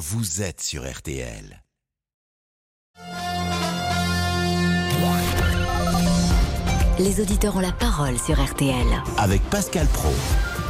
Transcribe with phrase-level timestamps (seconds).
[0.00, 1.62] vous êtes sur RTL.
[6.98, 8.74] Les auditeurs ont la parole sur RTL.
[9.18, 10.08] Avec Pascal Pro.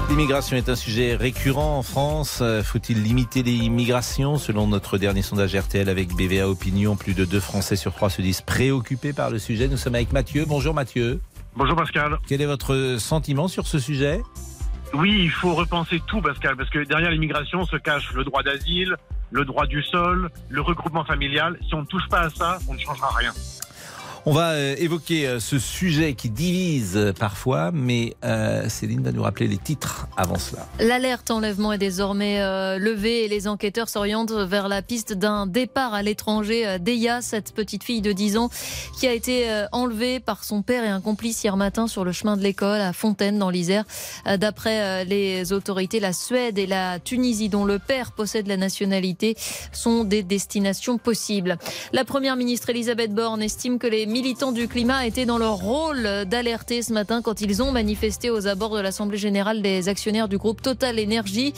[0.09, 2.41] L'immigration est un sujet récurrent en France.
[2.43, 4.37] Euh, Faut-il limiter les immigrations?
[4.37, 8.23] Selon notre dernier sondage RTL avec BVA Opinion, plus de deux Français sur trois se
[8.23, 9.69] disent préoccupés par le sujet.
[9.69, 10.45] Nous sommes avec Mathieu.
[10.45, 11.21] Bonjour Mathieu.
[11.55, 12.19] Bonjour Pascal.
[12.27, 14.23] Quel est votre sentiment sur ce sujet?
[14.93, 18.97] Oui, il faut repenser tout Pascal, parce que derrière l'immigration se cache le droit d'asile,
[19.31, 21.59] le droit du sol, le regroupement familial.
[21.67, 23.33] Si on ne touche pas à ça, on ne changera rien.
[24.27, 28.15] On va euh, évoquer euh, ce sujet qui divise euh, parfois, mais
[28.69, 30.67] Céline va nous rappeler les titres avant cela.
[30.79, 32.39] L'alerte enlèvement est désormais
[32.79, 37.83] levée et les enquêteurs s'orientent vers la piste d'un départ à l'étranger d'Eya, cette petite
[37.83, 38.51] fille de 10 ans
[38.99, 42.37] qui a été enlevée par son père et un complice hier matin sur le chemin
[42.37, 43.85] de l'école à Fontaine dans l'Isère.
[44.39, 49.37] D'après les autorités, la Suède et la Tunisie, dont le père possède la nationalité,
[49.73, 51.59] sont des destinations possibles.
[51.93, 56.03] La première ministre Elisabeth Borne estime que les militants du climat étaient dans leur rôle
[56.27, 60.37] d'alerter ce matin quand ils ont manifesté aux abords de l'Assemblée générale des actionnaires du
[60.37, 61.55] groupe Total Énergie.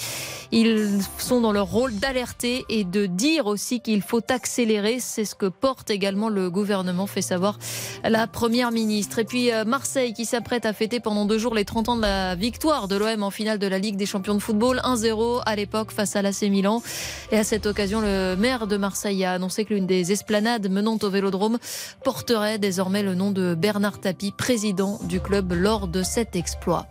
[0.53, 4.98] Ils sont dans leur rôle d'alerter et de dire aussi qu'il faut accélérer.
[5.00, 7.59] C'est ce que porte également le gouvernement, fait savoir
[8.05, 9.19] la première ministre.
[9.19, 12.03] Et puis euh, Marseille qui s'apprête à fêter pendant deux jours les 30 ans de
[12.03, 14.81] la victoire de l'OM en finale de la Ligue des champions de football.
[14.84, 16.83] 1-0 à l'époque face à l'AC Milan.
[17.31, 20.98] Et à cette occasion, le maire de Marseille a annoncé que l'une des esplanades menant
[21.03, 21.59] au vélodrome
[22.05, 26.87] porterait désormais le nom de Bernard Tapie, président du club lors de cet exploit.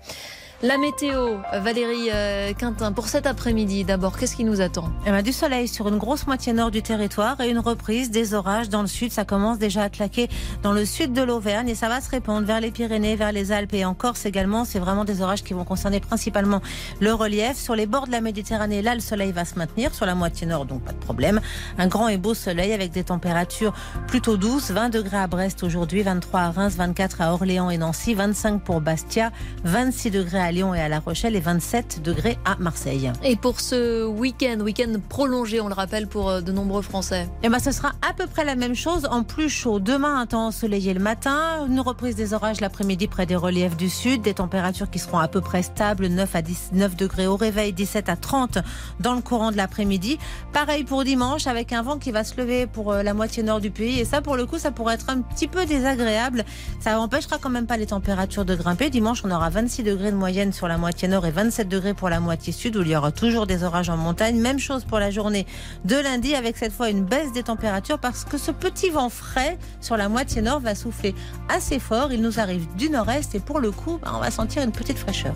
[0.63, 4.91] La météo, Valérie euh, Quintin, pour cet après-midi, d'abord, qu'est-ce qui nous attend?
[5.07, 8.35] Eh ben, du soleil sur une grosse moitié nord du territoire et une reprise des
[8.35, 9.11] orages dans le sud.
[9.11, 10.29] Ça commence déjà à claquer
[10.61, 13.51] dans le sud de l'Auvergne et ça va se répandre vers les Pyrénées, vers les
[13.51, 14.63] Alpes et en Corse également.
[14.63, 16.61] C'est vraiment des orages qui vont concerner principalement
[16.99, 17.57] le relief.
[17.57, 19.95] Sur les bords de la Méditerranée, là, le soleil va se maintenir.
[19.95, 21.41] Sur la moitié nord, donc pas de problème.
[21.79, 23.73] Un grand et beau soleil avec des températures
[24.05, 24.69] plutôt douces.
[24.69, 28.79] 20 degrés à Brest aujourd'hui, 23 à Reims, 24 à Orléans et Nancy, 25 pour
[28.79, 29.31] Bastia,
[29.63, 33.11] 26 degrés à Lyon et à La Rochelle et 27 degrés à Marseille.
[33.23, 37.27] Et pour ce week-end, week-end prolongé, on le rappelle pour euh, de nombreux Français.
[37.43, 39.79] Et ben, ce sera à peu près la même chose en plus chaud.
[39.79, 43.89] Demain, un temps ensoleillé le matin, une reprise des orages l'après-midi près des reliefs du
[43.89, 47.73] sud, des températures qui seront à peu près stables, 9 à 19 degrés au réveil,
[47.73, 48.57] 17 à 30
[48.99, 50.17] dans le courant de l'après-midi.
[50.53, 53.61] Pareil pour dimanche avec un vent qui va se lever pour euh, la moitié nord
[53.61, 56.45] du pays et ça pour le coup ça pourrait être un petit peu désagréable.
[56.79, 58.89] Ça empêchera quand même pas les températures de grimper.
[58.89, 62.09] Dimanche, on aura 26 degrés de moyenne sur la moitié nord et 27 degrés pour
[62.09, 64.39] la moitié sud où il y aura toujours des orages en montagne.
[64.39, 65.45] Même chose pour la journée
[65.85, 69.59] de lundi avec cette fois une baisse des températures parce que ce petit vent frais
[69.79, 71.13] sur la moitié nord va souffler
[71.49, 72.11] assez fort.
[72.11, 74.97] Il nous arrive du nord-est et pour le coup, bah, on va sentir une petite
[74.97, 75.35] fraîcheur.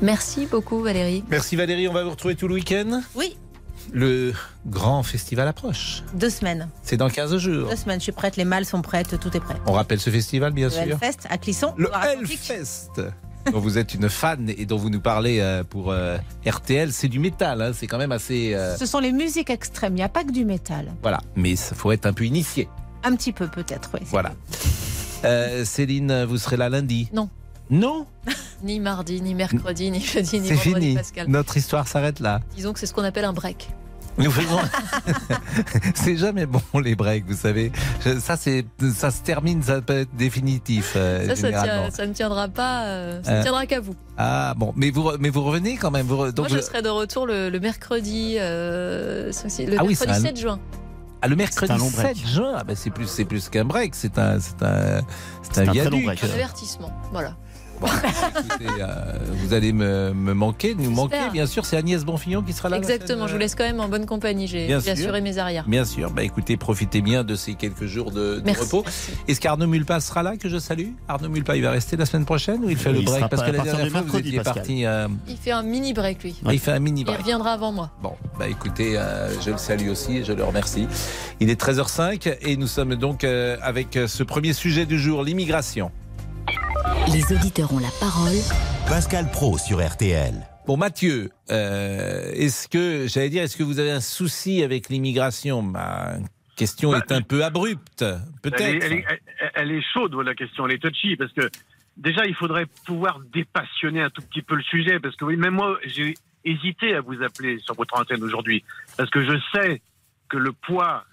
[0.00, 1.22] Merci beaucoup Valérie.
[1.28, 3.02] Merci Valérie, on va vous retrouver tout le week-end.
[3.14, 3.36] Oui,
[3.92, 4.32] Le
[4.66, 6.02] grand festival approche.
[6.14, 6.68] deux semaines.
[6.82, 7.68] C'est dans 15 jours.
[7.68, 9.54] Deux semaines, je suis prête, les malles sont prêtes, tout est prêt.
[9.66, 10.82] On rappelle ce festival, bien Le sûr.
[10.82, 11.74] Hellfest à Clisson.
[11.76, 11.90] Le.
[11.94, 13.02] Hellfest
[13.52, 16.16] dont vous êtes une fan et dont vous nous parlez euh, pour euh,
[16.46, 18.54] RTL, c'est du métal, hein, c'est quand même assez...
[18.54, 20.92] euh, Ce sont les musiques extrêmes, il n'y a pas que du métal.
[21.02, 22.68] voilà, mais il faut être un peu initié.
[23.02, 24.00] Un petit peu peut-être, oui.
[24.06, 24.32] Voilà.
[25.24, 27.08] Euh, Céline, vous serez là lundi?
[27.12, 27.28] Non.
[27.70, 28.06] Non?
[28.62, 30.94] Ni mardi, ni mercredi, ni jeudi, ni C'est vendredi, fini.
[30.94, 31.28] Pascal.
[31.28, 32.40] Notre histoire s'arrête là.
[32.56, 33.68] Disons que c'est ce qu'on appelle un break.
[34.16, 34.60] Nous faisons.
[35.94, 37.72] c'est jamais bon les breaks, vous savez.
[38.04, 38.64] Je- Ça, c'est,
[38.94, 40.92] ça se termine, ça peut être définitif.
[40.96, 41.82] euh, Ça, ça, généralement.
[41.88, 43.94] tient- ça ne tiendra pas, euh, ça Euh, ne tiendra qu'à vous.
[44.16, 46.06] Ah bon, mais vous, mais vous revenez quand même.
[46.06, 49.82] Vous re- donc Moi, je serai de retour le, le mercredi, euh, c'est- le Ah
[49.84, 50.60] oui, mercredi un- 7 juin.
[51.22, 52.26] ah, le mercredi C'est un long 7 break.
[52.26, 55.00] juin, ah, ben, c'est plus, c'est plus qu'un break, c'est un, c'est un,
[55.42, 56.04] c'est C'est un un très long viaduc.
[56.04, 56.24] break.
[56.24, 56.92] Un avertissement.
[57.12, 57.34] Voilà.
[57.80, 57.86] Bon,
[58.38, 58.94] écoutez, euh,
[59.32, 61.64] vous allez me, me manquer, nous manquer, bien sûr.
[61.66, 62.76] C'est Agnès Bonfillon qui sera là.
[62.76, 63.26] Exactement.
[63.26, 64.46] Je vous laisse quand même en bonne compagnie.
[64.46, 65.64] J'ai Bien assuré mes arrières.
[65.66, 66.10] Bien sûr.
[66.10, 68.62] Bah écoutez, profitez bien de ces quelques jours de, de Merci.
[68.62, 68.82] repos.
[68.84, 69.10] merci.
[69.28, 70.90] Est-ce qu'Arnaud Mulpas sera là, que je salue?
[71.08, 73.28] Arnaud Mulpas, il va rester la semaine prochaine ou il fait Il le break?
[73.28, 74.86] Parce que la dernière de fois, vous étiez parti.
[74.86, 76.36] euh, Il fait un mini break, lui.
[76.50, 77.18] Il fait un mini Il break.
[77.20, 77.90] reviendra avant moi.
[78.02, 80.86] Bon, bah écoutez, euh, je le salue aussi et je le remercie.
[81.40, 85.22] Il est 13h05 et nous sommes donc euh, avec euh, ce premier sujet du jour,
[85.24, 85.90] l'immigration.
[87.12, 88.34] Les auditeurs ont la parole
[88.88, 90.34] Pascal Pro sur RTL.
[90.66, 95.62] Bon, Mathieu, euh, est-ce que, j'allais dire, est-ce que vous avez un souci avec l'immigration?
[95.62, 96.14] Ma
[96.56, 98.84] question Bah, est un peu abrupte, Elle est, peut-être.
[98.84, 101.48] elle est- elle- elle est chaude, la question, elle est touchy, parce que
[101.96, 105.54] déjà, il faudrait pouvoir dépassionner un tout petit peu le sujet, parce que oui, même
[105.54, 106.14] moi, j'ai
[106.44, 108.64] hésité à vous appeler sur votre antenne aujourd'hui,
[108.96, 109.80] parce que je sais
[110.28, 111.04] que le poids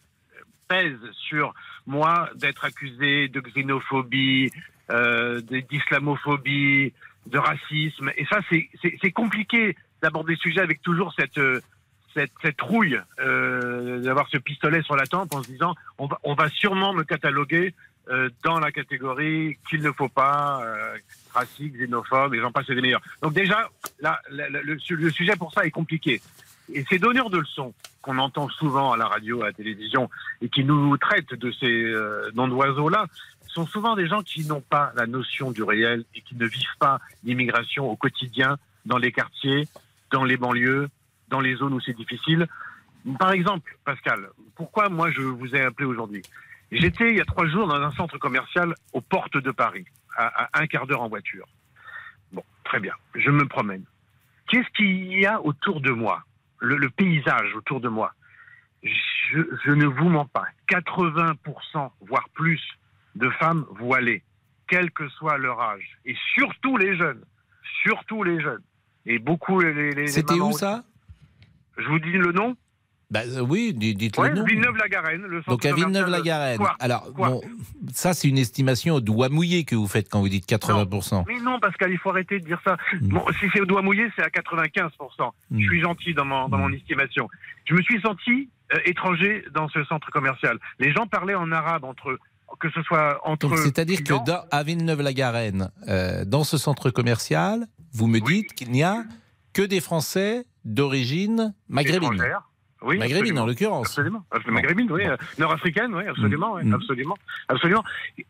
[0.68, 0.98] pèse
[1.28, 1.54] sur
[1.86, 4.50] moi d'être accusé de xénophobie,
[5.70, 6.94] d'islamophobie,
[7.28, 11.38] de racisme, et ça, c'est- compliqué d'aborder le sujet avec toujours cette...
[11.38, 11.62] euh,
[12.14, 16.34] cette, rouille euh, d'avoir ce pistolet sur la tempe en se disant on va, on
[16.34, 17.74] va sûrement me cataloguer
[18.10, 20.98] euh, dans la catégorie qu'il ne faut pas, euh,
[21.34, 23.02] racique, xénophobe, et j'en passe des meilleurs.
[23.22, 23.70] Donc déjà,
[24.02, 26.22] là, le, le sujet pour ça est compliqué.
[26.74, 30.10] Et ces donneurs de leçons qu'on entend souvent à la radio, à la télévision,
[30.42, 33.06] et qui nous traitent de ces euh, noms d'oiseaux-là,
[33.52, 36.78] sont souvent des gens qui n'ont pas la notion du réel et qui ne vivent
[36.80, 39.68] pas l'immigration au quotidien dans les quartiers,
[40.12, 40.90] dans les banlieues,
[41.30, 42.48] dans les zones où c'est difficile.
[43.20, 46.22] Par exemple, Pascal, pourquoi moi je vous ai appelé aujourd'hui?
[46.72, 50.50] J'étais il y a trois jours dans un centre commercial aux portes de Paris, à,
[50.54, 51.48] un quart d'heure en voiture.
[52.32, 53.84] Bon, très bien, je me promène.
[54.48, 56.24] Qu'est-ce qu'il y a autour de moi?
[56.60, 58.14] Le, le paysage autour de moi
[58.84, 60.46] je, je ne vous mens pas.
[60.70, 62.62] 80%, voire plus,
[63.16, 64.24] de femmes voilées,
[64.68, 65.98] quel que soit leur âge.
[66.06, 67.22] Et surtout les jeunes.
[67.84, 68.62] Surtout les jeunes.
[69.06, 70.08] Et beaucoup les.
[70.08, 70.84] C'était où ça?
[71.78, 72.56] Je vous dis le nom?
[73.10, 74.46] Bah, euh, Oui, di- dites Ouais, le nom.
[74.46, 75.24] Villeneuve-la-Garenne.
[75.24, 76.62] le centre Donc à Villeneuve-la-Garenne.
[76.80, 77.42] Alors, bon,
[77.92, 81.26] ça c'est une estimation au doigt mouillé que vous faites quand vous dites 80%.
[81.28, 82.78] Mais non, Pascal, il faut arrêter de dire ça.
[83.02, 83.08] Mm.
[83.10, 85.34] Bon, si c'est au doigt mouillé, c'est à 95%.
[85.50, 85.60] Mm.
[85.60, 86.62] Je suis gentil dans, mon, dans Mm.
[86.62, 87.28] mon estimation.
[87.66, 90.58] Je me suis senti euh, étranger dans ce centre commercial.
[90.80, 92.20] Les gens parlaient en arabe entre eux,
[92.60, 97.68] que ce soit entre Donc c'est-à-dire que dans, à Villeneuve-la-Garenne, euh, dans ce centre commercial,
[97.94, 98.42] vous me Oui.
[98.42, 99.04] dites qu'il n'y a
[99.54, 102.22] que des Français d'origine maghrébine.
[102.84, 103.42] Oui, Maghrébine absolument.
[103.44, 103.88] en l'occurrence.
[103.88, 104.26] Absolument.
[104.48, 105.06] Maghrébine, oui.
[105.06, 106.54] euh, Nord-africaine, oui, absolument.
[106.56, 106.74] oui, Mm.
[106.74, 107.16] absolument.
[107.48, 107.84] absolument.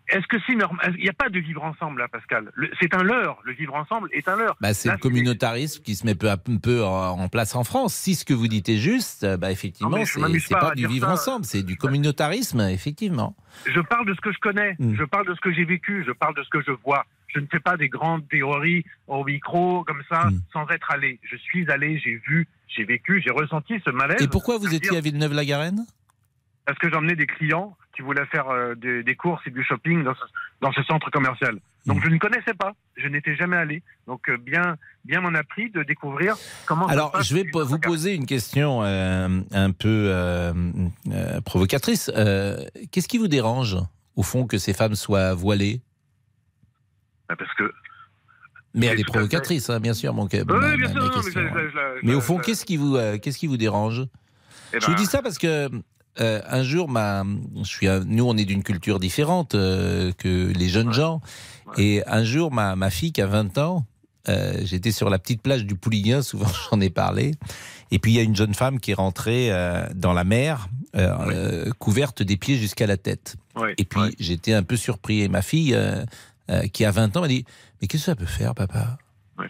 [0.09, 2.51] Est-ce que c'est normal Il n'y a pas de vivre ensemble, là, Pascal?
[2.79, 3.37] C'est un leurre.
[3.43, 4.55] Le vivre ensemble est un leurre.
[4.61, 7.93] Bah, c'est le communautarisme qui se met peu à peu en place en France.
[7.93, 11.13] Si ce que vous dites est juste, bah, effectivement, c'est pas pas du vivre ça.
[11.13, 13.35] ensemble, c'est du communautarisme, effectivement.
[13.67, 14.75] Je parle de ce que je connais.
[14.79, 14.95] Mm.
[14.95, 16.03] Je parle de ce que j'ai vécu.
[16.05, 17.05] Je parle de ce que je vois.
[17.33, 20.41] Je ne fais pas des grandes théories au micro, comme ça, Mm.
[20.53, 21.19] sans être allé.
[21.23, 24.21] Je suis allé, j'ai vu, j'ai vécu, j'ai ressenti ce malaise.
[24.21, 25.85] Et pourquoi vous étiez dire, à Villeneuve-la-Garenne?
[26.65, 30.03] Parce que j'emmenais des clients qui voulaient faire euh, des, des courses et du shopping
[30.03, 30.21] dans ce,
[30.61, 31.57] dans ce centre commercial.
[31.85, 32.01] Donc Mm.
[32.03, 33.81] je ne connaissais pas, je n'étais jamais allé.
[34.07, 36.35] Donc euh, bien, bien m'en a pris de découvrir
[36.67, 36.83] comment.
[36.87, 40.13] ça se Alors, passe je vais vous poser une question euh, un peu
[41.45, 42.11] provocatrice.
[42.91, 43.77] Qu'est-ce qui vous dérange,
[44.15, 45.81] au fond, que ces femmes soient voilées?
[47.37, 47.71] Parce que.
[48.73, 50.43] Mais elle est provocatrice, hein, bien sûr, mon Oui, bien
[50.89, 54.05] sûr, non, mais, question, au fond, qu'est-ce qui vous, euh, qu'est-ce qui vous dérange?
[54.73, 55.69] Eh Je vous ben, dis ça parce que
[56.19, 57.23] euh, un jour, ma,
[57.57, 60.93] je suis, nous, on est d'une culture différente euh, que les jeunes Ouais.
[60.93, 61.21] gens.
[61.77, 61.83] Ouais.
[61.83, 63.85] Et un jour, ma, ma fille qui a 20 ans,
[64.29, 67.31] euh, j'étais sur la petite plage du Pouliguen, souvent j'en ai parlé.
[67.91, 69.49] Et puis il y a une jeune femme qui est rentrée
[69.95, 70.69] dans la mer,
[71.77, 73.35] couverte des pieds jusqu'à la tête.
[73.77, 75.21] Et puis j'étais un peu surpris.
[75.23, 75.77] Et ma fille,
[76.49, 77.45] euh, qui a 20 ans, m'a dit
[77.81, 78.97] Mais qu'est-ce que ça peut faire, papa?
[79.37, 79.49] Ouais.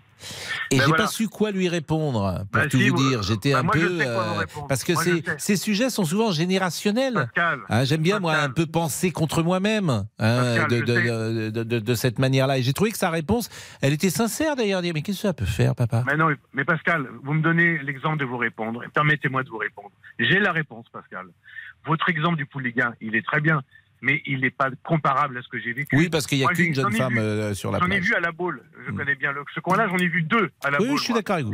[0.70, 1.04] Et Ben j'ai voilà.
[1.06, 3.24] pas su quoi lui répondre, pour Bah, tout si, vous dire.
[3.24, 4.00] J'étais bah, un peu.
[4.02, 5.04] euh, parce que Moi,
[5.40, 7.16] ces, sujets sont souvent générationnels.
[7.16, 7.60] Pascal.
[7.68, 12.60] Hein, J'aime bien, moi, un peu penser contre moi-même hein, de, cette manière-là.
[12.60, 13.50] Et j'ai trouvé que sa réponse,
[13.82, 14.82] elle était sincère d'ailleurs.
[14.84, 16.04] Dire, mais qu'est-ce que ça peut faire, papa?
[16.06, 18.84] Mais non, mais Pascal, vous me donnez l'exemple de vous répondre.
[18.84, 19.90] et Permettez-moi de vous répondre.
[20.20, 21.26] J'ai la réponse, Pascal.
[21.88, 23.64] Votre exemple du Pouliguen, il est très bien,
[24.02, 25.96] mais il n'est pas comparable à ce que j'ai vécu.
[25.96, 27.20] Oui, parce qu'il n'y a qu'une jeune femme vu.
[27.20, 28.04] euh, sur la J'en ai plage.
[28.04, 28.62] vu à la boule.
[28.86, 28.96] Je Mm.
[28.98, 29.88] connais bien le, ce coin-là.
[29.88, 30.98] J'en ai vu deux à la Oui, boule.
[30.98, 31.54] je suis d'accord avec vous.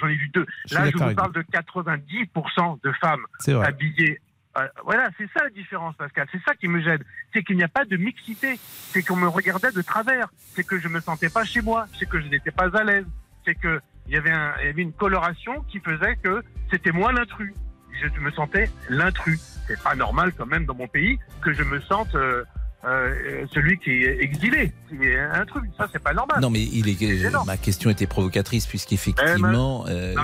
[0.00, 0.46] J'en ai vu deux.
[0.66, 3.24] Je Là, je vous parle de 90% de femmes
[3.62, 4.18] habillées.
[4.58, 6.26] euh, voilà, c'est ça la différence, Pascal.
[6.32, 7.02] C'est ça qui me gêne.
[7.32, 8.56] C'est qu'il n'y a pas de mixité.
[8.90, 10.28] C'est qu'on me regardait de travers.
[10.54, 11.86] C'est que je me sentais pas chez moi.
[11.98, 13.06] C'est que je n'étais pas à l'aise.
[13.44, 14.32] C'est que il y avait
[14.76, 17.54] une coloration qui faisait que c'était moi l'intrus.
[18.00, 19.40] Je me sentais l'intrus.
[19.66, 22.44] C'est pas normal quand même dans mon pays que je me sente euh,
[22.86, 25.62] euh, celui qui est exilé, qui est intrus.
[25.78, 26.38] Ça, c'est pas normal.
[26.42, 27.44] Non, mais il est, gênant.
[27.46, 30.14] ma question était provocatrice puisqu'effectivement, euh,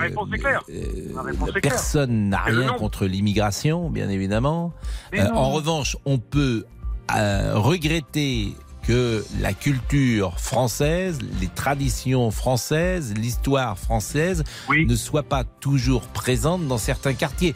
[1.61, 4.73] personne n'a rien contre l'immigration, bien évidemment.
[5.15, 6.65] Euh, en revanche, on peut
[7.09, 8.55] regretter
[8.91, 14.85] que la culture française, les traditions françaises, l'histoire française oui.
[14.85, 17.55] ne soient pas toujours présentes dans certains quartiers.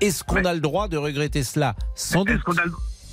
[0.00, 1.74] Est-ce qu'on Mais- a le droit de regretter cela?
[1.96, 2.40] Sans doute.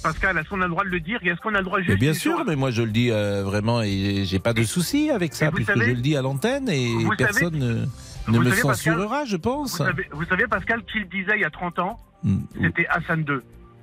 [0.03, 1.79] Pascal, est-ce qu'on a le droit de le dire et est-ce qu'on a le droit
[1.81, 5.09] de bien sûr, mais moi je le dis euh, vraiment et j'ai pas de souci
[5.09, 7.73] avec ça vous puisque savez- je le dis à l'antenne et vous savez- personne ne,
[7.73, 7.85] ne
[8.27, 9.77] vous me savez, Pascal, censurera, je Vous pense.
[9.77, 13.25] savez, vous savez, Pascal, qui le disait il y a 30 ans Mm, C'était Hassan
[13.27, 13.39] II.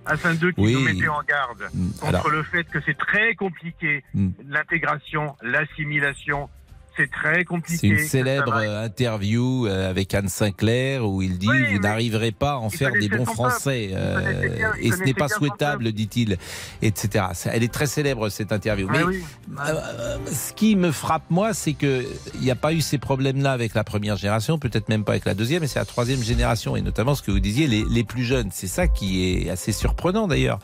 [0.06, 0.74] Hassan II qui Oui.
[0.74, 4.30] nous mettait en garde mm, contre Alors, le fait que c'est très compliqué, Mm.
[4.48, 6.48] l'intégration, l'assimilation,
[6.96, 7.78] c'est très compliqué.
[7.78, 12.32] C'est une célèbre euh, interview euh, avec Anne Sinclair où il dit Oui, Vous n'arriverez
[12.32, 13.90] pas à en faire des bons Français.
[13.92, 16.36] euh, bien- et ce n'est pas souhaitable, dit-il,
[16.82, 17.24] etc.
[17.46, 18.86] Elle est très célèbre, cette interview.
[18.88, 19.24] Ouais, Mais oui.
[19.68, 22.06] euh, ce qui me frappe, moi, c'est qu'il
[22.40, 25.34] n'y a pas eu ces problèmes-là avec la première génération, peut-être même pas avec la
[25.34, 28.24] deuxième, et c'est la troisième génération, et notamment ce que vous disiez, les, les plus
[28.24, 28.50] jeunes.
[28.52, 30.58] C'est ça qui est assez surprenant d'ailleurs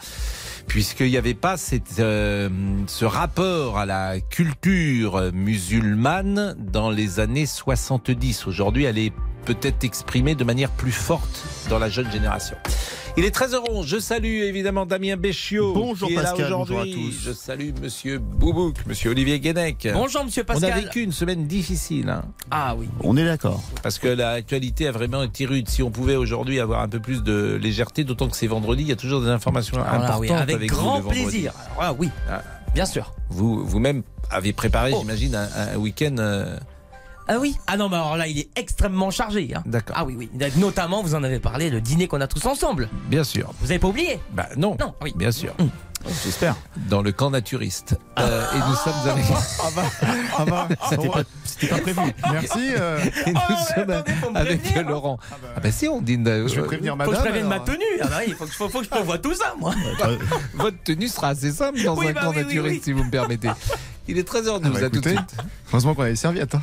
[0.67, 2.49] puisqu'il n'y avait pas cette, euh,
[2.87, 8.47] ce rapport à la culture musulmane dans les années 70.
[8.47, 9.13] Aujourd'hui, elle est
[9.47, 12.57] peut-être exprimée de manière plus forte dans la jeune génération.
[13.17, 13.87] Il est 13h11.
[13.87, 17.15] Je salue évidemment Damien Béchiot Bonjour qui est là Pascal, bonjour à tous.
[17.25, 19.89] Je salue Monsieur Boubouk, Monsieur Olivier Guénec.
[19.95, 20.81] Bonjour Monsieur On a Pascal.
[20.85, 22.11] vécu une semaine difficile.
[22.11, 22.25] hein.
[22.51, 22.89] Ah oui.
[23.01, 23.63] On est d'accord.
[23.83, 25.69] Parce que l'actualité a vraiment été rude.
[25.69, 28.89] Si on pouvait aujourd'hui avoir un peu plus de légèreté, d'autant que c'est vendredi, il
[28.89, 31.53] y a toujours des informations là, importantes oui, avec, grand plaisir.
[31.79, 32.43] Alors là, oui, Ah.
[32.75, 33.15] bien sûr.
[33.31, 34.99] Vous vous-même avez préparé, Oh.
[35.01, 36.17] j'imagine, un, un week-end.
[36.19, 36.59] euh,
[37.29, 37.57] Ah oui.
[37.67, 39.53] Ah non, mais alors là, il est extrêmement chargé.
[39.55, 39.63] hein.
[39.67, 39.97] D'accord.
[39.99, 40.31] Ah oui, oui.
[40.57, 42.89] Notamment, vous en avez parlé, le dîner qu'on a tous ensemble.
[43.09, 43.53] Bien sûr.
[43.61, 44.21] Vous avez pas oublié?
[44.33, 44.77] Bah non.
[44.79, 45.13] Non, oui.
[45.17, 45.53] Bien sûr.
[46.23, 46.55] J'espère.
[46.89, 47.99] Dans le camp naturiste.
[48.21, 49.25] Euh, et nous sommes avec.
[49.61, 49.83] Ah bah,
[50.39, 52.01] ah bah, c'était pas, c'était pas prévu.
[52.31, 52.75] Merci.
[52.79, 54.89] euh, et nous Oh, sommes attendez, faut me avec prévenir.
[54.89, 55.19] Laurent.
[55.33, 56.29] ah bah, Ah bah si, on dîne.
[56.29, 57.13] euh, je vais prévenir Faut madame.
[57.13, 57.65] que je prévienne ma alors.
[57.67, 57.83] tenue.
[58.03, 59.75] Ah bah oui, faut que, faut, faut que je prévoie tout ça, moi.
[60.05, 60.17] Euh,
[60.55, 62.81] Votre tenue sera assez simple dans Oui, un bah camp oui, naturiste, oui.
[62.85, 63.51] si vous me permettez.
[64.07, 65.37] Il est 13h12, Ah bah, à tout de suite.
[65.73, 66.55] Heureusement qu'on a les serviettes.
[66.55, 66.63] hein.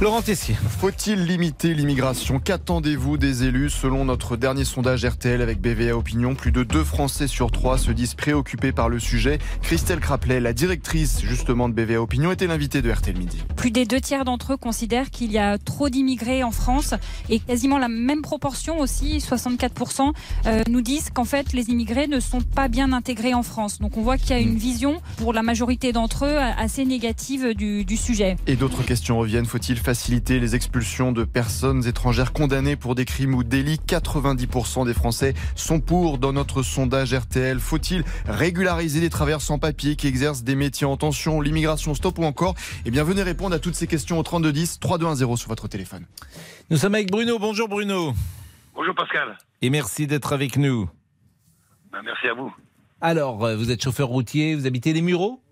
[0.00, 0.56] Laurent Tessier.
[0.80, 2.40] Faut-il limiter l'immigration?
[2.40, 3.70] Qu'attendez-vous des élus?
[3.70, 7.92] Selon notre dernier sondage RTL avec BVA Opinion, plus de deux Français sur trois se
[7.92, 9.38] disent préoccupés par le sujet.
[9.62, 13.38] Christelle Craplet, la directrice justement de BVA Opinion, était l'invitée de RTL Midi.
[13.54, 16.94] Plus des deux tiers d'entre eux considèrent qu'il y a trop d'immigrés en France
[17.30, 20.12] et quasiment la même proportion aussi, 64%,
[20.46, 23.78] euh, nous disent qu'en fait les immigrés ne sont pas bien intégrés en France.
[23.78, 27.54] Donc on voit qu'il y a une vision pour la majorité d'entre eux assez négative
[27.54, 28.36] du, du sujet.
[28.48, 29.46] Et d'autres questions reviennent.
[29.46, 34.94] Faut-il faciliter les expulsions de personnes étrangères condamnées pour des crimes ou délits 90% des
[34.94, 37.60] Français sont pour dans notre sondage RTL.
[37.60, 42.24] Faut-il régulariser les travailleurs sans papier qui exercent des métiers en tension, l'immigration stop ou
[42.24, 42.54] encore?
[42.86, 46.06] Eh bien, venez répondre à toutes ces questions au 3210 3210 sur votre téléphone.
[46.70, 47.38] Nous sommes avec Bruno.
[47.38, 48.14] Bonjour Bruno.
[48.74, 49.36] Bonjour Pascal.
[49.60, 50.88] Et merci d'être avec nous.
[51.92, 52.50] Ben, merci à vous.
[53.02, 55.42] Alors, euh, vous êtes chauffeur routier, vous habitez les Mureaux?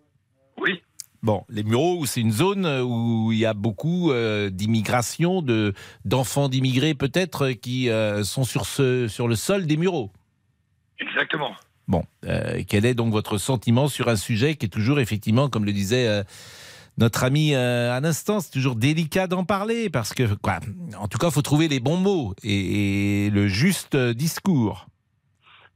[0.57, 0.83] Oui.
[1.23, 5.73] Bon, les Mureaux, c'est une zone où il y a beaucoup euh, d'immigration, de
[6.05, 10.11] d'enfants d'immigrés peut-être euh, qui euh, sont sur ce sur le sol des Mureaux.
[10.99, 11.55] Exactement.
[11.87, 15.65] Bon, euh, quel est donc votre sentiment sur un sujet qui est toujours effectivement, comme
[15.65, 16.25] le disait euh,
[16.99, 20.59] notre ami euh, à l'instant, c'est toujours délicat d'en parler parce que, quoi,
[20.99, 24.87] en tout cas, il faut trouver les bons mots et, et le juste euh, discours.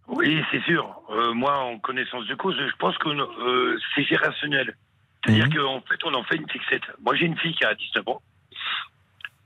[0.08, 1.00] Oui, c'est sûr.
[1.10, 4.76] Euh, moi, en connaissance de cause, je pense que euh, c'est gérationnel.
[5.26, 5.54] C'est-à-dire Mhm.
[5.54, 6.82] qu'en fait, on en fait une fixette.
[7.02, 8.22] Moi, j'ai une fille qui a 19 ans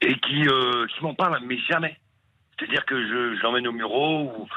[0.00, 1.98] et qui, euh, qui m'en parle, mais jamais.
[2.58, 4.48] C'est-à-dire que je, je l'emmène au bureau ou,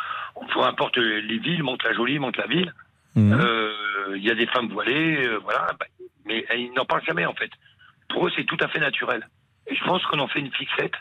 [0.42, 2.74] ou peu importe les villes, monte la jolie, monte la ville.
[3.16, 3.34] Mhm.
[3.40, 3.74] Euh,
[4.18, 5.68] Il y a des femmes voilées, euh, voilà.
[5.80, 5.86] bah,
[6.26, 7.50] mais ils n'en parlent jamais, en fait.
[8.10, 9.28] Pour eux, c'est tout à fait naturel.
[9.68, 10.94] Et je pense qu'on en fait une fixette.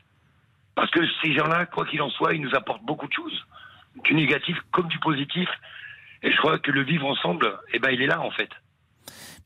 [0.75, 3.45] Parce que ces gens-là, quoi qu'il en soit, ils nous apportent beaucoup de choses.
[4.05, 5.49] Du négatif comme du positif.
[6.23, 8.49] Et je crois que le vivre ensemble, eh ben, il est là, en fait.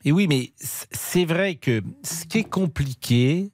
[0.03, 3.51] Et oui, mais c'est vrai que ce qui est compliqué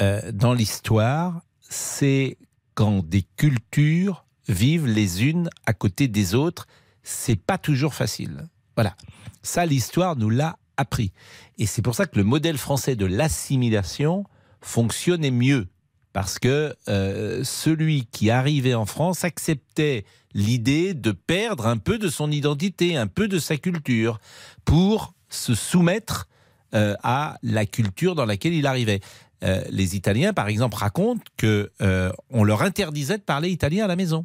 [0.00, 2.38] euh, dans l'histoire, c'est
[2.74, 6.66] quand des cultures vivent les unes à côté des autres.
[7.02, 8.48] C'est pas toujours facile.
[8.76, 8.96] Voilà.
[9.42, 11.12] Ça, l'histoire nous l'a appris.
[11.58, 14.24] Et c'est pour ça que le modèle français de l'assimilation
[14.60, 15.68] fonctionnait mieux.
[16.12, 22.08] Parce que euh, celui qui arrivait en France acceptait l'idée de perdre un peu de
[22.08, 24.20] son identité, un peu de sa culture,
[24.64, 26.28] pour se soumettre
[26.74, 29.00] euh, à la culture dans laquelle il arrivait.
[29.42, 33.88] Euh, les Italiens, par exemple, racontent que euh, on leur interdisait de parler italien à
[33.88, 34.24] la maison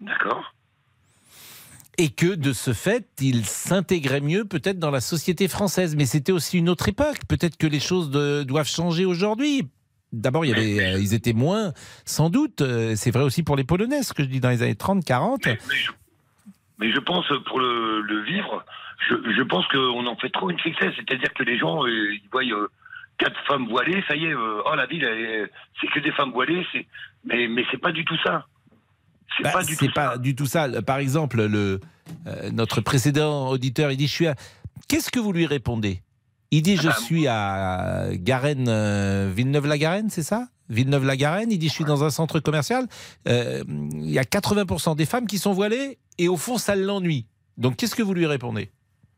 [0.00, 0.54] D'accord
[1.98, 5.96] et que de ce fait, ils s'intégraient mieux peut-être dans la société française.
[5.96, 7.18] Mais c'était aussi une autre époque.
[7.28, 9.68] Peut-être que les choses de- doivent changer aujourd'hui.
[10.10, 11.74] D'abord, il euh, ils étaient moins,
[12.06, 12.62] sans doute.
[12.96, 15.44] c'est vrai aussi pour les Polonais, ce que je dis dans les années 30, 40.
[15.44, 15.90] mais, mais je,
[16.78, 18.64] mais je pense, pour le, le vivre,
[19.08, 20.92] je, je pense qu'on en fait trop une fixette.
[20.96, 22.68] C'est-à-dire que les gens, euh, ils voient euh,
[23.18, 25.06] quatre femmes voilées, ça y est, euh, oh, la ville,
[25.80, 26.64] c'est que des femmes voilées.
[26.72, 26.86] c'est-
[27.24, 28.46] Mais, mais c'est pas du tout ça.
[29.36, 30.18] C'est Bah, pas du c'est tout pas ça.
[30.18, 30.82] du tout ça.
[30.82, 31.80] Par exemple, le,
[32.52, 34.34] notre précédent auditeur, il dit, je suis à...
[34.88, 36.02] Qu'est-ce que vous lui répondez?
[36.50, 40.48] Il dit, je Ah bah, suis à Garenne, Villeneuve-la-Garenne, c'est ça?
[40.68, 41.50] Villeneuve-la-Garenne.
[41.52, 42.86] Il dit Je suis dans un centre commercial.
[43.26, 47.26] il y a 80% des femmes qui sont voilées et au fond, ça l'ennuie.
[47.56, 48.70] Donc, qu'est-ce que vous lui répondez?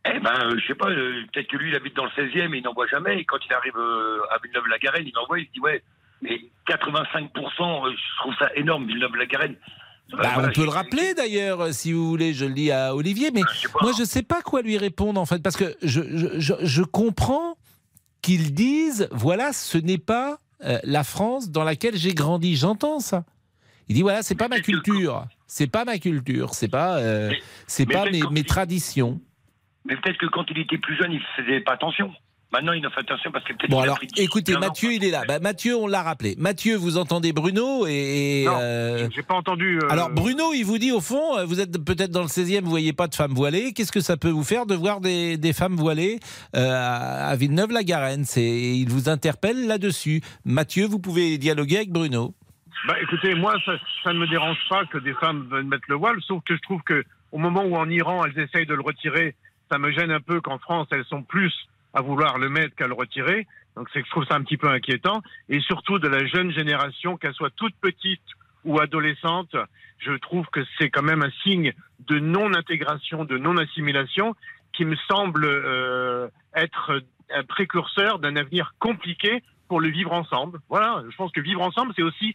[0.05, 2.55] Eh ben, euh, je sais pas, euh, peut-être que lui, il habite dans le 16e
[2.55, 3.19] et il n'en voit jamais.
[3.21, 5.83] Et quand il arrive euh, à Villeneuve-la-Garenne, il en voit, il se dit, ouais,
[6.23, 9.55] mais 85%, euh, je trouve ça énorme, Villeneuve-la-Garenne.
[10.11, 13.31] Bah, voilà, On peut le rappeler d'ailleurs, si vous voulez, je le dis à Olivier,
[13.33, 16.03] mais je moi je ne sais pas quoi lui répondre en fait, parce que je,
[16.39, 17.57] je, je- comprends
[18.21, 20.39] qu'ils disent, voilà, ce n'est pas
[20.85, 23.25] la France dans laquelle j'ai grandi, j'entends ça.
[23.89, 27.01] Il dit, voilà, c'est pas ma culture, c'est pas ma culture, c'est pas,
[27.67, 29.21] c'est pas mes, traditions.
[29.85, 32.13] Mais peut-être que quand il était plus jeune, il faisait pas attention.
[32.53, 34.67] Maintenant, il en fait attention parce que peut-être Bon alors, pris écoutez, 15 ans.
[34.67, 35.23] Mathieu, il est là.
[35.27, 36.35] Bah, Mathieu, on l'a rappelé.
[36.39, 38.45] Mathieu, vous entendez Bruno et...
[38.47, 39.79] Non, euh, J'ai pas entendu.
[39.83, 42.61] euh, Alors Bruno, il vous dit au fond, euh, vous êtes peut-être dans le 16e,
[42.61, 43.73] vous voyez pas de femmes voilées.
[43.73, 46.21] Qu'est-ce que ça peut vous faire de voir des, des femmes voilées
[46.55, 48.25] euh, à Villeneuve-la-Garenne?
[48.37, 50.21] Il vous interpelle là-dessus.
[50.45, 52.35] Mathieu, vous pouvez dialoguer avec Bruno.
[52.87, 53.73] Bah, écoutez, moi, ça,
[54.05, 56.61] ça ne me dérange pas que des femmes veuillent mettre le voile, sauf que je
[56.61, 59.35] trouve que au moment où en Iran elles essayent de le retirer,
[59.73, 61.55] ça me gêne un peu qu'en France elles sont plus
[61.95, 63.47] à vouloir le mettre qu'à le retirer.
[63.77, 65.23] Donc c'est que je trouve ça un petit peu inquiétant.
[65.49, 68.23] Et surtout de la jeune génération, qu'elle soit toute petite
[68.65, 69.57] ou adolescente,
[69.99, 74.35] je trouve que c'est quand même un signe de non-intégration, de non-assimilation,
[74.73, 77.03] qui me semble euh, être
[77.35, 80.61] un précurseur d'un avenir compliqué pour le vivre ensemble.
[80.69, 82.35] Voilà, je pense que vivre ensemble, c'est aussi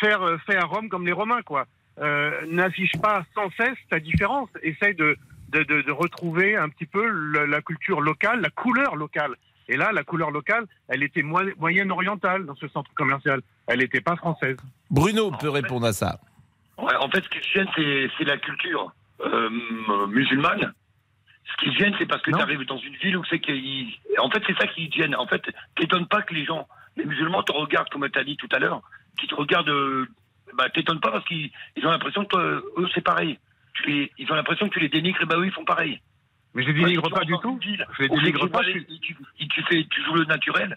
[0.00, 1.66] faire euh, faire Rome comme les Romains, quoi.
[1.98, 4.48] Euh, N'affiche pas sans cesse ta différence.
[4.62, 5.16] Essaye de
[5.48, 9.34] de, de, de retrouver un petit peu le- la culture locale, la couleur locale.
[9.68, 13.40] Et là, la couleur locale, elle était mo- moyenne orientale dans ce centre commercial.
[13.66, 14.56] Elle n'était pas française.
[14.90, 16.20] Bruno peut répondre à ça.
[16.78, 19.50] Ouais, en fait, ce qui gêne, c'est, la culture euh,
[20.08, 20.72] musulmane.
[21.50, 23.88] Ce qui gêne, c'est parce que tu arrives dans une ville où c'est qu'il...
[24.18, 25.14] En fait, c'est ça qui gêne.
[25.16, 25.42] En fait,
[25.76, 28.58] t'étonnes pas que les gens, les musulmans, te regardent, comme tu as dit tout à
[28.58, 28.80] l'heure,
[29.18, 29.68] qui te regardent...
[29.70, 30.06] euh,
[30.54, 33.38] Bah, t'étonnes pas parce qu'ils ils ont l'impression que toi, eux, c'est pareil.
[33.82, 36.00] Tu les- ils ont l'impression que tu les dénigres, et bah eux, ils font pareil.
[36.54, 37.58] Mais je les dénigre Ouais, pas tu du tout.
[37.58, 38.60] ville Je les dénigre tu pas.
[38.64, 39.16] Tu, tu,
[39.48, 40.76] tu fais, tu joues le naturel.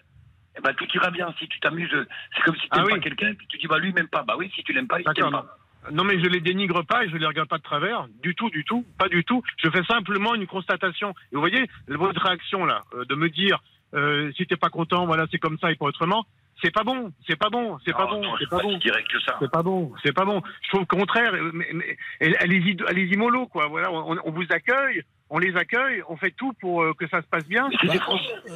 [0.56, 1.34] Eh ben, tout ira bien.
[1.38, 1.88] Si tu t'amuses,
[2.36, 2.92] c'est comme si tu Ah oui.
[2.92, 4.22] pas quelqu'un, puis tu dis, bah, lui, m'aime pas.
[4.22, 5.56] Bah oui, si tu l'aimes pas, il t'aime pas.
[5.90, 8.06] Non, mais je les dénigre pas et je les regarde pas de travers.
[8.22, 8.84] Du tout, du tout.
[8.98, 9.42] Pas du tout.
[9.56, 11.10] Je fais simplement une constatation.
[11.32, 13.58] Et vous voyez, votre réaction là, euh, de me dire,
[13.94, 16.24] euh, si t'es pas content, voilà, c'est comme ça et pas autrement.
[16.62, 17.10] C'est pas bon.
[17.26, 17.78] C'est pas bon.
[17.84, 18.22] C'est pas bon.
[18.38, 18.78] C'est pas bon.
[19.40, 20.40] C'est pas bon, c'est pas bon.
[20.62, 21.32] Je trouve au contraire,
[22.40, 23.66] allez-y, allez-y mollo, quoi.
[23.68, 27.20] Voilà, on, on vous accueille, on les accueille, on fait tout pour euh, que ça
[27.22, 27.68] se passe bien.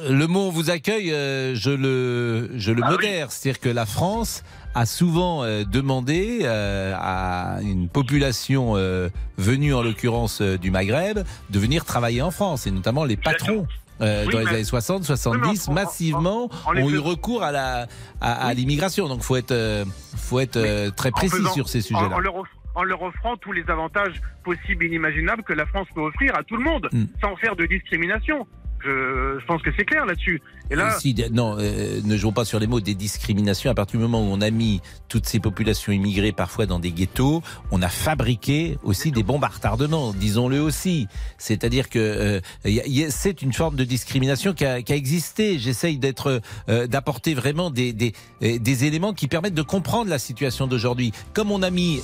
[0.09, 2.95] Le mot on vous accueille, euh, je le, je le Ah oui.
[2.95, 3.31] modère.
[3.31, 4.43] C'est-à-dire que la France
[4.75, 11.59] a souvent euh, demandé euh, à une population euh, venue en l'occurrence du Maghreb de
[11.59, 13.67] venir travailler en France, et notamment les patrons.
[14.01, 17.43] Euh, Oui, dans les années 60, 70, en- en- massivement en- en ont eu recours
[17.43, 17.87] à la
[18.21, 19.07] à, à l'immigration.
[19.07, 22.15] Donc faut être euh, faut être euh, très précis faisant- sur ces sujets-là.
[22.15, 25.87] en leur off- en leur offrant tous les avantages possibles et inimaginables que la France
[25.95, 27.05] peut offrir à tout le monde, Mm.
[27.21, 28.47] sans faire de discrimination.
[28.83, 30.41] Je, pense que c'est clair là-dessus.
[30.69, 30.97] Et là,
[31.31, 33.71] non, euh, ne jouons pas sur les mots des discriminations.
[33.71, 36.91] À partir du moment où on a mis toutes ces populations immigrées parfois dans des
[36.91, 41.07] ghettos, on a fabriqué aussi des bombes à retardement, disons-le aussi.
[41.37, 45.57] C'est-à-dire que euh, c'est une forme de discrimination qui a, existé.
[45.57, 51.13] J'essaye d'être, euh, d'apporter vraiment des, des, éléments qui permettent de comprendre la situation d'aujourd'hui.
[51.33, 52.01] Comme on a mis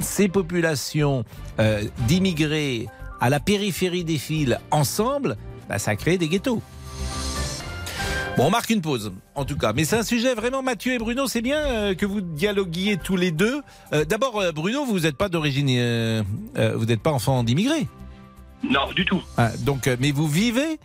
[0.00, 1.24] ces populations
[2.08, 2.88] d'immigrés
[3.20, 5.36] à la périphérie des fils ensemble,
[5.68, 6.62] bah, ça a créé des ghettos.
[8.36, 9.72] Bon, on marque une pause, en tout cas.
[9.72, 13.16] Mais c'est un sujet vraiment, Mathieu et Bruno, c'est bien euh, que vous dialoguiez tous
[13.16, 13.60] les deux.
[13.92, 15.68] Euh, D'abord, euh, Bruno, vous n'êtes pas d'origine,
[16.74, 17.86] vous n'êtes pas enfant d'immigrés.
[18.68, 19.22] Non, du tout.
[19.36, 20.78] Ah, donc, mais vous vivez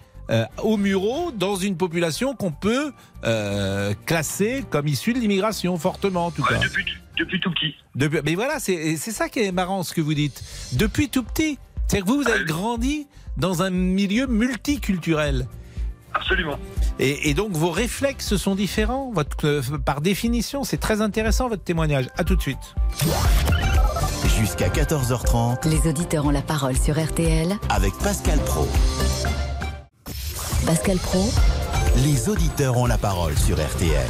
[0.62, 2.92] au Muro dans une population qu'on peut
[4.06, 6.60] classer comme issue de l'immigration, fortement en tout Ouais, cas.
[6.60, 6.86] depuis,
[7.18, 7.74] depuis tout petit.
[7.96, 10.44] Depuis- mais voilà, c'est ça qui est marrant ce que vous dites.
[10.74, 11.58] Depuis tout petit.
[11.88, 13.08] C'est-à-dire que vous, vous avez Ah grandi
[13.40, 15.48] dans un milieu multiculturel.
[16.14, 16.58] Absolument.
[17.00, 20.64] Et, et donc vos réflexes sont différents, votre, euh, par définition.
[20.64, 22.08] C'est très intéressant votre témoignage.
[22.18, 22.58] À tout de suite.
[24.38, 27.56] Jusqu'à 14h30 Les auditeurs ont la parole sur RTL.
[27.70, 28.68] avec Pascal Pro.
[30.66, 31.32] Pascal Pro,
[32.04, 34.08] Les auditeurs ont la parole sur RTL.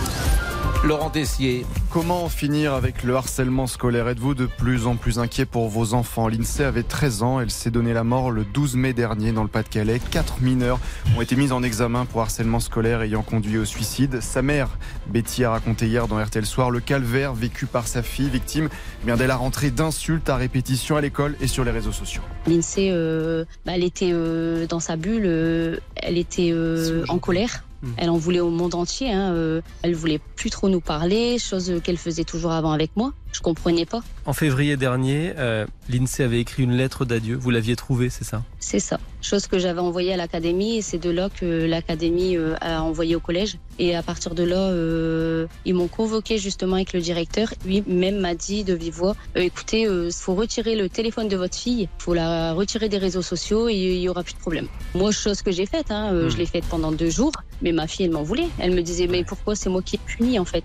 [0.82, 4.08] Laurent Tessier, Comment en finir avec le harcèlement scolaire?
[4.08, 6.28] Êtes-vous de plus en plus inquiet pour vos enfants?
[6.28, 9.50] L'INSEE avait 13 ans, elle s'est donné la mort le 12 mai dernier dans le
[9.50, 10.00] Pas-de-Calais.
[10.12, 10.80] Quatre mineurs
[11.18, 14.22] ont été mis en examen pour harcèlement scolaire ayant conduit au suicide.
[14.22, 14.70] Sa mère,
[15.08, 18.70] Betty, a raconté hier dans RTL Soir le calvaire vécu par sa fille, victime
[19.02, 22.22] eh bien dès la rentrée d'insultes à répétition à l'école et sur les réseaux sociaux.
[22.46, 27.64] L'INSEE, euh, bah, elle était euh, dans sa bulle, euh, elle était euh, en colère.
[27.82, 27.94] Hmm.
[27.98, 29.12] Elle en voulait au monde entier.
[29.12, 29.34] Hein.
[29.34, 33.14] Euh, elle voulait plus trop nous parler, chose qu'elle faisait toujours avant avec moi.
[33.32, 34.02] Je comprenais pas.
[34.26, 37.36] En février dernier, euh, l'INSEE avait écrit une lettre d'adieu.
[37.36, 38.44] Vous l'aviez trouvée, c'est ça?
[38.60, 39.00] C'est ça.
[39.22, 43.16] Chose que j'avais envoyée à l'académie et c'est de là que l'académie euh, a envoyé
[43.16, 43.58] au collège.
[43.78, 47.54] Et à partir de là, euh, ils m'ont convoqué justement avec le directeur.
[47.66, 51.84] Lui-même m'a dit de vive voix écoutez, il faut retirer le téléphone de votre fille,
[51.84, 54.68] il faut la retirer des réseaux sociaux et il y aura plus de problème.
[54.96, 56.30] Moi, chose que j'ai faite, hein, hmm.
[56.30, 58.50] je l'ai faite pendant deux jours, mais ma fille, elle m'en voulait.
[58.58, 60.64] Elle me disait mais pourquoi c'est moi qui ai puni en fait?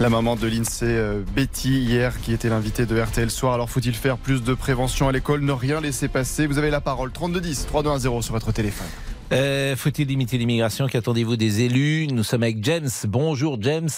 [0.00, 3.54] La maman de l'INSEE, euh, Betty, hier, qui était l'invitée de RTL Soir.
[3.54, 6.46] Alors faut-il faire plus de prévention à l'école, ne rien laisser passer?
[6.46, 7.12] Vous avez la parole.
[7.12, 8.86] 3210, 3210 sur votre téléphone.
[9.32, 10.86] Euh, faut-il limiter l'immigration?
[10.86, 12.08] Qu'attendez-vous des élus?
[12.08, 12.88] Nous sommes avec James.
[13.06, 13.88] Bonjour James.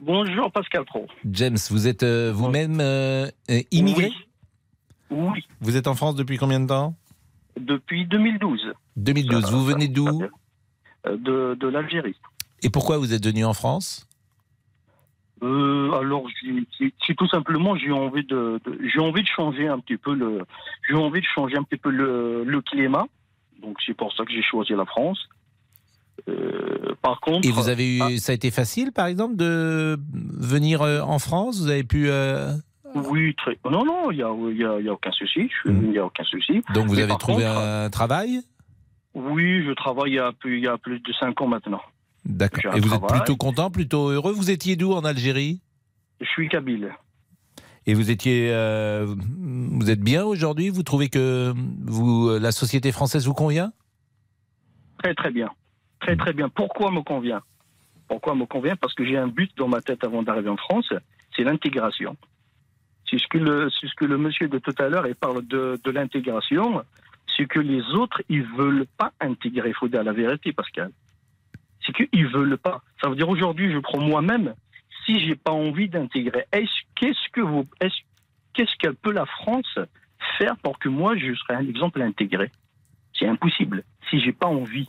[0.00, 1.06] Bonjour Pascal Pro.
[1.30, 2.80] James, vous êtes euh, vous-même
[3.70, 4.10] immigré?
[5.10, 5.44] Oui.
[5.60, 6.94] Vous êtes en France depuis combien de temps?
[7.58, 8.72] Depuis 2012.
[8.96, 9.50] 2012.
[9.50, 10.22] vous venez d'où?
[11.04, 12.14] De, de l'Algérie.
[12.62, 14.06] Et pourquoi vous êtes venu en France?
[15.42, 16.24] Euh, alors,
[17.06, 18.60] c'est tout simplement, j'ai envie de,
[18.92, 20.42] j'ai envie de changer un petit peu le,
[20.88, 23.06] j'ai envie de changer un petit peu le, le climat.
[23.62, 25.28] Donc, c'est pour ça que j'ai choisi la France.
[26.28, 27.48] Euh, par contre.
[27.48, 28.18] Et vous avez eu, ah.
[28.18, 31.60] ça a été facile, par exemple, de venir euh, en France?
[31.60, 32.08] Vous avez pu.
[32.08, 32.52] Euh,
[32.94, 33.58] oui, très.
[33.64, 35.50] Non, non, il n'y a, y a, y a, aucun souci.
[35.64, 35.80] Hmm.
[35.84, 36.62] Il n'y a aucun souci.
[36.74, 38.40] Donc, vous avez trouvé un travail?
[39.14, 41.82] Oui, je travaille il y, a plus, il y a plus de 5 ans maintenant.
[42.24, 42.76] D'accord.
[42.76, 44.32] Et vous êtes plutôt content, plutôt heureux?
[44.32, 45.60] Vous étiez d'où en Algérie?
[46.20, 46.92] Je suis kabyle.
[47.86, 50.68] Et vous étiez, euh, vous êtes bien aujourd'hui?
[50.68, 51.54] Vous trouvez que
[51.86, 53.72] vous, la société française vous convient?
[55.02, 55.48] Très très bien,
[56.00, 56.50] très très bien.
[56.50, 57.40] Pourquoi me convient?
[58.06, 58.76] Pourquoi me convient?
[58.76, 60.92] Parce que j'ai un but dans ma tête avant d'arriver en France,
[61.34, 62.18] c'est l'intégration.
[63.08, 65.80] C'est ce que le, ce que le monsieur de tout à l'heure il parle de,
[65.82, 66.82] de l'intégration,
[67.34, 69.70] c'est que les autres ils veulent pas intégrer.
[69.70, 70.90] Il faut dire la vérité, Pascal
[71.84, 72.82] c'est qu'ils veulent pas.
[73.02, 74.54] Ça veut dire aujourd'hui, je prends moi-même,
[75.04, 77.66] si j'ai pas envie d'intégrer, qu'est-ce que vous,
[78.54, 79.78] qu'est-ce que peut la France
[80.38, 82.50] faire pour que moi je serais un exemple intégré
[83.18, 83.84] C'est impossible.
[84.08, 84.88] Si j'ai pas envie.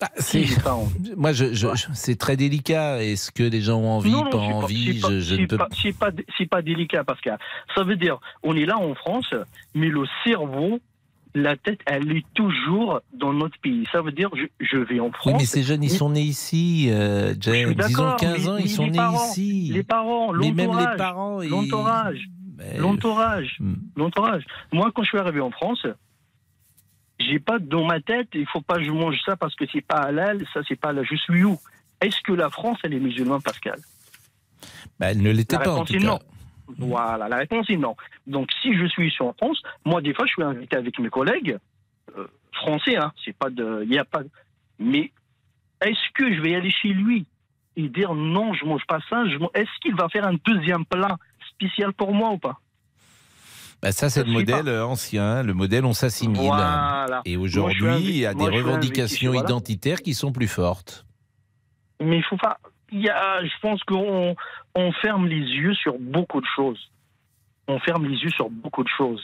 [0.00, 0.46] Bah, c'est
[1.16, 3.02] moi, je, c'est très délicat.
[3.02, 4.98] Est-ce que les gens ont envie, pas envie?
[4.98, 5.68] Je, ne peux pas.
[5.82, 6.10] C'est pas,
[6.50, 7.30] pas délicat que
[7.74, 9.34] ça veut dire, on est là en France,
[9.74, 10.80] mais le cerveau
[11.34, 13.86] la tête, elle est toujours dans notre pays.
[13.92, 15.26] Ça veut dire, je, vais en France.
[15.26, 17.74] Oui, mais ces jeunes, ils sont nés ici, euh, James.
[17.76, 19.70] Ils ont 15 ans, ils sont nés ici.
[19.72, 21.48] Les parents, l'entourage.
[21.48, 22.30] L'entourage.
[22.78, 23.56] L'entourage.
[23.58, 23.74] Hmm.
[23.96, 24.44] L'entourage.
[24.72, 25.86] Moi, quand je suis arrivé en France,
[27.18, 29.80] j'ai pas dans ma tête, il faut pas que je mange ça parce que c'est
[29.80, 31.02] pas halal, ça c'est pas là.
[31.02, 31.58] Je suis où?
[32.00, 33.78] Est-ce que la France, elle est musulmane, Pascal?
[34.98, 36.18] Bah, Elle ne l'était pas, en tout cas.
[36.78, 37.96] Voilà, la réponse est non.
[38.26, 41.10] Donc si je suis ici en France, moi des fois je suis invité avec mes
[41.10, 41.58] collègues
[42.16, 44.22] euh, français, hein, c'est pas de, il y a pas.
[44.78, 45.12] Mais
[45.80, 47.26] est-ce que je vais aller chez lui
[47.76, 49.22] et dire non, je mange pas ça
[49.54, 51.16] Est-ce qu'il va faire un deuxième plat
[51.50, 52.58] spécial pour moi ou pas?
[53.82, 56.52] Bah ça, c'est le modèle ancien, le modèle on s'assimile.
[57.24, 61.06] Et aujourd'hui, il y a des revendications identitaires qui sont plus fortes.
[62.00, 62.58] Mais il faut pas
[62.92, 64.34] il y a, je pense qu'on
[64.74, 66.90] on ferme les yeux sur beaucoup de choses.
[67.68, 69.22] On ferme les yeux sur beaucoup de choses.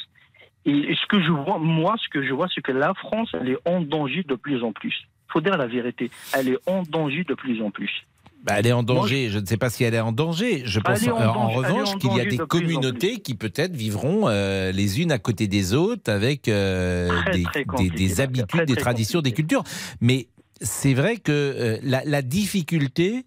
[0.65, 3.51] Et ce que je vois, moi, ce que je vois, c'est que la France, elle
[3.51, 4.95] est en danger de plus en plus.
[5.29, 6.11] Il faut dire la vérité.
[6.35, 8.05] Elle est en danger de plus en plus.
[8.43, 9.29] Bah, elle est en danger.
[9.29, 10.63] je ne sais pas si elle est en danger.
[10.65, 15.11] Je pense en, revanche qu'il y a des communautés qui peut-être vivront euh, les unes
[15.11, 19.65] à côté des autres avec euh, des, des, habitudes, des traditions, des cultures.
[20.01, 20.29] Mais
[20.61, 23.27] c'est vrai que euh, la, la, difficulté,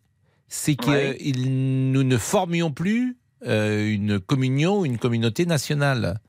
[0.50, 1.16] c'est que
[1.48, 6.20] nous ne formions plus euh, une communion, une communauté nationale.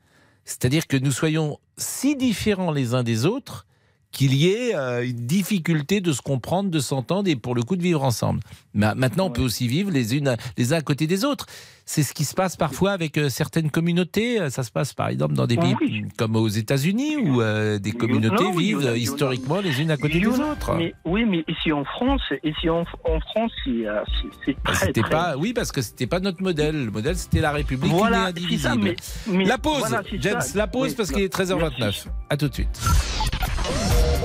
[0.45, 3.65] C'est-à-dire que nous soyons si différents les uns des autres
[4.11, 7.75] qu'il y ait euh, une difficulté de se comprendre, de s'entendre et pour le coup
[7.75, 8.41] de vivre ensemble.
[8.73, 11.45] Maintenant, on peut aussi vivre les, unes, les uns à côté des autres.
[11.85, 14.39] C'est ce qui se passe parfois avec euh, certaines communautés.
[14.39, 15.75] Euh, ça se passe par exemple dans des pays
[16.17, 17.41] comme aux États-Unis où
[17.79, 20.77] des communautés vivent historiquement les unes à côté des autres.
[21.05, 25.09] oui, mais ici en France, ici en, France, c'est bah, très, très...
[25.09, 26.85] Pas, oui, parce que c'était pas notre modèle.
[26.85, 28.95] Le modèle, c'était la République voilà, indivisible.
[29.27, 32.05] la pause, James, la pause parce qu'il est 13h29.
[32.29, 32.79] À tout de suite.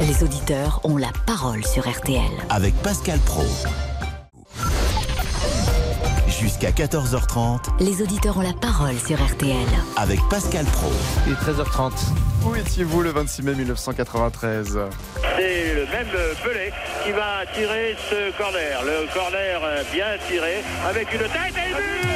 [0.01, 2.21] Les auditeurs ont la parole sur RTL.
[2.51, 3.45] Avec Pascal Pro.
[6.41, 7.61] Jusqu'à 14h30.
[7.81, 9.57] Les auditeurs ont la parole sur RTL.
[9.97, 10.91] Avec Pascal Pro.
[11.27, 11.93] Il est 13h30.
[12.45, 14.79] Où étiez-vous le 26 mai 1993
[15.39, 16.07] C'est le même
[16.45, 16.73] Pelé
[17.05, 18.83] qui va tirer ce corner.
[18.85, 19.61] Le corner
[19.93, 22.16] bien tiré avec une tête et une but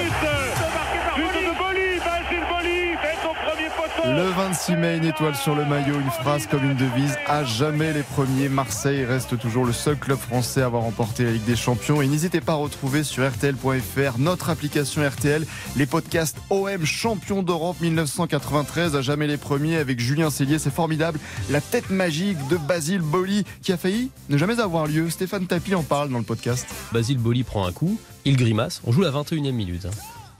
[4.04, 7.16] Le 26 mai, une étoile sur le maillot, une phrase comme une devise.
[7.26, 8.48] À jamais les premiers.
[8.48, 12.00] Marseille reste toujours le seul club français à avoir remporté la Ligue des Champions.
[12.02, 17.80] Et n'hésitez pas à retrouver sur RTL.fr notre application RTL, les podcasts OM champion d'Europe
[17.80, 18.96] 1993.
[18.96, 20.58] À jamais les premiers avec Julien Cellier.
[20.58, 21.20] C'est formidable.
[21.50, 25.08] La tête magique de Basile Boli qui a failli ne jamais avoir lieu.
[25.10, 26.66] Stéphane Tapi en parle dans le podcast.
[26.92, 28.80] Basile Boli prend un coup, il grimace.
[28.84, 29.86] On joue la 21e minute.
[29.86, 29.90] hein.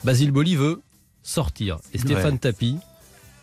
[0.03, 0.81] Basile Boli veut
[1.23, 1.79] sortir.
[1.93, 2.39] Et Stéphane Ouais.
[2.39, 2.79] Tapi,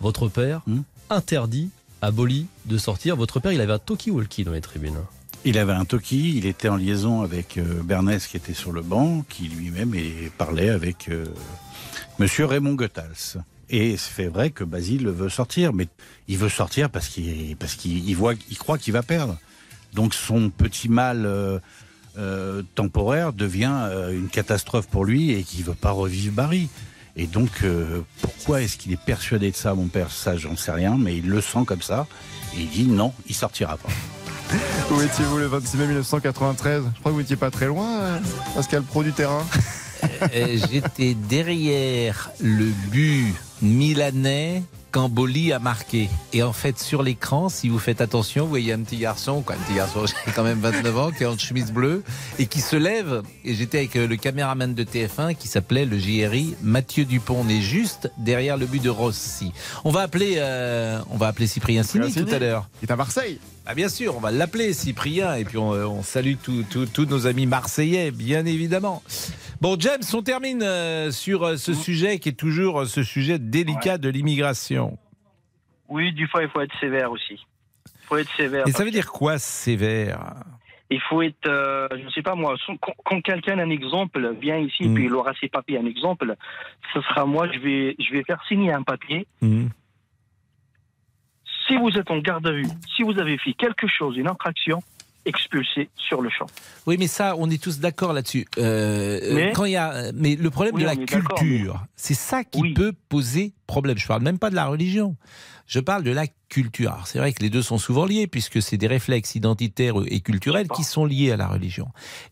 [0.02, 0.62] votre père,
[1.10, 1.70] interdit
[2.02, 3.16] à Boli de sortir.
[3.16, 5.00] Votre père, il avait un talkie-walkie dans les tribunes.
[5.46, 8.82] Il avait un toki, il était en liaison avec euh, Bernès qui était sur le
[8.82, 9.94] banc, qui lui-même
[10.38, 11.26] parlait avec euh,
[12.20, 13.38] Monsieur Raymond Goethals.
[13.70, 15.88] Et c'est vrai que Basile veut sortir, mais
[16.28, 19.38] il veut sortir parce qu'il parce qu'il il voit, il croit qu'il va perdre.
[19.94, 21.60] Donc son petit mal euh,
[22.18, 26.68] euh, temporaire devient une catastrophe pour lui et qu'il veut pas revivre Barry.
[27.18, 30.12] Et donc euh, pourquoi est-ce qu'il est persuadé de ça, mon père?
[30.12, 32.06] Ça, j'en sais rien, mais il le sent comme ça.
[32.56, 33.90] Et il dit non, il sortira pas.
[34.92, 38.20] Où étiez-vous le 26 mai 1993 Je crois que vous n'étiez pas très loin, euh,
[38.56, 39.46] Pascal Pro du terrain.
[40.34, 46.10] Euh, J'étais derrière le but milanais quand Boli a marqué.
[46.34, 49.56] Et en fait, sur l'écran, si vous faites attention, vous voyez un petit garçon, quoi,
[49.56, 52.04] un petit garçon, j'ai quand même 29 ans, qui est en chemise bleue
[52.40, 53.22] et qui se lève.
[53.44, 57.44] Et j'étais avec euh, le caméraman de TF1 qui s'appelait le JRI Mathieu Dupont.
[57.46, 59.52] On est juste derrière le but de Rossi.
[59.84, 62.70] On va appeler, euh, on va appeler Cyprien Sini tout à l'heure.
[62.82, 63.40] Il est à Marseille.
[63.66, 67.28] Ah bien sûr, on va l'appeler Cyprien et puis on, euh, on salue tous nos
[67.28, 69.04] amis marseillais, bien évidemment.
[69.60, 73.40] Bon, James, on termine euh, sur euh, ce sujet qui est toujours euh, ce sujet
[73.40, 74.98] délicat de l'immigration.
[75.90, 77.44] Oui, du fois, il faut être sévère aussi.
[77.86, 78.68] Il faut être sévère.
[78.68, 80.36] Et ça veut dire quoi sévère?
[80.90, 82.56] Il faut être, euh, je ne sais pas moi,
[83.04, 84.94] quand, quelqu'un, un exemple, vient ici, Mm.
[84.94, 86.36] puis il aura ses papiers, un exemple,
[86.94, 89.28] ce sera moi, je vais, je vais faire signer un papier.
[89.42, 89.70] Mhm.
[91.68, 94.82] Si vous êtes en garde à vue, si vous avez fait quelque chose, une infraction,
[95.28, 96.48] expulsé sur le champ.
[96.86, 98.46] Oui, mais ça, on est tous d'accord là-dessus.
[98.58, 102.14] Euh, euh, Mais- quand il y a, mais le problème Oui, de la culture, c'est
[102.14, 103.98] ça qui peut poser problème.
[103.98, 105.16] Je parle même pas de la religion.
[105.68, 106.94] Je parle de la culture.
[106.94, 110.22] Alors, C'est vrai que les deux sont souvent liés puisque c'est des réflexes identitaires et
[110.22, 111.90] culturels qui sont liés à la religion.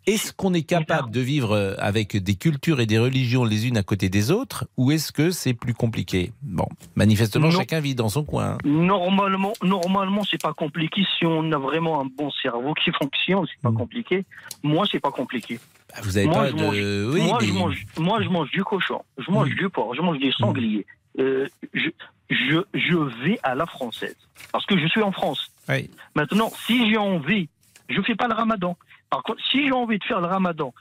[0.08, 3.76] Est-ce qu'on est capable de vivre euh, avec des cultures et des religions les unes
[3.76, 6.32] à côté des autres ou est-ce que c'est plus compliqué?
[6.43, 7.58] Bon, manifestement, Non.
[7.58, 8.58] chacun vit dans son coin.
[8.63, 13.45] Normalement, normalement, c'est pas compliqué si on a vraiment un bon cerveau qui fonctionne.
[13.54, 14.24] C'est pas compliqué.
[14.63, 15.60] Moi, c'est pas compliqué.
[15.89, 16.62] Bah, Vous avez moi, pas je de.
[16.62, 19.93] mange, oui, moi, mais- je mange, moi, je mange du cochon, je mange du porc,
[19.93, 20.86] je mange des sangliers.
[21.19, 21.89] Euh, je,
[22.29, 24.15] je, je vais à la française
[24.51, 25.51] parce que je suis en France.
[25.69, 25.89] Oui.
[26.15, 27.49] Maintenant, si j'ai envie,
[27.89, 28.77] je fais pas le ramadan.
[29.09, 30.73] Par contre, si j'ai envie de faire le ramadan,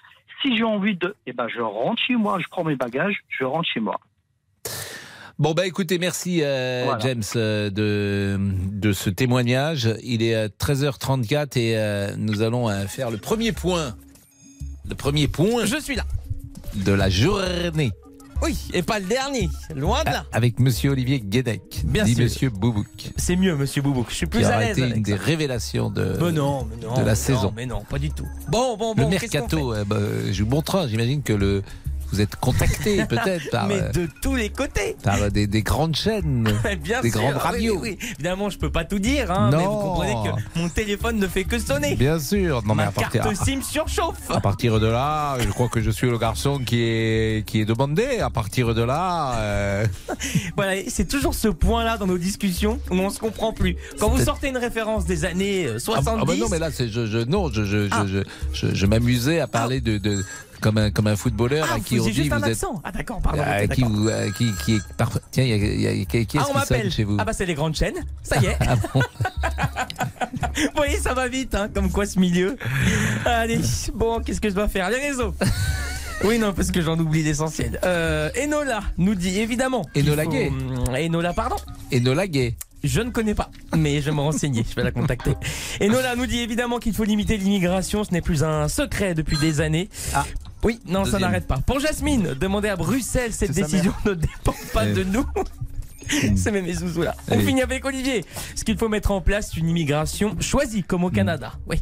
[0.42, 3.44] si j'ai envie de, eh ben, je rentre chez moi, je prends mes bagages, je
[3.44, 4.00] rentre chez moi.
[5.38, 7.00] Bon, bah écoutez, merci euh, Voilà.
[7.00, 8.38] James euh, de,
[8.70, 9.88] de ce témoignage.
[10.04, 13.96] Il est euh, 13h34 et euh, nous allons euh, faire le premier point.
[14.88, 15.64] Le premier point.
[15.64, 16.04] Je suis là.
[16.74, 17.90] De la journée.
[18.42, 19.48] Oui, et pas le dernier.
[19.74, 20.26] Loin de là.
[20.32, 21.82] Avec monsieur Olivier Guédec.
[21.84, 22.24] Bien dit sûr.
[22.24, 23.12] monsieur Boubouk.
[23.16, 24.06] C'est mieux, monsieur Boubouk.
[24.10, 24.78] Je suis plus qui à l'aise.
[24.78, 27.52] été une des révélations de, Mais non, mais non, de la non, saison.
[27.56, 28.26] Mais non, pas du tout.
[28.48, 29.02] Bon, bon, bon.
[29.02, 29.98] le mercato, euh, bah,
[30.30, 30.88] j'ai eu bon train.
[30.88, 31.62] J'imagine que le,
[32.14, 34.96] vous êtes contacté peut-être par, Mais euh, de tous les côtés.
[35.02, 36.48] par des, des grandes chaînes,
[36.82, 37.78] Bien des sûr, grandes radios.
[37.80, 38.08] oui, oui.
[38.14, 39.78] Évidemment, je peux pas tout dire, hein, mais vous Non.
[39.80, 41.96] comprenez que mon téléphone ne fait que sonner.
[41.96, 42.62] Bien sûr.
[42.64, 44.30] Non, mais Ma à partir, carte SIM surchauffe.
[44.30, 47.64] À partir de là, je crois que je suis le garçon qui est, qui est
[47.64, 48.18] demandé.
[48.20, 49.86] À partir de là, euh,
[50.56, 53.76] Voilà, c'est toujours ce point-là dans nos discussions où on se comprend plus.
[53.98, 56.70] Quand vous sortez une référence des années euh, ah, 70, ah bah non, mais là,
[56.70, 58.04] je, je, non, je, je, Ah.
[58.06, 58.18] je,
[58.52, 60.24] je, je- m'amusais à parler de, de,
[60.64, 62.50] comme un, comme un footballeur ah, à vous qui on dit juste un vous êtes.
[62.52, 62.80] accent.
[62.84, 63.42] Ah d'accord, pardon.
[63.42, 64.80] ok, qui, vous, qui, qui est.
[65.30, 65.50] Tiens, il
[65.82, 66.90] y a, y a- qui, Ah, on m'appelle.
[66.90, 68.02] chez vous Ah bah c'est les grandes chaînes.
[68.22, 68.56] Ça y est.
[68.60, 69.02] Ah bon
[70.56, 72.56] Vous voyez, ça va vite, hein, comme quoi ce milieu.
[73.26, 73.60] Allez,
[73.92, 74.88] bon, qu'est-ce que je dois faire?
[74.90, 75.34] Les réseaux.
[76.22, 77.78] Oui, non, parce que j'en oublie l'essentiel.
[77.84, 79.84] Euh, Enola nous dit évidemment.
[79.94, 80.48] Enola faut- Gay.
[80.48, 81.56] Hum, Enola, pardon
[81.90, 82.54] Et Nola Gay.
[82.82, 85.32] Je ne connais pas, mais je vais me renseigner, je vais la contacter.
[85.82, 89.60] Enola nous dit évidemment qu'il faut limiter l'immigration, ce n'est plus un secret depuis des
[89.60, 89.88] années.
[90.14, 90.24] Ah.
[90.64, 91.58] Oui, non, ça n'arrête pas.
[91.58, 94.92] Pour Jasmine, demander à Bruxelles, cette C'est décision ne dépend pas Eh.
[94.94, 95.24] de nous.
[96.36, 97.14] C'est même mes zouzous là.
[97.28, 97.44] On Allez.
[97.44, 98.24] finit avec Olivier.
[98.54, 101.52] Ce qu'il faut mettre en place, une immigration choisie, comme au Canada.
[101.66, 101.80] Oui.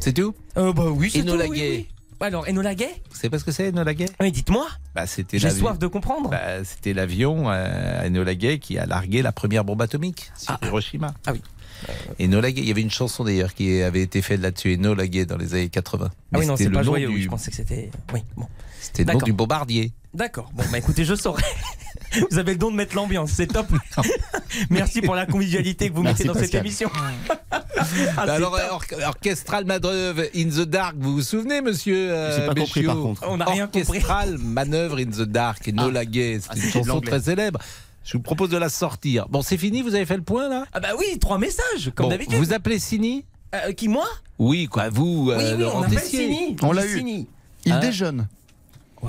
[0.00, 0.34] C'est tout?
[0.56, 1.70] Euh, bah oui, c'est Enola tout, Gay.
[1.70, 1.88] oui.
[2.20, 2.88] Alors, Enola Gay?
[3.10, 4.06] Vous savez pas ce que c'est, Enola Gay?
[4.20, 4.66] Oui, dites-moi.
[4.94, 6.30] bah, c'était J'ai soif de comprendre.
[6.30, 11.14] Bah, c'était l'avion euh, Enola Gay qui a largué la première bombe atomique sur Hiroshima.
[11.26, 11.42] Ah oui.
[12.20, 15.24] Enola Gay, il y avait une chanson d'ailleurs qui avait été faite là-dessus, Enola Gay,
[15.26, 16.10] dans les années 80.
[16.32, 17.08] Ah oui, non, c'était c'est le pas nom joyeux.
[17.08, 17.90] du- oui, je pensais que c'était.
[18.12, 18.46] Oui, bon.
[18.80, 19.26] C'était le nom D'accord.
[19.26, 19.92] du bombardier.
[20.14, 20.50] D'accord.
[20.54, 21.42] Bon, bah écoutez, je saurai.
[22.30, 23.66] Vous avez le don de mettre l'ambiance, c'est top.
[24.68, 26.90] Merci pour la convivialité que vous Merci, mettez dans cette émission.
[27.84, 32.46] Ah, c'est Alors, or- orchestral manœuvre in the dark, vous vous souvenez, monsieur euh, J'ai
[32.46, 33.22] pas compris, par contre.
[33.26, 33.82] On n'a rien compris.
[33.88, 37.58] Orchestral manœuvre in the dark, et Nola Gay, c'est Ah, une chanson très célèbre.
[38.04, 39.28] Je vous propose de la sortir.
[39.28, 40.64] Bon, c'est fini, vous avez fait le point là?
[40.72, 42.36] Ah bah oui, trois messages, comme Bon, d'habitude.
[42.38, 43.24] Vous appelez Sini?
[43.54, 44.06] Euh, qui, moi?
[44.38, 46.26] Oui, quoi, vous, Oui, euh, oui, Laurent on appelle Tessier.
[46.26, 46.56] Sini.
[46.62, 46.98] On dit l'a eu.
[46.98, 47.28] Sini.
[47.64, 47.78] Il Hein?
[47.80, 48.26] déjeune.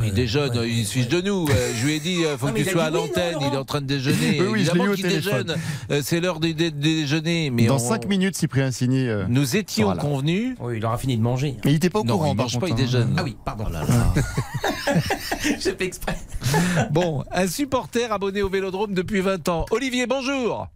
[0.01, 1.47] Il déjeune, il se fiche de nous.
[1.49, 3.53] Euh, je lui ai dit, euh, faut Non, que tu il sois à l'antenne, il
[3.53, 4.41] est en train de déjeuner.
[4.41, 5.55] Oui, Évidemment qu'il déjeune.
[5.91, 7.49] Euh, c'est l'heure du dé- déjeuner.
[7.51, 9.07] Mais Dans on- 5 minutes, Cyprien Signy.
[9.07, 10.01] euh, Nous étions Voilà.
[10.01, 10.55] convenus.
[10.59, 11.57] Oui, il aura fini de manger.
[11.63, 12.31] Mais il était pas au Non, courant.
[12.33, 12.75] il par mange pas, il hein.
[12.75, 13.13] déjeune.
[13.17, 13.65] Ah oui, pardon.
[15.43, 16.17] J'ai fait exprès.
[16.91, 19.65] Bon, un supporter abonné au Vélodrome depuis 20 ans.
[19.71, 20.67] Olivier, bonjour.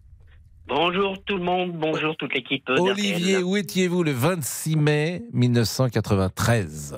[0.68, 2.64] Bonjour tout le monde, bonjour toute l'équipe.
[2.70, 6.98] Olivier, où étiez-vous le 26 mai 1993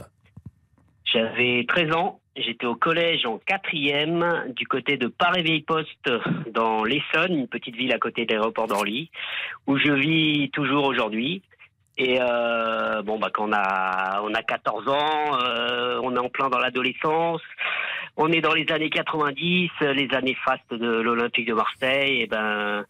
[1.11, 6.09] J'avais 13 ans, j'étais au collège en quatrième du côté de Paris-Vieille-Poste
[6.53, 9.09] dans l'Essonne, une petite ville à côté de l'aéroport d'Orly,
[9.65, 11.41] où je vis toujours aujourd'hui.
[11.97, 16.29] Et euh, bon, bah, quand on a, on a 14 ans, euh, on est en
[16.29, 17.41] plein dans l'adolescence,
[18.15, 22.85] on est dans les années 90, les années fastes de l'Olympique de Marseille, et ben,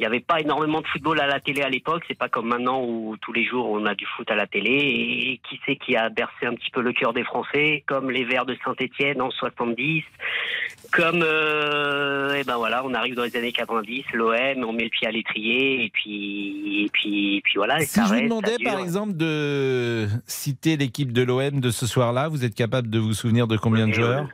[0.00, 2.04] il n'y avait pas énormément de football à la télé à l'époque.
[2.08, 4.70] C'est pas comme maintenant où tous les jours on a du foot à la télé.
[4.70, 8.24] Et qui c'est qui a bercé un petit peu le cœur des Français, comme les
[8.24, 10.02] Verts de Saint-Étienne en 70,
[10.90, 14.88] comme euh, et ben voilà, on arrive dans les années 90, l'OM, on met le
[14.88, 17.82] pied à l'étrier et puis et puis et puis voilà.
[17.82, 21.86] Et Si ça je vous demandais par exemple de citer l'équipe de l'OM de ce
[21.86, 24.28] soir-là, vous êtes capable de vous souvenir de combien de joueurs?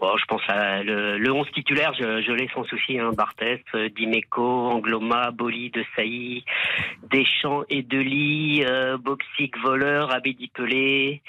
[0.00, 2.98] Bon, je pense à le, le 11 titulaire, je, je l'ai sans souci.
[2.98, 6.42] Hein, Barthès, euh, Dimeco, Angloma, Boli, De Sailly,
[7.10, 11.20] Deschamps et Dely, euh, Boxic, Voleur, Abedi Pelé.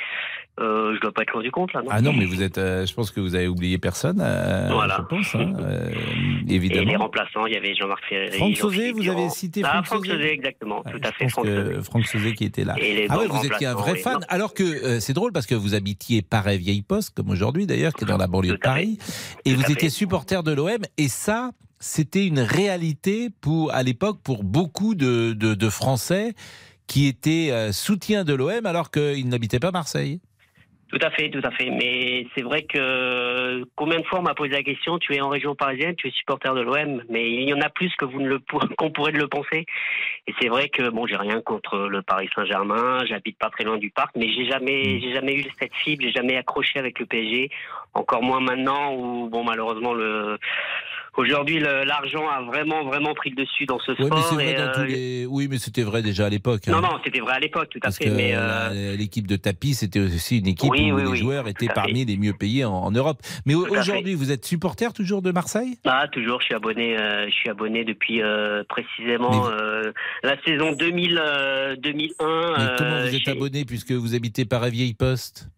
[0.59, 2.57] Euh, je dois pas être loin du compte là, non Ah non, mais vous êtes,
[2.57, 4.97] euh, je pense que vous avez oublié personne, euh, Voilà.
[4.99, 6.97] je pense, hein, euh, Et les évidemment.
[7.05, 8.31] remplaçants, il y avait Jean-Marc Ferré.
[8.31, 11.47] Franck Sauzé, vous avez cité Ah, Franck Franck Sauzé exactement, tout à fait, Franck.
[11.83, 12.75] Franck Sauzé qui était là.
[13.09, 14.19] Ah ouais, vous étiez un vrai fan.
[14.27, 17.93] Alors que euh, c'est drôle parce que vous habitiez Paris Vieille Poste, comme aujourd'hui d'ailleurs,
[17.93, 18.97] qui est dans la banlieue de Paris,
[19.45, 20.79] et vous étiez supporter de l'OM.
[20.97, 26.33] Et ça, c'était une réalité pour à l'époque pour beaucoup de, de, de Français
[26.87, 30.19] qui étaient soutiens de l'OM alors qu'ils n'habitaient pas Marseille.
[30.91, 31.69] Tout à fait, tout à fait.
[31.69, 35.29] Mais c'est vrai que combien de fois on m'a posé la question, tu es en
[35.29, 38.19] région parisienne, tu es supporter de l'OM, mais il y en a plus que vous
[38.19, 38.39] ne le
[38.77, 39.65] qu'on pourrait le penser.
[40.27, 43.77] Et c'est vrai que bon, j'ai rien contre le Paris Saint-Germain, j'habite pas très loin
[43.77, 47.05] du parc, mais j'ai jamais, j'ai jamais eu cette fibre, j'ai jamais accroché avec le
[47.05, 47.49] PSG,
[47.93, 50.37] encore moins maintenant où bon malheureusement le
[51.17, 54.39] Aujourd'hui, l'argent a vraiment, vraiment pris le dessus dans ce Oui, mais sport.
[54.41, 55.25] et, euh, les.
[55.25, 56.67] Oui, mais c'était vrai déjà à l'époque.
[56.67, 56.71] hein.
[56.71, 58.09] Non, non, c'était vrai à l'époque, tout à Parce fait.
[58.09, 61.67] mais euh, l'équipe de tapis, c'était aussi une équipe Oui, où oui, les joueurs étaient
[61.67, 63.21] parmi les mieux payés en, en Europe.
[63.45, 65.77] Mais aujourd'hui, vous êtes supporter toujours de Marseille?
[65.85, 69.49] Ah, toujours, je suis abonné, euh, je suis abonné depuis euh, précisément
[70.23, 72.53] la saison 2000, euh, 2001.
[72.57, 75.49] Mais comment vous êtes abonné puisque vous habitez Paris Vieille Poste?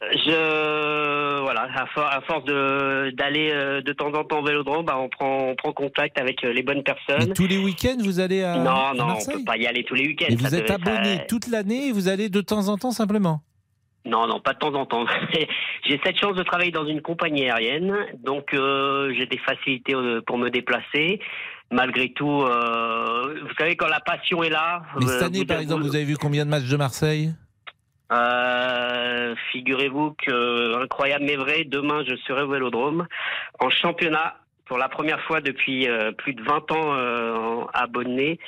[0.00, 4.84] Je voilà, à, for- à force de d'aller euh, de temps en temps au Vélodrome,
[4.86, 7.28] bah, on prend on prend contact avec euh, les bonnes personnes.
[7.28, 9.66] Mais tous les week-ends, vous allez à, non, à non, on Marseille peut pas y
[9.66, 10.34] aller tous les week-ends.
[10.38, 13.42] Vous êtes abonné ça- toute l'année et vous allez de temps en temps simplement
[14.04, 15.04] Non, non, pas de temps en temps.
[15.84, 19.94] j'ai cette chance de travailler dans une compagnie aérienne, donc euh, j'ai des facilités
[20.26, 21.20] pour me déplacer.
[21.70, 24.82] Malgré tout, euh, vous savez, quand la passion est là.
[24.98, 27.32] Mais euh, cette année, vous- par exemple, vous avez vu combien de matchs de Marseille
[28.10, 33.06] Euh, Figurez-vous que, incroyable mais vrai, demain je serai au Vélodrome
[33.60, 34.36] en championnat.
[34.68, 38.38] Pour la première fois depuis euh, plus de 20 ans euh, abonné,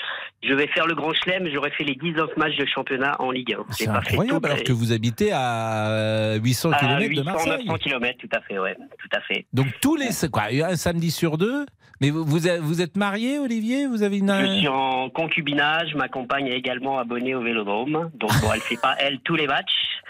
[0.42, 1.48] je vais faire le Grand Chelem.
[1.52, 3.64] J'aurais fait les 19 matchs de championnat en Ligue 1.
[3.70, 7.08] J'ai C'est pas fait incroyable tout, alors que vous habitez à 800 à km de
[7.08, 7.66] 800, Marseille.
[7.66, 9.46] 900 km, tout à fait, ouais, tout à fait.
[9.52, 11.64] Donc tous les quoi un samedi sur deux.
[12.00, 13.86] Mais vous vous êtes, vous êtes marié, Olivier?
[13.86, 15.94] Vous avez une Je suis en concubinage.
[15.94, 19.46] Ma compagne est également abonnée au Vélodrome, donc bon, elle fait pas elle tous les
[19.46, 20.00] matchs,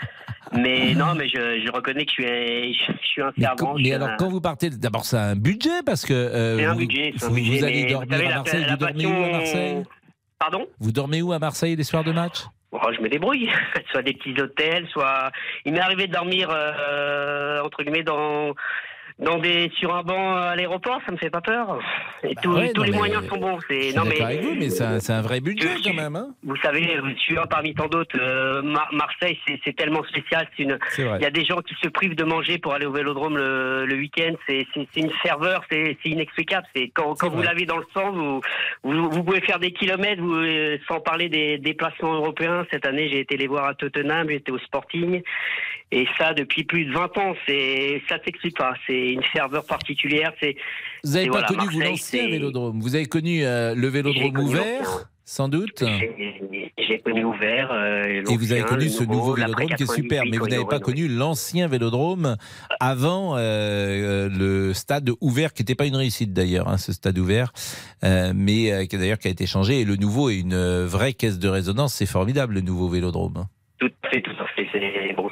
[0.52, 3.74] mais non, mais je, je reconnais que je suis, je, je suis un servant.
[3.78, 6.72] mais alors un- quand vous partez, d'abord c'est un budget parce que euh, C'est un
[6.72, 8.64] vous, budget, c'est un budget, vous allez dormir savez, à Marseille.
[8.66, 9.82] la vous dormez où à Marseille?
[10.38, 10.66] Pardon?
[10.80, 12.38] Vous dormez où à Marseille les soirs de match?
[12.72, 13.48] Bon, je me débrouille,
[13.90, 15.30] soit des petits hôtels, soit.
[15.64, 18.54] Il m'est arrivé de dormir euh, entre guillemets dans
[19.20, 21.78] dans des sur un banc à l'aéroport, ça me fait pas peur.
[22.22, 23.58] Et tous, ouais, tous les moyens sont bons.
[23.68, 24.20] C'est non mais.
[24.20, 26.16] avec vous, mais c'est un, c'est un vrai budget Je- quand même.
[26.16, 26.28] hein.
[26.42, 28.18] Vous savez, je suis un parmi tant d'autres.
[28.20, 30.48] euh, Mar- Marseille, c'est c'est tellement spécial.
[30.56, 30.78] C'est une.
[30.98, 33.84] Il y a des gens qui se privent de manger pour aller au Vélodrome le,
[33.86, 34.32] le week-end.
[34.48, 35.62] C'est c'est- c'est une ferveur.
[35.70, 36.66] C'est c'est inexplicable.
[36.74, 38.40] C'est quand, quand vous l'avez dans le sang, vous,
[38.84, 40.22] vous vous pouvez faire des kilomètres.
[40.22, 42.66] Vous, euh, sans parler des déplacements européens.
[42.70, 44.28] Cette année, j'ai été les voir à Tottenham.
[44.30, 45.22] J'étais au Sporting.
[45.92, 48.74] Et ça, depuis plus de 20 ans, c'est ça s'explique pas.
[48.86, 50.32] C'est une ferveur particulière.
[50.40, 50.54] C'est
[51.04, 52.80] Vous n'avez pas voilà, connu, vous, Marseille, l'ancien c'est- vélodrome.
[52.80, 55.06] Vous avez connu euh, le vélodrome ouvert, l'ancien.
[55.24, 55.82] sans doute.
[56.78, 57.70] J'ai connu ouvert.
[57.72, 60.36] euh, Et vous avez l'ancien, connu ce nouveau l'après vélodrome qui est 98, super, mais
[60.38, 62.36] vous n'avez pas connu l'ancien vélodrome
[62.78, 67.18] avant euh, euh, le stade ouvert, qui n'était pas une réussite d'ailleurs, hein, ce stade
[67.18, 67.52] ouvert,
[68.04, 69.80] euh, mais qui d'ailleurs qui a été changé.
[69.80, 71.94] Et le nouveau est une vraie caisse de résonance.
[71.94, 73.46] C'est formidable le nouveau vélodrome.
[73.78, 74.49] Tout à fait, tout à fait.
[74.72, 75.28] C'est bon,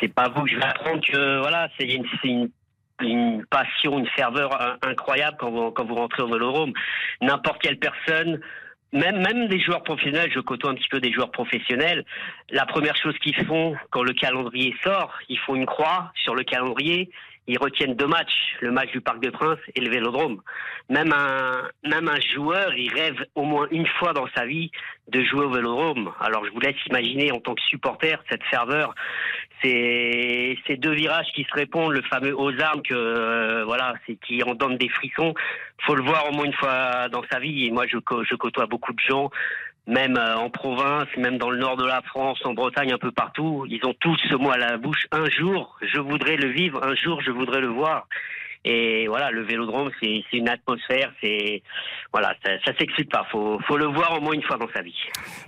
[0.00, 2.50] c'est pas vous que je vais apprendre que voilà, c'est une,
[3.50, 6.72] passion, une ferveur in- incroyable quand vous, quand vous rentrez au vélodrome.
[7.20, 8.40] N'importe quelle personne,
[8.92, 12.04] même, même des joueurs professionnels, je côtoie un petit peu des joueurs professionnels,
[12.50, 16.42] la première chose qu'ils font quand le calendrier sort, ils font une croix sur le
[16.42, 17.10] calendrier,
[17.50, 20.40] ils retiennent deux matchs, le match du Parc des Princes et le vélodrome.
[20.88, 24.70] Même un, même un joueur, il rêve au moins une fois dans sa vie
[25.08, 26.12] de jouer au vélodrome.
[26.20, 28.94] Alors je vous laisse imaginer en tant que supporter cette ferveur,
[29.62, 33.94] ces, deux virages qui se répondent, le fameux aux armes que euh, voilà,
[34.26, 35.34] qui en donne des frissons.
[35.86, 37.66] Faut le voir au moins une fois dans sa vie.
[37.66, 37.98] Et moi, je
[38.36, 39.30] côtoie beaucoup de gens,
[39.90, 43.10] même euh, en province, même dans le nord de la France, en Bretagne, un peu
[43.10, 43.66] partout.
[43.68, 45.06] Ils ont tous ce mot à la bouche.
[45.12, 46.82] Un jour, je voudrais le vivre.
[46.82, 48.06] Un jour, je voudrais le voir.
[48.62, 51.12] Et voilà, le vélodrome, c'est une atmosphère.
[51.22, 51.62] C'est
[52.12, 53.26] voilà, ça, ça s'explique pas.
[53.32, 54.94] Faut, faut le voir au moins une fois dans sa vie.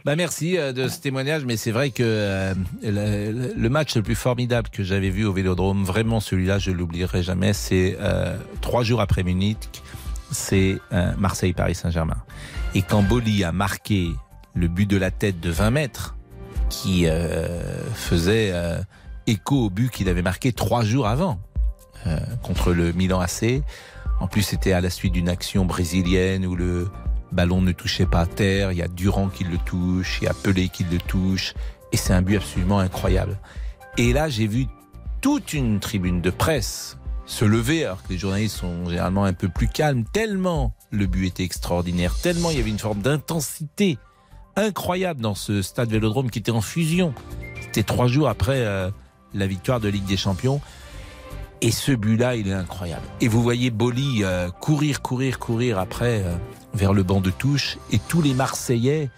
[0.05, 4.15] Bah merci euh, de ce témoignage, mais c'est vrai que euh, le, match le plus
[4.15, 7.99] formidable que j'avais vu au Vélodrome, vraiment celui-là, je l'oublierai jamais, c'est
[8.63, 9.59] trois jours après Munich,
[10.33, 12.17] c'est euh, Marseille-Paris Saint-Germain.
[12.75, 14.09] Et quand Boli a marqué
[14.55, 16.17] le but de la tête de 20 mètres,
[16.73, 18.79] qui euh, faisait euh,
[19.27, 21.39] écho au but qu'il avait marqué trois jours avant
[22.07, 23.63] euh, contre le Milan AC.
[24.21, 26.89] En plus, c'était à la suite d'une action brésilienne où le
[27.31, 28.73] ballon ne touchait pas à terre.
[28.73, 31.55] Il y a Durand qui le touche, il y a Pelé qui le touche.
[31.93, 33.39] Et c'est un but absolument incroyable.
[33.99, 34.67] Et là, j'ai vu
[35.21, 36.97] toute une tribune de presse
[37.27, 41.27] se lever, alors que les journalistes sont généralement un peu plus calmes, tellement le but
[41.27, 43.99] était extraordinaire, tellement il y avait une forme d'intensité
[44.57, 47.15] incroyable dans ce stade Vélodrome qui était en fusion.
[47.61, 48.91] C'était trois jours après euh,
[49.35, 50.61] la victoire de Ligue des Champions.
[51.61, 53.03] Et ce but-là, il est incroyable.
[53.21, 56.35] Et vous voyez Boli euh, courir, courir, courir après euh,
[56.75, 59.11] vers le banc de touche, et tous les Marseillais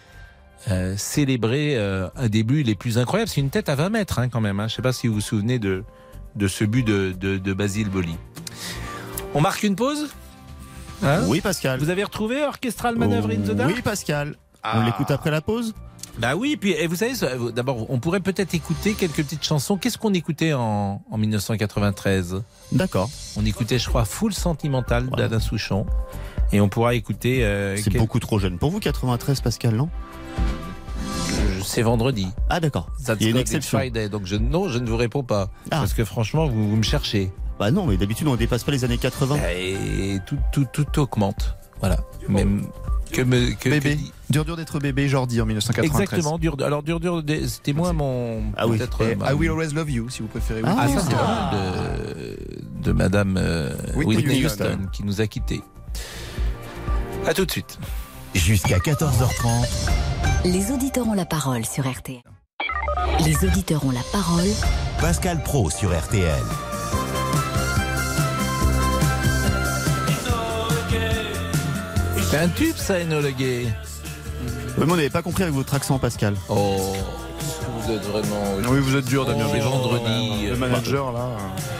[0.96, 3.28] célébrer un des buts les plus incroyables.
[3.28, 4.60] C'est une tête à 20 mètres hein, quand même.
[4.60, 4.66] Hein.
[4.66, 5.84] Je ne sais pas si vous vous souvenez de,
[6.36, 8.16] de ce but de, de, de Basile Boli.
[9.34, 10.08] On marque une pause
[11.02, 11.24] Hein?
[11.26, 11.78] Oui, Pascal.
[11.78, 13.72] Vous avez retrouvé Orchestral Maneuver in the Dark?
[13.74, 14.36] Oui, Pascal.
[14.64, 14.80] Ah.
[14.80, 15.74] On l'écoute après la pause
[16.18, 17.12] Bah oui, puis et vous savez,
[17.52, 19.76] d'abord, on pourrait peut-être écouter quelques petites chansons.
[19.76, 22.42] Qu'est-ce qu'on écoutait en, en 1993
[22.72, 23.10] D'accord.
[23.36, 25.84] On écoutait, je crois, Full Sentimental d'Alain Souchon.
[26.52, 27.44] Et on pourra écouter.
[27.44, 28.58] euh, C'est quel- beaucoup trop jeune.
[28.58, 29.88] Pour vous, 93, Pascal, non?
[31.64, 32.28] C'est vendredi.
[32.50, 32.88] Ah, d'accord.
[33.18, 33.78] Il y a une exception.
[33.78, 35.48] Friday, donc je, non, je ne vous réponds pas.
[35.70, 35.78] Ah.
[35.78, 37.32] Parce que franchement, vous, vous me cherchez.
[37.58, 39.36] Bah non, mais d'habitude, on dépasse pas les années 80.
[39.56, 41.56] Et tout, tout, tout augmente.
[41.80, 41.96] Voilà.
[42.28, 42.66] Même
[43.14, 43.50] que me.
[43.54, 43.96] Que, Bébé.
[43.96, 46.02] que- Dur dur d'être bébé, Jordi en 1993.
[46.02, 46.38] Exactement.
[46.38, 48.42] Dur, alors, dur, dur, c'était moins mon.
[48.56, 48.78] Ah oui.
[48.78, 50.62] Et euh, ma- I Will Always Love You, si vous préférez.
[50.64, 54.64] Ah, Whitney ça, c'est de, de Madame euh, Whitney Whitney, Houston.
[54.64, 55.62] Houston, qui nous a quittés.
[57.26, 57.78] À tout de suite.
[58.34, 59.46] Jusqu'à 14h30.
[60.46, 62.20] Les auditeurs ont la parole sur RTL.
[63.24, 64.48] Les auditeurs ont la parole.
[65.00, 66.42] Pascal Pro sur RTL.
[72.34, 73.66] C'est un tube, ça, Enola Gay.
[74.76, 76.34] Oui, mais on n'avait pas compris avec votre accent, Pascal.
[76.48, 76.92] Oh,
[77.78, 78.42] vous êtes vraiment.
[78.68, 79.44] Oui, vous êtes dur, Damien.
[79.46, 79.70] C'est Béchiot.
[79.70, 80.46] vendredi.
[80.48, 81.28] Le manager, là.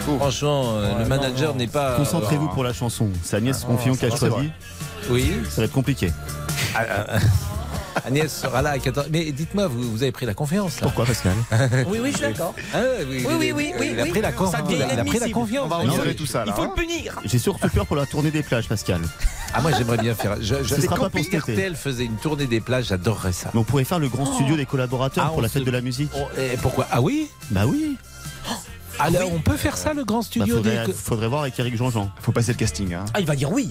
[0.09, 1.97] euh, Franchement, euh, le manager n'est pas.
[1.97, 3.09] Concentrez-vous pour la chanson.
[3.25, 4.51] C'est Agnès Confion qui a choisi.
[5.11, 5.33] Oui.
[5.51, 6.13] Ça va être compliqué.
[6.77, 7.19] Ah, ah,
[8.07, 11.05] Agnès sera là à 14 Mais dites-moi, vous, vous avez pris la confiance là Pourquoi,
[11.05, 11.35] Pascal?
[11.89, 12.55] Oui, oui, je suis d'accord.
[12.73, 12.79] Ah,
[13.09, 15.65] oui, Oui, oui, oui, oui, Il a pris la, con- il a pris la confiance.
[15.65, 16.45] On va Non, retirer mais tout ça, là.
[16.47, 16.73] Il faut hein.
[16.77, 17.21] le punir.
[17.25, 19.01] J'ai surtout peur pour la tournée des plages, Pascal.
[19.57, 20.37] Ah, moi, j'aimerais bien faire.
[20.41, 21.53] Je, je, Ce sera quand pas pour cet été.
[21.53, 23.51] RTL faisait une tournée des plages, j'adorerais ça.
[23.55, 25.67] Mais on pourrait faire le grand studio des collaborateurs Ah, pour on la fête se-
[25.67, 26.11] de la musique.
[26.17, 26.87] Oh, et pourquoi?
[26.91, 27.29] Ah oui?
[27.51, 27.97] Bah oui.
[29.01, 31.77] Alors, on peut faire ça, le grand Bah, studio faudrait, des- faudrait voir avec Eric
[31.77, 32.11] Jean-Jean.
[32.21, 32.95] Faut passer le casting.
[32.95, 33.05] Hein.
[33.13, 33.71] Ah, il va dire oui.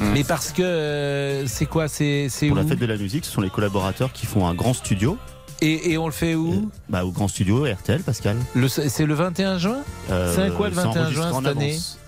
[0.00, 1.88] Mais parce que euh, c'est quoi?
[1.88, 2.60] C'est c'est Pour où?
[2.60, 5.16] la fête de la musique, ce sont les collaborateurs qui font un grand studio.
[5.62, 6.70] et, et on le fait où?
[6.90, 8.36] Bah, au grand studio RTL, Pascal.
[8.54, 9.78] Le- C'est le 21 juin?
[10.10, 11.70] Euh, C'est quoi le 21 enregistré juin en cette année?
[11.70, 11.98] avance.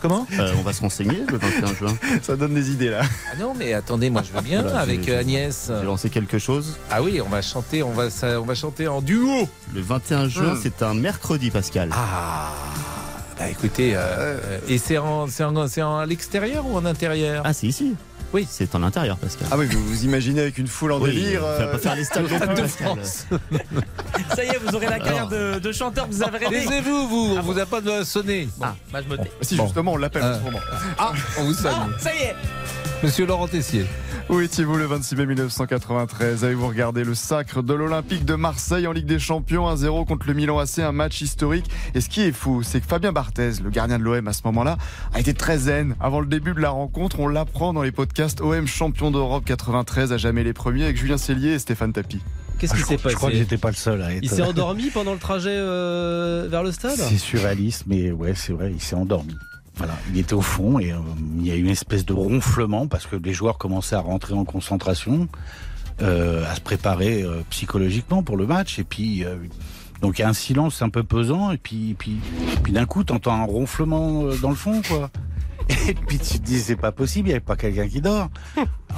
[0.00, 1.96] Comment Euh, On va se renseigner le 21 juin.
[2.22, 3.02] Ça donne des idées, là.
[3.32, 5.70] Ah non, mais attendez, moi je veux bien Voilà, avec j'ai- euh, Agnès.
[5.80, 6.76] J'ai lancé quelque chose.
[6.90, 9.48] Ah oui, on va chanter, on va, ça- on va chanter en duo.
[9.74, 10.60] Le 21 juin, Hmm.
[10.62, 11.90] c'est un mercredi, Pascal.
[11.92, 12.50] Ah,
[13.38, 17.42] bah écoutez, euh, et c'est en, c'est en, c'est en à l'extérieur ou en intérieur?
[17.44, 17.94] Ah, c'est ici.
[18.32, 18.46] Oui.
[18.50, 19.48] C'est en intérieur, Pascal.
[19.50, 21.42] Ah oui, vous vous imaginez avec une foule en Oui, délire.
[21.44, 22.66] on va pas faire les stades euh, de.
[22.66, 23.26] France.
[24.34, 26.60] Ça y est, vous aurez la carrière de, de chanteur vous avez rêvé.
[26.64, 28.48] Taisez-vous, vous, on vous a pas sonné.
[28.56, 29.30] Bon, Ah, bah, je me tais.
[29.42, 30.58] Si, justement, on l'appelle en ce moment.
[30.98, 31.72] Ah, on vous sonne.
[31.74, 32.36] Ah, ça y est.
[33.04, 33.84] Monsieur Laurent Tessier.
[34.28, 38.92] Où étiez-vous le 26 mai 1993 Avez-vous regardé le sacre de l'Olympique de Marseille en
[38.92, 41.68] Ligue des Champions 1-0 contre le Milan AC, un match historique?
[41.94, 44.42] Et ce qui est fou, c'est que Fabien Barthez, le gardien de l'OM à ce
[44.44, 44.78] moment-là,
[45.14, 45.96] a été très zen.
[46.00, 50.12] Avant le début de la rencontre, on l'apprend dans les podcasts OM champion d'Europe 93
[50.12, 52.20] à jamais les premiers avec Julien Cellier et Stéphane Tapi.
[52.60, 54.22] Qu'est-ce qui s'est Je crois que passé j'étais pas le seul à être.
[54.22, 56.96] Il s'est endormi pendant le trajet euh, vers le stade?
[56.96, 59.36] C'est surréaliste, mais ouais, c'est vrai, il s'est endormi.
[59.76, 60.98] Voilà, il était au fond et euh,
[61.38, 64.34] il y a eu une espèce de ronflement parce que les joueurs commençaient à rentrer
[64.34, 65.28] en concentration,
[66.02, 68.78] euh, à se préparer euh, psychologiquement pour le match.
[68.78, 69.24] Et puis,
[70.00, 72.18] donc il y a un silence un peu pesant et puis, puis,
[72.62, 75.10] puis d'un coup, t'entends un ronflement dans le fond, quoi.
[75.88, 78.28] Et puis tu te dis, c'est pas possible, il n'y avait pas quelqu'un qui dort.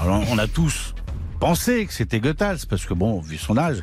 [0.01, 0.95] Alors on a tous
[1.39, 3.83] pensé que c'était Goethals parce que bon, vu son âge.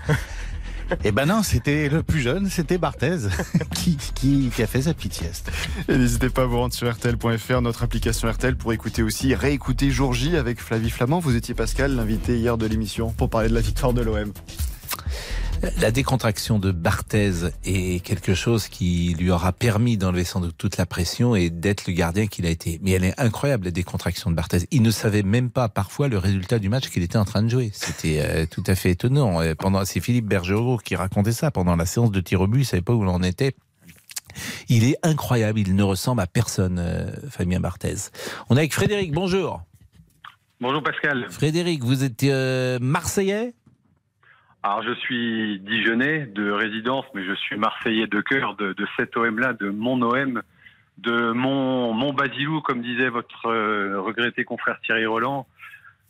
[1.03, 3.17] Eh ben non, c'était le plus jeune, c'était Barthez
[3.75, 5.51] qui, qui, qui a fait sa petite sieste.
[5.87, 9.91] Et n'hésitez pas à vous rendre sur RTL.fr, notre application RTL, pour écouter aussi, réécouter
[9.91, 11.19] Jour J avec Flavie Flamand.
[11.19, 14.31] Vous étiez Pascal, l'invité hier de l'émission, pour parler de la victoire de l'OM.
[15.79, 20.77] La décontraction de Barthez est quelque chose qui lui aura permis d'enlever sans doute toute
[20.77, 22.79] la pression et d'être le gardien qu'il a été.
[22.81, 24.67] Mais elle est incroyable, la décontraction de Barthez.
[24.71, 27.49] Il ne savait même pas parfois le résultat du match qu'il était en train de
[27.49, 27.69] jouer.
[27.73, 29.39] C'était euh, tout à fait étonnant.
[29.41, 32.61] Euh, Pendant, c'est Philippe Bergerot qui racontait ça pendant la séance de tir au but.
[32.61, 33.55] Il savait pas où l'on était.
[34.67, 35.59] Il est incroyable.
[35.59, 38.09] Il ne ressemble à personne, euh, Fabien Barthez.
[38.49, 39.11] On est avec Frédéric.
[39.11, 39.61] Bonjour.
[40.59, 41.25] Bonjour Pascal.
[41.29, 43.53] Frédéric, vous êtes euh, Marseillais?
[44.63, 49.17] Alors je suis Dijonais de résidence, mais je suis Marseillais de cœur de, de cet
[49.17, 50.41] OM-là, de mon OM,
[50.99, 55.47] de mon, mon Basilou, comme disait votre euh, regretté confrère Thierry Roland,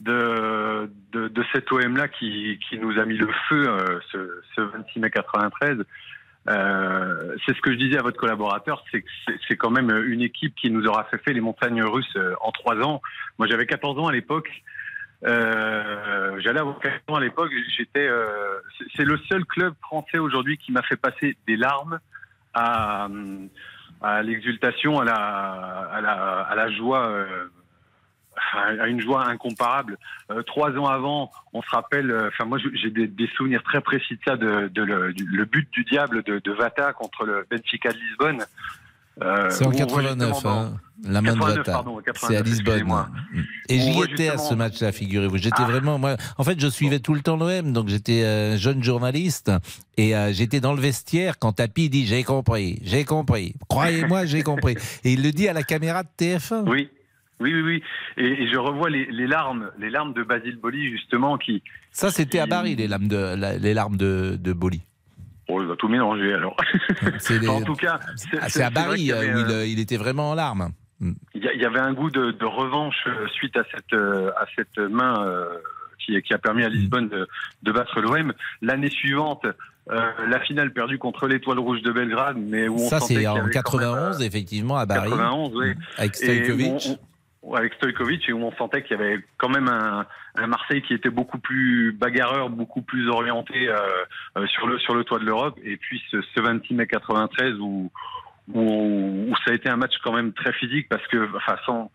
[0.01, 4.61] de, de, de cet OM-là qui, qui nous a mis le feu euh, ce, ce
[4.61, 5.77] 26 mai 93.
[6.49, 9.05] Euh, c'est ce que je disais à votre collaborateur, c'est
[9.47, 12.51] c'est- quand même une équipe qui nous aura fait faire les montagnes russes euh, en
[12.51, 12.99] trois ans.
[13.37, 14.49] Moi, j'avais 14 ans à l'époque.
[15.23, 17.51] Euh, J'allais 14 ans à l'époque.
[17.77, 18.07] J'étais.
[18.07, 18.59] euh,
[18.95, 21.99] c'est- le seul club français aujourd'hui qui m'a fait passer des larmes
[22.53, 23.07] à,
[24.01, 26.01] à l'exultation, à la, à
[26.51, 27.07] à joie.
[27.07, 27.47] euh,
[28.53, 29.97] à une joie incomparable.
[30.47, 33.05] Trois ans avant, on se rappelle, enfin moi j'ai des,
[33.35, 34.35] souvenirs très précis de ça,
[34.83, 38.43] le, du- but du diable de Vata contre le Benfica de Lisbonne.
[39.21, 41.83] Euh, C'est en où on voit 89, justement dans- hein, la main de 89, Vata.
[42.05, 43.05] C'est 89, à Lisbonne.
[43.69, 45.37] Et j'y étais à ce match-là, figurez-vous.
[45.37, 45.65] J'étais Ah.
[45.65, 49.51] vraiment, moi, en fait, je suivais tout le temps l'OM, donc j'étais euh, jeune journaliste
[49.97, 53.55] et euh, j'étais dans le vestiaire quand Tapi dit j'ai compris, j'ai compris.
[53.67, 54.75] Croyez-moi, j'ai compris.
[55.03, 56.63] Et il le dit à la caméra de TF1.
[56.67, 56.89] Oui.
[57.39, 57.83] Oui, oui, oui.
[58.17, 61.63] Et, et je revois les, les larmes, les larmes de Basile Boli, justement, qui.
[61.91, 64.83] Ça, c'était à Paris, les larmes de, la- les larmes de, de Boli.
[65.47, 66.55] Oh, il va tout mélanger alors.
[67.29, 67.99] Les- En tout cas,
[68.39, 70.71] Ah, c'est à Paris avait, euh, où il, euh, euh, il était vraiment en larmes.
[71.01, 75.15] Il y, avait un goût de, de revanche euh, suite à cette, à cette main
[75.97, 77.27] qui, qui a permis à Lisbonne de,
[77.63, 78.33] de battre l'OM.
[78.61, 79.45] L'année suivante,
[79.89, 83.31] euh, la finale perdue contre l'Étoile Rouge de Belgrade, mais où on Ça, c'est en
[83.33, 85.09] avait quand même, 91, effectivement, à Paris.
[85.09, 85.73] 91, oui.
[85.97, 86.99] Avec Et Stojkovic.
[87.55, 90.93] Avec Stojkovic, et où on sentait qu'il y avait quand même un, un Marseille qui
[90.93, 93.77] était beaucoup plus bagarreur, beaucoup plus orienté euh,
[94.37, 95.57] euh, sur le sur le toit de l'Europe.
[95.63, 97.91] Et puis ce, ce 26 mai 93 où,
[98.53, 98.61] où
[99.29, 101.91] où ça a été un match quand même très physique parce que, enfin, sans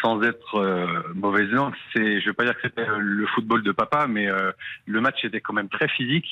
[0.00, 3.72] sans être euh, mauvaise langue, c'est, je vais pas dire que c'était le football de
[3.72, 4.52] papa, mais euh,
[4.86, 6.28] le match était quand même très physique.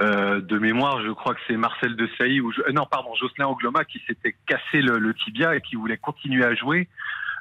[0.00, 3.46] Euh, de mémoire, je crois que c'est Marcel de Sailly ou euh, non, pardon, Jocelyn
[3.46, 6.88] Ogloma qui s'était cassé le, le tibia et qui voulait continuer à jouer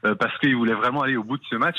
[0.02, 1.78] parce qu'il voulait vraiment aller au bout de ce match.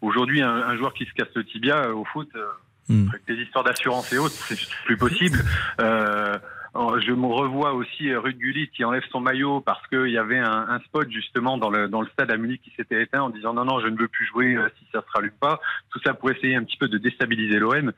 [0.00, 3.34] Aujourd'hui, un, un joueur qui se casse le tibia euh, au foot, euh, avec des
[3.34, 5.38] histoires d'assurance et autres, c'est plus possible.
[5.80, 6.38] Euh,
[6.74, 10.38] je me revois aussi euh, Ruud Gullit qui enlève son maillot parce qu'il y avait
[10.38, 13.30] un, un spot justement dans le, dans le stade à Munich qui s'était éteint en
[13.30, 15.60] disant non, non, je ne veux plus jouer euh, si ça se rallume pas.
[15.90, 17.92] Tout ça pour essayer un petit peu de déstabiliser l'OM.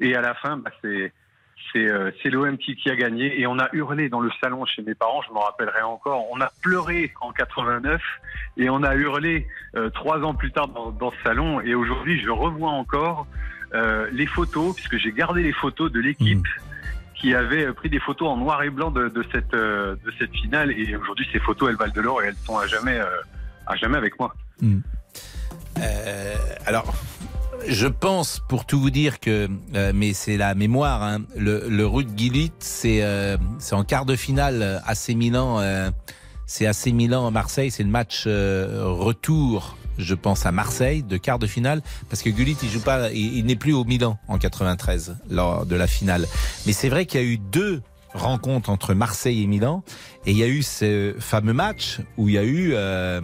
[0.00, 1.12] Et à la fin, bah, c'est
[1.72, 3.40] c'est euh, c'est l'OM qui, qui a gagné.
[3.40, 6.26] Et on a hurlé dans le salon chez mes parents, je m'en rappellerai encore.
[6.30, 8.00] On a pleuré en 89
[8.56, 9.46] et on a hurlé
[9.76, 11.60] euh, trois ans plus tard dans, dans ce salon.
[11.60, 13.26] Et aujourd'hui je revois encore
[13.74, 16.46] euh, les photos puisque j'ai gardé les photos de l'équipe
[17.14, 20.72] qui avait pris des photos en noir et blanc de, de cette de cette finale.
[20.72, 23.00] Et aujourd'hui ces photos elles valent de l'or et elles sont à jamais
[23.66, 24.34] à jamais avec moi.
[25.78, 26.34] Euh,
[26.66, 26.92] alors,
[27.68, 31.86] je pense, pour tout vous dire que, euh, mais c'est la mémoire, hein, le, le
[31.86, 33.36] Ruud Gullit, c'est euh,
[33.72, 35.90] en quart de finale euh, AC Milan, euh,
[36.46, 41.38] c'est AC Milan Marseille, c'est le match euh, retour je pense à Marseille, de quart
[41.38, 44.38] de finale, parce que Gullit, il joue pas, il, il n'est plus au Milan en
[44.38, 46.26] 93 lors de la finale.
[46.66, 47.82] Mais c'est vrai qu'il y a eu deux
[48.14, 49.82] rencontres entre Marseille et Milan,
[50.26, 53.20] et il y a eu ce fameux match où il y a eu euh,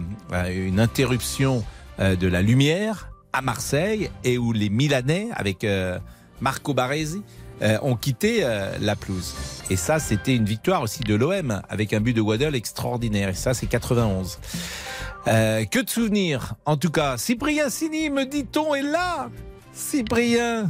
[0.51, 1.63] une interruption
[1.99, 5.99] euh, de la lumière à Marseille et où les Milanais, avec euh,
[6.41, 7.21] Marco Baresi,
[7.61, 9.35] euh, ont quitté euh, la pelouse.
[9.69, 13.29] Et ça, c'était une victoire aussi de l'OM avec un but de Waddle extraordinaire.
[13.29, 14.39] Et ça, c'est 91.
[15.27, 16.53] Euh, que de souvenirs.
[16.65, 19.29] En tout cas, Cyprien Sini, me dit-on, est là?
[19.73, 20.69] Cyprien.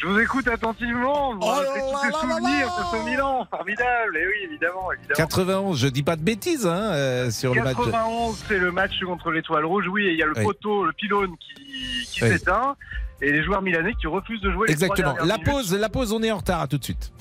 [0.00, 1.34] Je vous écoute attentivement.
[1.34, 3.46] Vous Oh là souvenirs de ce Milan.
[3.50, 4.16] Formidable.
[4.16, 4.90] Et oui, évidemment.
[4.92, 5.16] évidemment.
[5.16, 7.76] 91, je dis pas de bêtises hein, euh, sur le match.
[7.76, 9.84] 91, c'est le match contre l'Étoile Rouge.
[9.92, 10.42] Oui, et il y a le Oui.
[10.44, 11.62] poteau, le pylône qui,
[12.10, 12.30] qui Oui.
[12.30, 12.74] s'éteint.
[13.22, 15.14] Et les joueurs milanais qui refusent de jouer Exactement.
[15.24, 15.44] La minutes.
[15.44, 16.60] pause, la pause, on est en retard.
[16.62, 17.12] À tout de suite.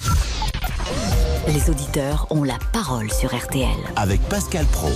[1.48, 3.68] Les auditeurs ont la parole sur RTL.
[3.96, 4.90] Avec Pascal Pro.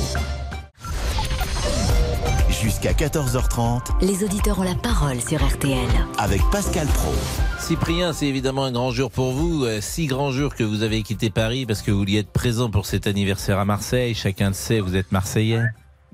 [2.49, 5.77] Jusqu'à 14h30 Les auditeurs ont la parole sur RTL.
[6.17, 7.13] avec Pascal Pro.
[7.59, 9.65] Cyprien, c'est évidemment un grand jour pour vous.
[9.65, 12.69] Euh, Si grand jour que vous avez quitté Paris parce que vous vouliez être présent
[12.69, 14.13] pour cet anniversaire à Marseille.
[14.15, 15.63] Chacun le sait, vous êtes Marseillais.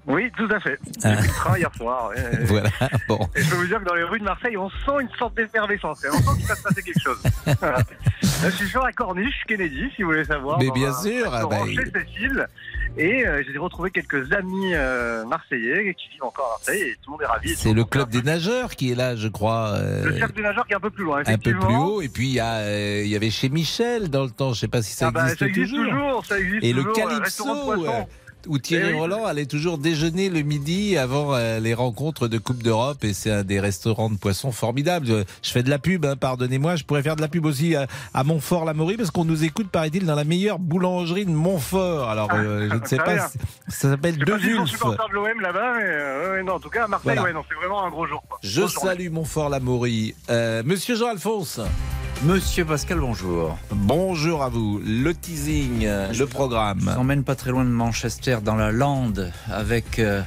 [0.07, 0.79] Oui, tout à fait.
[1.03, 1.15] Ah.
[1.21, 2.09] J'ai le train hier soir.
[2.09, 2.39] ouais.
[2.45, 2.69] Voilà.
[3.07, 3.19] Bon.
[3.35, 5.35] Et je peux vous dire que dans les rues de Marseille, on sent une sorte
[5.35, 6.03] d'effervescence.
[6.03, 7.21] Et on sent qu'il va se passer quelque chose.
[7.59, 7.77] Voilà.
[7.77, 10.59] Là, je suis sur la corniche, Kennedy, si vous voulez savoir.
[10.59, 12.47] Mais bien un sûr, ah restaurant bah, chez Cécile.
[12.97, 16.81] Et euh, j'ai retrouvé quelques amis euh, marseillais qui vivent encore à Marseille.
[16.89, 17.55] Et tout le monde est ravi.
[17.55, 19.73] C'est le club des nageurs qui est là, je crois.
[19.75, 22.01] euh, Le cercle des nageurs qui est un peu plus loin, un peu plus haut.
[22.01, 22.39] Et puis il y,
[23.15, 24.53] avait chez Michel dans le temps.
[24.53, 26.83] Je sais pas si ça Ah bah, existe, ça existe toujours, ça existe Et le
[26.83, 27.75] toujours, Calypso.
[28.47, 28.99] Où Thierry Eh oui.
[28.99, 33.31] Roland allait toujours déjeuner le midi avant euh, les rencontres de Coupe d'Europe et c'est
[33.31, 35.07] un des restaurants de poissons formidables.
[35.41, 36.75] Je, fais de la pub, hein, pardonnez-moi.
[36.75, 40.05] Je pourrais faire de la pub aussi à, à Montfort-l'Amaury parce qu'on nous écoute, paraît-il,
[40.05, 42.09] dans la meilleure boulangerie de Montfort.
[42.09, 43.37] Alors, euh, je ne sais pas, si-
[43.67, 47.05] ça s'appelle Je sais De l'OM là-bas, mais euh, non, en tout cas, à Marseille,
[47.05, 47.23] Voilà.
[47.23, 48.23] ouais, non, c'est vraiment un gros jour.
[48.27, 48.37] quoi.
[48.43, 50.15] Je salue Montfort-l'Amaury.
[50.29, 51.59] Euh, Monsieur Jean-Alphonse.
[52.23, 53.57] Monsieur Pascal, bonjour.
[53.71, 54.81] Bonjour à vous.
[54.85, 56.79] Le teasing, le programme.
[56.81, 60.21] Je vous emmène pas très loin de Manchester, dans la Lande, avec euh,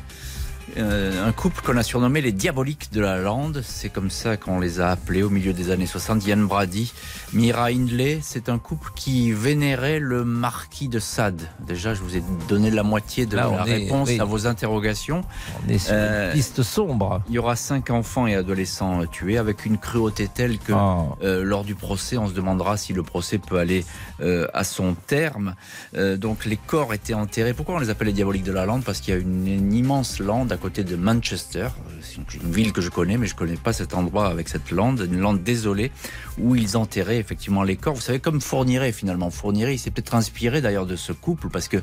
[0.79, 3.63] euh, un couple qu'on a surnommé les Diaboliques de la Lande.
[3.65, 6.25] C'est comme ça qu'on les a appelés au milieu des années 60.
[6.27, 6.93] Yann Brady,
[7.33, 11.43] Mira Hindley, c'est un couple qui vénérait le marquis de Sade.
[11.67, 14.21] Déjà, je vous ai donné la moitié de Là, la est- réponse oui.
[14.21, 15.23] à vos interrogations.
[15.67, 17.23] On est sur Euh, une piste sombre.
[17.29, 21.17] Il y aura cinq enfants et adolescents tués avec une cruauté telle que Oh.
[21.23, 23.85] euh, lors du procès, on se demandera si le procès peut aller
[24.23, 25.55] euh, à son terme.
[25.97, 27.55] Euh, donc les corps étaient enterrés.
[27.55, 28.85] Pourquoi on les appelle les diaboliques de la lande?
[28.85, 31.69] Parce qu'il y a une, immense lande à côté de Manchester.
[31.69, 35.09] Euh, une- ville que je connais, mais je connais pas cet endroit avec cette lande,
[35.11, 35.91] une lande désolée
[36.39, 37.95] où ils enterraient effectivement les corps.
[37.95, 39.31] Vous savez, comme Fourniret finalement.
[39.31, 41.79] Fourniret, il s'est peut-être inspiré d'ailleurs de ce couple parce que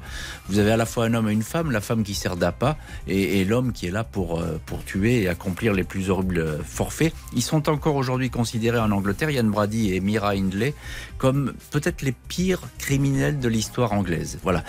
[0.48, 2.78] vous avez à la fois un homme et une femme, la femme qui sert d'appât
[3.08, 7.14] et, l'homme qui est là pour, pour tuer et accomplir les plus horribles forfaits.
[7.36, 10.74] Ils sont encore aujourd'hui considérés en Angleterre, Ian Brady et Mira Hindley,
[11.18, 14.40] comme peut-être les pires criminels de l'histoire anglaise.
[14.44, 14.64] Voilà.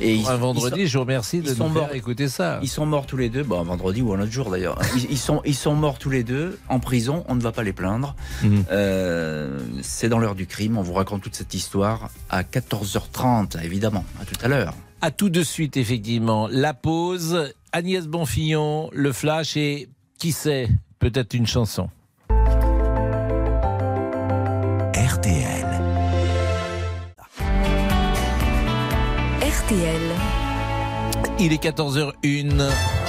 [0.00, 1.86] Et Un vendredi, je vous remercie de ils sont nous morts.
[1.86, 2.58] faire écouter ça.
[2.62, 4.78] Ils sont morts tous les deux, bon, un vendredi ou un autre jour d'ailleurs.
[4.96, 7.62] Ils, ils sont, ils sont morts tous les deux en prison, on ne va pas
[7.62, 8.16] les plaindre.
[8.42, 8.64] Mhm.
[8.72, 14.04] Euh, c'est dans l'heure du crime, on vous raconte toute cette histoire à 14h30, évidemment.
[14.20, 14.74] À tout à l'heure.
[15.02, 16.48] À tout de suite, effectivement.
[16.50, 19.88] La pause, Agnès Bonfillon, le flash et
[20.18, 20.68] qui sait,
[20.98, 21.90] peut-être une chanson.
[31.38, 33.05] Il est 14h01.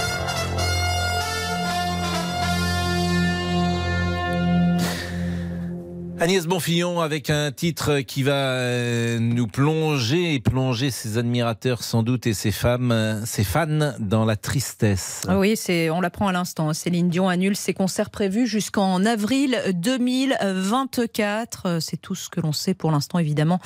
[6.19, 12.01] Agnès Bonfillon avec un titre qui va euh, nous plonger et plonger ses admirateurs sans
[12.01, 15.27] doute et ses femmes, euh, ses fans dans la tristesse.
[15.27, 16.73] Ah Oui, c'est, on l'apprend à l'instant.
[16.73, 21.77] Céline Dion annule ses concerts prévus jusqu'en avril 2024.
[21.81, 23.59] C'est tout ce que l'on sait pour l'instant, évidemment.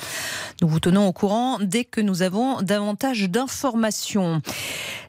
[0.60, 4.42] Nous vous tenons au courant dès que nous avons davantage d'informations.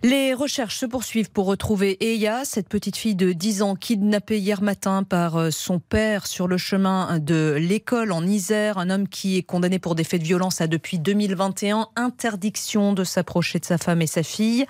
[0.01, 4.61] Les recherches se poursuivent pour retrouver Eya, cette petite fille de 10 ans kidnappée hier
[4.61, 8.77] matin par euh, son père sur le chemin de l'école en Isère.
[8.77, 13.03] Un homme qui est condamné pour des faits de violence a depuis 2021 interdiction de
[13.03, 14.65] s'approcher de sa femme et sa fille.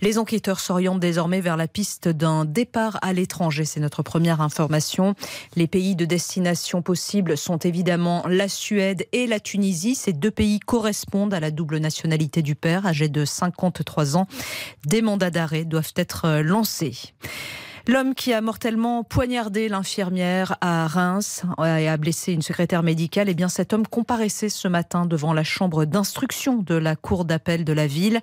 [0.00, 3.64] Les enquêteurs s'orientent désormais vers la piste d'un départ à l'étranger.
[3.64, 5.14] C'est notre première information.
[5.54, 9.94] Les pays de destination possibles sont évidemment la Suède et la Tunisie.
[9.94, 14.26] Ces deux pays correspondent à la double nationalité du père, âgé de 53 ans.
[14.86, 16.96] Des mandats d'arrêt doivent être lancés.
[17.88, 23.34] L'homme qui a mortellement poignardé l'infirmière à Reims et a blessé une secrétaire médicale, eh
[23.34, 27.72] bien cet homme comparaissait ce matin devant la chambre d'instruction de la cour d'appel de
[27.72, 28.20] la ville.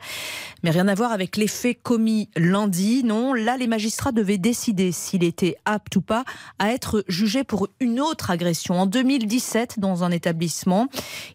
[0.64, 3.06] Mais rien à voir avec les faits commis lundi.
[3.06, 6.26] Non, là les magistrats devaient décider s'il était apte ou pas
[6.60, 8.82] à être jugé pour une autre agression.
[8.82, 10.90] En 2017, dans un établissement,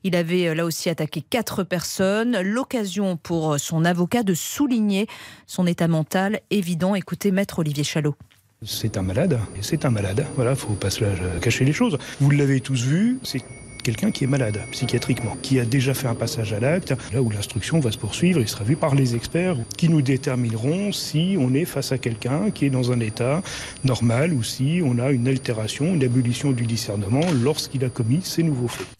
[0.05, 2.39] il avait euh, là aussi attaqué quatre personnes.
[2.43, 5.07] L'occasion pour son avocat de souligner
[5.47, 6.95] son état mental évident.
[6.95, 8.18] Écoutez, maître Olivier Chalot.
[8.65, 10.27] C'est un malade, c'est un malade.
[10.35, 11.05] Voilà, faut pas se
[11.41, 11.97] cacher les choses.
[12.21, 13.41] Vous l'avez tous vu, c'est
[13.85, 17.31] quelqu'un qui est malade psychiatriquement, qui a déjà fait un passage à l'acte, là où
[17.31, 21.55] l'instruction va se poursuivre, il sera vu par les experts qui nous détermineront si on
[21.55, 23.43] est face à quelqu'un qui est dans un état
[23.85, 28.43] normal ou si on a une altération, une ébullition du discernement lorsqu'il a commis ces
[28.43, 28.98] nouveaux faits.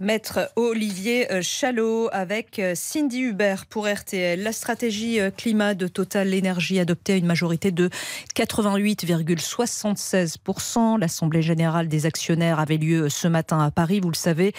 [0.00, 4.42] Maître Olivier euh, Chalot avec euh, Cindy Hubert pour RTL.
[4.42, 7.90] La stratégie euh, climat de Total Énergie adoptée à une majorité de
[8.34, 10.98] 88,76%.
[10.98, 14.52] L'Assemblée générale des actionnaires avait lieu ce matin à Paris, vous le savez.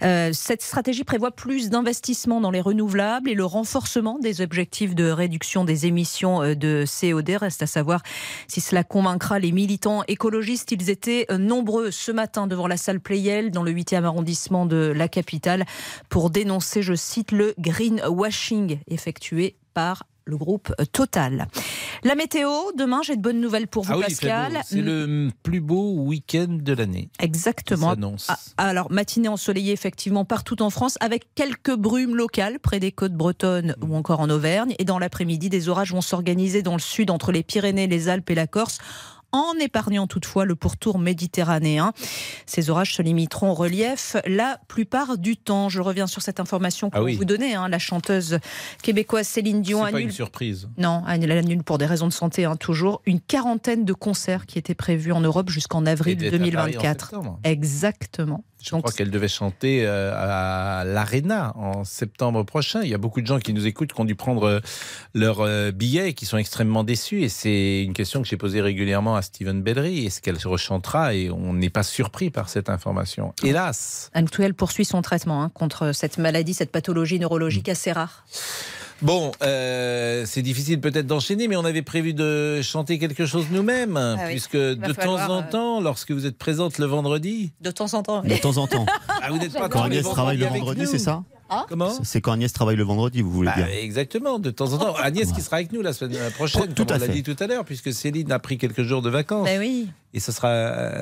[0.00, 5.64] Cette stratégie prévoit plus d'investissements dans les renouvelables et le renforcement des objectifs de réduction
[5.64, 7.38] des émissions de CO2.
[7.38, 8.04] Reste à savoir
[8.46, 10.70] si cela convaincra les militants écologistes.
[10.70, 15.08] Ils étaient nombreux ce matin devant la salle Playel dans le 8e arrondissement de la
[15.08, 15.64] capitale
[16.08, 21.48] pour dénoncer, je cite, le greenwashing effectué par le groupe Total.
[22.04, 24.60] La météo, demain, j'ai de bonnes nouvelles pour vous, Ah oui, fait Pascal.
[24.64, 27.08] C'est le plus beau week-end de l'année.
[27.18, 27.94] Exactement.
[28.28, 33.14] Ah, alors, matinée ensoleillée effectivement partout en France, avec quelques brumes locales près des côtes
[33.14, 34.74] bretonnes ou encore en Auvergne.
[34.78, 38.28] Et dans l'après-midi, des orages vont s'organiser dans le sud entre les Pyrénées, les Alpes
[38.30, 38.78] et la Corse
[39.32, 41.92] en épargnant toutefois le pourtour méditerranéen.
[42.46, 45.68] Ces orages se limiteront au relief la plupart du temps.
[45.68, 47.14] Je reviens sur cette information qu'on Ah oui.
[47.16, 47.54] vous donnait.
[47.54, 47.68] hein.
[47.68, 48.38] La chanteuse
[48.82, 50.68] québécoise Céline Dion C'est pas annule une surprise.
[50.78, 53.02] non, elle annule pour des raisons de santé, hein, toujours.
[53.06, 56.62] Une quarantaine de concerts qui étaient prévus en Europe jusqu'en avril d'être à Paris en
[56.62, 57.06] 2024.
[57.10, 57.40] septembre.
[57.44, 58.44] Exactement.
[58.62, 62.82] Je crois qu'elle devait chanter euh, à l'Arena en septembre prochain.
[62.82, 64.60] Il y a beaucoup de gens qui nous écoutent qui ont dû prendre euh,
[65.14, 67.22] leurs euh, billets et qui sont extrêmement déçus.
[67.22, 70.06] Et c'est une question que j'ai posée régulièrement à Steven Bellery.
[70.06, 71.14] Est-ce qu'elle se rechantera?
[71.14, 73.32] Et on n'est pas surpris par cette information.
[73.44, 74.10] Hélas.
[74.12, 78.24] Anne Touel poursuit son traitement hein, contre cette maladie, cette pathologie neurologique assez rare.
[79.00, 83.96] Bon, euh, c'est difficile peut-être d'enchaîner, mais on avait prévu de chanter quelque chose nous-mêmes,
[83.96, 84.30] Ah oui.
[84.30, 88.02] puisque de temps en euh, temps, lorsque vous êtes présente le vendredi, De temps en
[88.02, 88.22] temps.
[88.22, 88.86] De temps en temps.
[89.08, 91.66] ah, vous n'êtes pas Quand tous les Agnès travaille le vendredi, c'est ça Ah.
[91.68, 94.78] Comment C'est quand Agnès travaille le vendredi, vous voulez Bah, dire Exactement, de temps en
[94.78, 94.94] temps.
[94.96, 97.46] Agnès qui sera avec nous la semaine prochaine, Tout comme on l'a dit tout à
[97.46, 99.46] l'heure, puisque Céline a pris quelques jours de vacances.
[99.46, 100.50] Ben oui, Et ce sera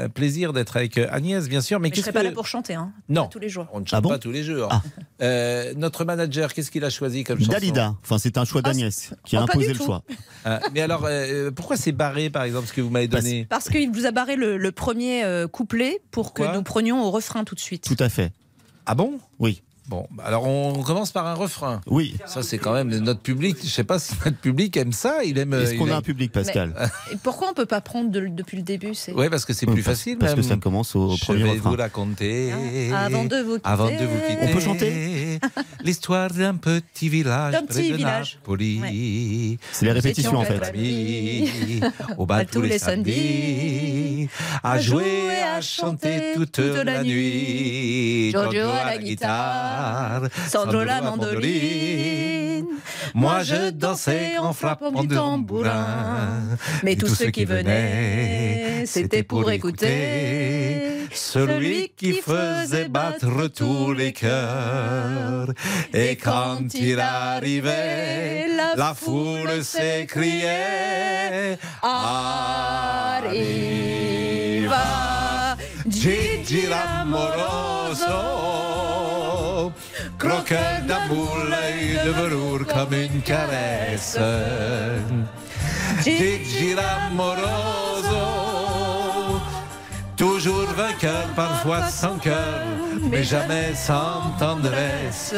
[0.04, 1.80] un plaisir d'être avec Agnès, bien sûr.
[1.80, 3.24] Mais, mais je qu'est-ce serai pas là pour chanter, hein, Non.
[3.24, 3.66] pas tous les jours.
[3.72, 4.68] On ne chante Ah bon pas tous les jours.
[4.70, 4.82] Ah.
[5.22, 7.94] Euh, notre manager, qu'est-ce qu'il a choisi comme chanson Dalida.
[8.02, 10.02] Enfin, c'est un choix d'Agnès qui a oh, imposé le choix.
[10.44, 13.46] Ah, mais alors, euh, pourquoi c'est barré, par exemple, ce que vous m'avez Parce- donné
[13.48, 17.02] Parce qu'il vous a barré le, le premier euh, couplet pour que Quoi nous prenions
[17.02, 17.84] au refrain tout de suite.
[17.84, 18.32] Tout à fait.
[18.84, 19.18] Ah bon?
[19.38, 19.62] Oui.
[19.88, 21.80] Bon, alors on commence par un refrain.
[21.86, 22.16] Oui.
[22.26, 23.56] Ça, c'est quand même notre public.
[23.62, 25.22] Je sais pas si notre public aime ça.
[25.24, 25.54] Il aime.
[25.54, 26.74] Est-ce qu'on a un public, Pascal
[27.12, 28.92] Et pourquoi on peut pas prendre de- depuis le début.
[29.14, 30.18] Ouais, parce que c'est plus Parce- facile.
[30.18, 31.70] Parce que ça commence au Je premier vais refrain.
[31.70, 32.52] vous raconter.
[32.92, 33.68] Ah, avant de vous quitter.
[33.68, 34.38] Avant de vous quitter.
[34.42, 35.38] On peut chanter
[35.84, 37.52] L'histoire d'un petit village.
[37.52, 38.38] D'un petit près de village.
[38.42, 39.58] Napoli.
[39.70, 40.60] C'est les répétitions, en fait.
[42.18, 44.28] Au bal tous les samedis.
[44.64, 48.30] À jouer, à chanter toute la nuit.
[48.32, 49.75] Giorgio à la guitare,
[50.48, 52.66] Sandro la mandoline.
[53.14, 56.58] Moi je dansais en frappant du tambourin.
[56.82, 65.52] Mais tous ceux qui venaient, c'était pour écouter celui qui faisait battre tous les cœurs.
[65.92, 68.46] Et quand il arrivait,
[68.76, 73.16] la foule s'écriait Arriva
[75.88, 78.04] Gigi l'amoroso,
[80.18, 84.18] croqueur d'amour, l'œil de velours comme une caresse.
[86.02, 88.16] Gigi l'amoroso,
[90.16, 92.62] toujours vainqueur, parfois sans cœur,
[93.10, 95.34] mais jamais sans tendresse.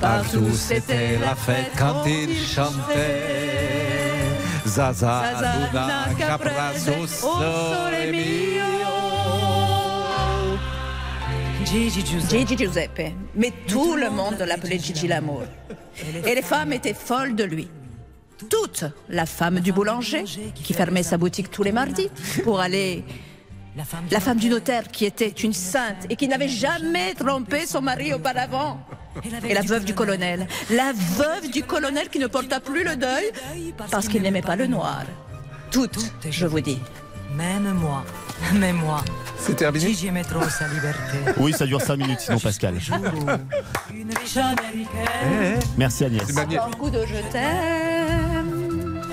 [0.00, 3.58] Partout c'était la fête quand il chantait.
[4.66, 7.06] Zaza, Luna, Caprazo,
[11.70, 13.12] Gigi Giuseppe.
[13.34, 15.42] Mais tout le monde l'appelait Gigi l'amour.
[16.24, 17.68] Et les femmes étaient folles de lui.
[18.48, 22.08] Toute la femme du boulanger, qui fermait sa boutique tous les mardis
[22.42, 23.04] pour aller.
[24.10, 28.14] La femme du notaire, qui était une sainte et qui n'avait jamais trompé son mari
[28.14, 28.80] auparavant.
[29.46, 30.46] Et la veuve du colonel.
[30.70, 33.30] La veuve du colonel qui ne porta plus le deuil
[33.90, 35.02] parce qu'il n'aimait pas le noir.
[35.70, 36.78] Toutes, je vous dis.
[37.38, 38.04] Même moi,
[38.54, 39.04] même moi.
[39.38, 41.18] C'est terminé j'aimais trop sa liberté.
[41.36, 42.74] Oui, ça dure 5 minutes sinon, Pascal.
[43.94, 45.60] Une riche américaine.
[45.76, 46.36] Merci Agnès.
[46.36, 49.04] Un coup de je t'aime.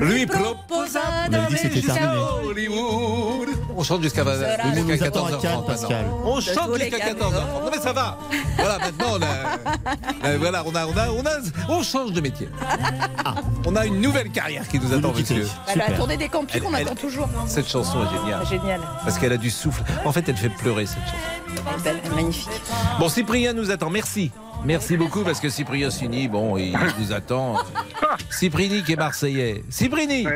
[0.00, 2.22] Lui proposa que c'était jusqu'à terminé.
[2.42, 3.48] Hollywood.
[3.76, 6.06] On chante jusqu'à Sera Oui, mais on jusqu'à nous attend à 14h30 4, Pascal.
[6.24, 7.20] On De chante jusqu'à canaux.
[7.20, 7.64] 14h30.
[7.64, 8.18] Non mais ça va.
[8.56, 12.48] Voilà, maintenant on a, voilà, on a, on a, on a, on change de métier.
[13.24, 13.34] Ah,
[13.66, 15.48] on a une nouvelle carrière qui nous Vous attend, monsieur.
[15.68, 17.28] Elle a tourné des campings, on attend toujours.
[17.46, 18.46] Cette chanson est géniale.
[18.46, 18.80] Génial.
[19.02, 19.82] Parce qu'elle a du souffle.
[20.04, 21.16] En fait, elle fait pleurer cette chanson.
[21.48, 22.50] Elle est belle, elle est magnifique.
[22.98, 23.90] Bon, Cyprien nous attend.
[23.90, 24.30] Merci.
[24.64, 27.56] Merci beaucoup parce que Cyprien Sini, bon, il nous attend.
[28.30, 29.62] Cyprini qui est marseillais.
[29.68, 30.26] Cyprini,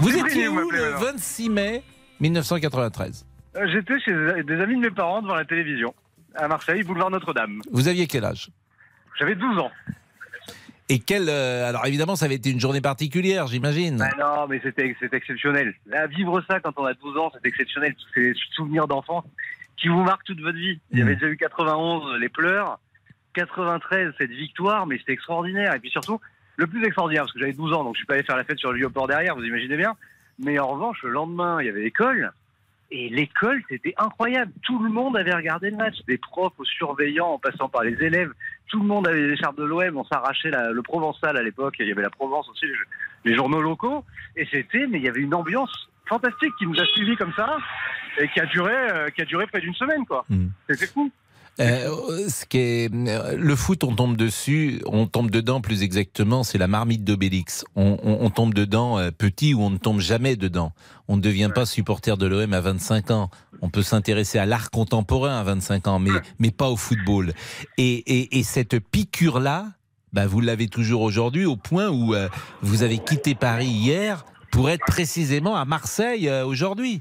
[0.00, 1.82] vous étiez vous où le alors 26 mai
[2.30, 4.12] 1993 Euh, J'étais chez
[4.42, 5.94] des amis de mes parents devant la télévision,
[6.34, 7.60] à Marseille, boulevard Notre-Dame.
[7.70, 8.48] Vous aviez quel âge?
[9.18, 9.70] J'avais 12 ans.
[10.88, 11.28] Et quel.
[11.28, 14.02] euh, alors évidemment, ça avait été une journée particulière, j'imagine.
[14.02, 15.74] Ah non, mais c'était exceptionnel.
[15.86, 17.94] Là, vivre ça quand on a 12 ans, c'est exceptionnel.
[18.14, 19.24] C'est des souvenirs d'enfance
[19.76, 20.80] qui vous marquent toute votre vie.
[20.92, 22.78] Il y avait déjà eu 91, les pleurs.
[23.34, 25.74] 93, cette victoire, mais c'était extraordinaire.
[25.74, 26.20] Et puis surtout,
[26.56, 28.44] le plus extraordinaire, parce que j'avais 12 ans, donc je suis pas allé faire la
[28.44, 29.94] fête sur le Vieux-Port derrière, vous imaginez bien.
[30.38, 32.32] Mais en revanche, le lendemain, il y avait l'école.
[32.90, 34.52] Et l'école, c'était incroyable.
[34.62, 35.96] Tout le monde avait regardé le match.
[36.06, 38.32] Des profs aux surveillants, en passant par les élèves.
[38.68, 39.96] Tout le monde avait les écharpes de l'OM.
[39.96, 41.76] On s'arrachait le Provençal à l'époque.
[41.78, 44.04] Il y avait la Provence aussi, les, les journaux locaux.
[44.36, 47.56] Et c'était, mais il y avait une ambiance fantastique qui nous a suivis comme ça
[48.18, 50.24] et qui a duré, euh, qui a duré près d'une semaine, quoi.
[50.68, 51.10] C'était fou.
[51.60, 56.42] Euh, ce qui est, euh, le foot, on tombe dessus, on tombe dedans plus exactement,
[56.42, 57.64] c'est la marmite d'Obélix.
[57.76, 60.72] On, on- on tombe dedans euh, petit ou on ne tombe jamais dedans.
[61.06, 63.30] On ne devient pas supporter de l'OM à 25 ans.
[63.62, 67.32] On peut s'intéresser à l'art contemporain à 25 ans, mais, mais pas au football.
[67.78, 69.68] Et, et, et cette piqûre-là,
[70.12, 72.28] bah, vous l'avez toujours aujourd'hui au point où euh,
[72.62, 77.00] vous avez quitté Paris hier pour être précisément à Marseille euh, aujourd'hui.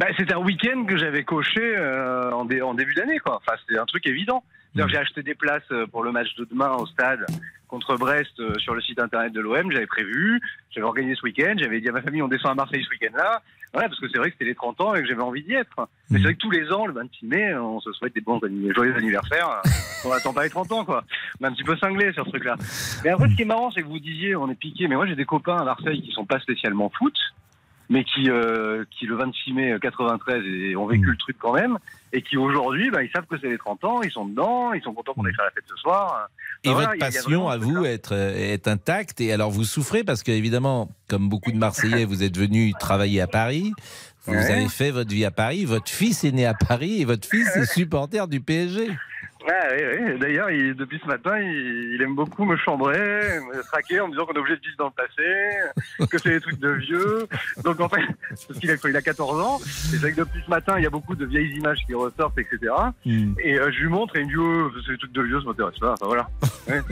[0.00, 3.36] Bah, c'était un week-end que j'avais coché euh, en, dé- en début d'année, quoi.
[3.36, 4.42] Enfin, c'était un truc évident.
[4.74, 7.26] Que J'ai acheté des places euh, pour le match de demain au stade
[7.68, 9.70] contre Brest euh, sur le site internet de l'OM.
[9.72, 10.40] J'avais prévu,
[10.70, 11.54] j'avais organisé ce week-end.
[11.58, 13.42] J'avais dit à ma famille, on descend à Marseille ce week-end-là.
[13.74, 15.52] Voilà, parce que c'est vrai que c'était les 30 ans et que j'avais envie d'y
[15.54, 15.88] être.
[16.08, 18.40] Mais c'est vrai que tous les ans, le 26 mai, on se souhaite des bons
[18.74, 19.60] joyeux anniversaires.
[20.04, 21.04] on n'attend pas les 30 ans, quoi.
[21.40, 22.54] On est un petit peu cinglé sur ce truc-là.
[23.04, 24.86] Mais après, ce qui est marrant, c'est que vous disiez, on est piqué.
[24.88, 27.14] Mais moi, j'ai des copains à Marseille qui sont pas spécialement foot
[27.90, 31.76] mais qui, euh, qui le 26 mai 93 et ont vécu le truc quand même,
[32.12, 34.82] et qui aujourd'hui, bah, ils savent que c'est les 30 ans, ils sont dedans, ils
[34.82, 36.28] sont contents qu'on aille faire la fête ce soir.
[36.62, 39.20] Et voilà, votre passion à vous est, euh, est intacte.
[39.20, 43.26] Et alors vous souffrez parce qu'évidemment, comme beaucoup de Marseillais, vous êtes venu travailler à
[43.26, 43.72] Paris.
[44.26, 44.50] Vous Ouais.
[44.52, 45.64] avez fait votre vie à Paris.
[45.64, 48.90] Votre fils est né à Paris et votre fils est supporter du PSG.
[49.46, 50.18] Ouais, ouais.
[50.20, 52.98] D'ailleurs, il- depuis ce matin, il, il aime beaucoup me chambrer,
[53.40, 56.28] me traquer en me disant qu'on est obligé de vivre dans le passé, que c'est
[56.28, 57.26] des trucs de vieux.
[57.64, 59.62] Donc en fait, parce qu'il a, il a 14 ans, et
[59.92, 62.38] c'est vrai que depuis ce matin, il y a beaucoup de vieilles images qui ressortent,
[62.38, 62.58] etc.
[63.06, 65.40] Et euh, je lui montre et il me dit, oh, c'est des trucs de vieux,
[65.40, 65.92] ça m'intéresse pas.
[65.94, 66.28] Enfin voilà.
[66.68, 66.82] Ouais.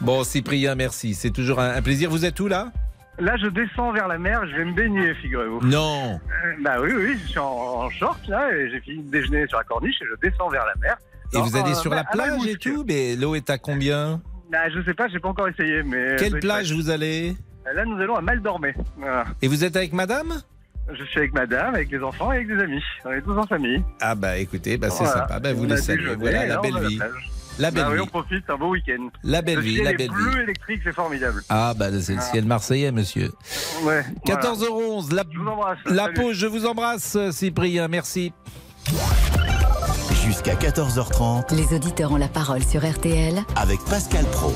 [0.00, 1.14] Bon, Cyprien, merci.
[1.14, 2.10] C'est toujours un, un plaisir.
[2.10, 2.72] Vous êtes où là?
[3.20, 5.60] Là, je descends vers la mer, je vais me baigner, figurez-vous.
[5.66, 6.20] Non.
[6.44, 9.46] Euh, Bah oui, oui, je suis en, en short là, et j'ai fini de déjeuner
[9.48, 10.96] sur la corniche et je descends vers la mer.
[11.34, 12.60] Et vous allez euh, sur bah, la la plage et Mousque.
[12.60, 14.20] tout, mais l'eau est à combien?
[14.52, 16.14] Bah, je sais pas, j'ai pas encore essayé, mais.
[16.16, 17.36] Quelle mais- plage vous allez?
[17.74, 18.74] Là, nous allons à Maldormé.
[18.96, 19.24] Voilà.
[19.42, 20.40] Et vous êtes avec madame?
[20.90, 22.82] Je suis avec madame, avec les enfants et avec des amis.
[23.04, 23.82] On est tous en famille.
[24.00, 25.20] Ah bah écoutez, bah, c'est Voilà.
[25.20, 25.40] sympa.
[25.40, 26.98] Bah, vous les déjeuné, Voilà et la belle la vie.
[27.58, 28.02] La belle Bah oui, vie.
[28.02, 29.08] on profite, c'est un beau week-end.
[29.24, 30.38] La belle Le vie, ciel la est belle bleu vie.
[30.42, 31.42] électrique, c'est formidable.
[31.48, 32.30] Ah bah c'est le Ah.
[32.30, 33.32] ciel marseillais, monsieur.
[33.82, 34.04] Ouais.
[34.26, 35.24] 14h11, la,
[35.86, 36.14] la Salut.
[36.14, 38.32] pause, je vous embrasse, Cyprien, merci.
[40.24, 44.52] Jusqu'à 14h30 Les auditeurs ont la parole sur RTL avec Pascal Pro.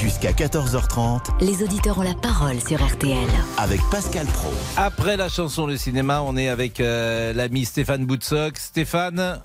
[0.00, 3.16] Jusqu'à 14h30 Les auditeurs ont la parole sur RTL.
[3.56, 4.52] avec Pascal Pro.
[4.76, 8.58] Après la chanson Le cinéma, on est avec euh, l'ami Stéphane Boutsock.
[8.58, 9.40] Stéphane,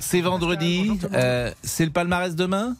[0.00, 2.74] c'est vendredi, euh, c'est le palmarès demain?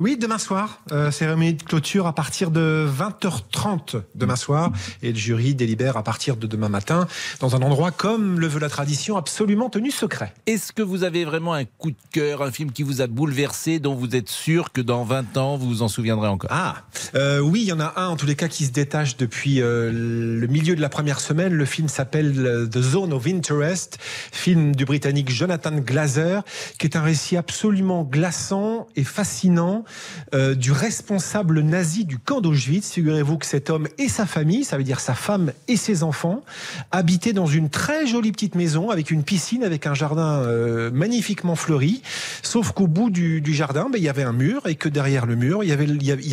[0.00, 4.72] Oui, demain soir, euh, cérémonie de clôture à partir de 20h30 demain soir
[5.02, 7.06] et le jury délibère à partir de demain matin
[7.38, 10.34] dans un endroit comme le veut la tradition absolument tenu secret.
[10.46, 13.78] Est-ce que vous avez vraiment un coup de cœur, un film qui vous a bouleversé,
[13.78, 16.50] dont vous êtes sûr que dans 20 ans, vous vous en souviendrez encore?
[16.52, 16.82] Ah,
[17.14, 19.62] euh, oui, il y en a un en tous les cas qui se détache depuis
[19.62, 21.52] euh, le milieu de la première semaine.
[21.54, 23.98] Le film s'appelle euh, The Zone of Interest,
[24.32, 26.42] film du Britannique Jonathan Glazer,
[26.80, 29.83] qui est un récit absolument glaçant et fascinant
[30.34, 32.92] euh, du responsable nazi du camp d'Auschwitz.
[32.92, 36.42] Figurez-vous que cet homme et sa famille, ça veut dire sa femme et ses enfants,
[36.92, 41.56] habitaient dans une très jolie petite maison avec une piscine, avec un jardin euh, magnifiquement
[41.56, 42.02] fleuri.
[42.42, 45.26] Sauf qu'au bout du, du jardin, ben, il y avait un mur et que derrière
[45.26, 45.72] le mur, il y,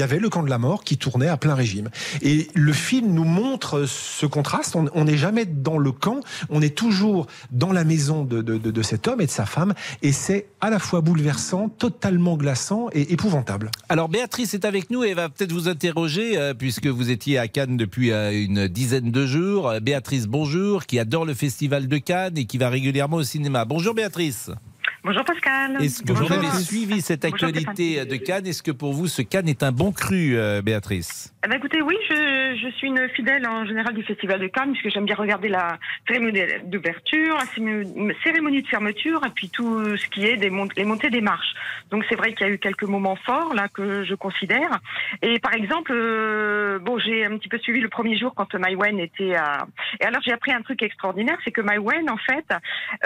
[0.01, 1.89] avait, le camp de la mort qui tournait à plein régime.
[2.21, 4.75] Et le film nous montre ce contraste.
[4.75, 9.07] On n'est jamais dans le camp, on est toujours dans la maison de- de cet
[9.07, 9.73] homme et de sa femme.
[10.01, 13.40] Et c'est à la fois bouleversant, totalement glaçant et épouvantable.
[13.89, 17.47] Alors Béatrice est avec nous et va peut-être vous interroger euh, puisque vous étiez à
[17.47, 19.69] Cannes depuis euh, une dizaine de jours.
[19.69, 23.65] Euh, Béatrice, bonjour, qui adore le festival de Cannes et qui va régulièrement au cinéma.
[23.65, 24.51] Bonjour Béatrice.
[25.03, 25.81] Bonjour Pascal.
[25.81, 26.27] Est-ce que Bonjour.
[26.27, 28.45] vous avez suivi cette actualité de Cannes?
[28.45, 31.33] Est-ce que pour vous ce Cannes est un bon cru, euh, Béatrice?
[31.43, 34.73] Eh ben, écoutez, oui, je, je suis une fidèle en général du Festival de Cannes,
[34.73, 37.45] puisque j'aime bien regarder la cérémonie d'ouverture, la
[38.23, 41.55] cérémonie- de fermeture, et puis tout ce qui est des mont- les montées des marches.
[41.89, 44.79] Donc c'est vrai qu'il y a eu quelques moments forts là que je considère.
[45.23, 48.99] Et par exemple, euh, bon, j'ai un petit peu suivi le premier jour quand Maïwen
[48.99, 49.65] était à.
[49.99, 52.45] Et alors j'ai appris un truc extraordinaire, c'est que Maïwen en fait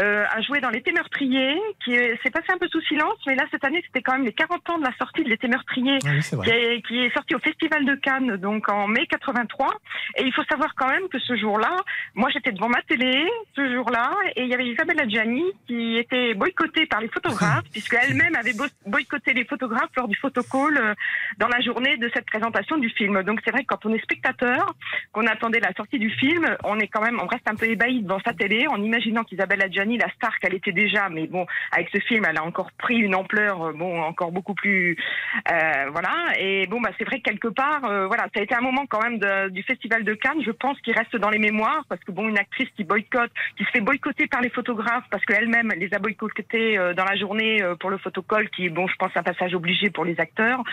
[0.01, 3.35] euh, a joué dans l'été meurtrier, qui est- s'est passé un peu sous silence, mais
[3.35, 5.97] là cette année c'était quand même les 40 ans de la sortie de l'été meurtrier,
[6.05, 9.71] Ah oui, qui est, qui est sorti au Festival de Cannes, donc en mai 83.
[10.17, 11.75] Et il faut savoir quand même que ce jour-là,
[12.15, 13.25] moi j'étais devant ma télé
[13.55, 17.93] ce jour-là, et il y avait Isabelle Adjani qui était boycottée par les photographes, puisque
[17.93, 20.93] elle-même avait bo- boycotté les photographes lors du photocall euh,
[21.37, 23.21] dans la journée de cette présentation du film.
[23.23, 24.73] Donc c'est vrai que quand on est spectateur,
[25.11, 28.01] qu'on attendait la sortie du film, on est quand même, on reste un peu ébahi
[28.01, 31.45] devant sa télé en imaginant qu'Isabelle Adjani, la star qu'elle était déjà, mais bon,
[31.75, 34.97] avec ce film, elle a encore pris une ampleur, euh, bon, encore beaucoup plus,
[35.51, 36.13] euh, voilà.
[36.39, 38.85] Et bon, bah c'est vrai que quelque part, euh, voilà, ça a été un moment
[38.87, 39.19] quand même
[39.49, 42.37] du Festival de Cannes, je pense, qui reste dans les mémoires, parce que bon, une
[42.37, 46.77] actrice qui boycotte, qui se fait boycotter par les photographes, parce qu'elle-même les a boycottés
[46.95, 50.19] dans la journée pour le photocall, qui bon, je pense, un passage obligé pour les
[50.19, 50.63] acteurs.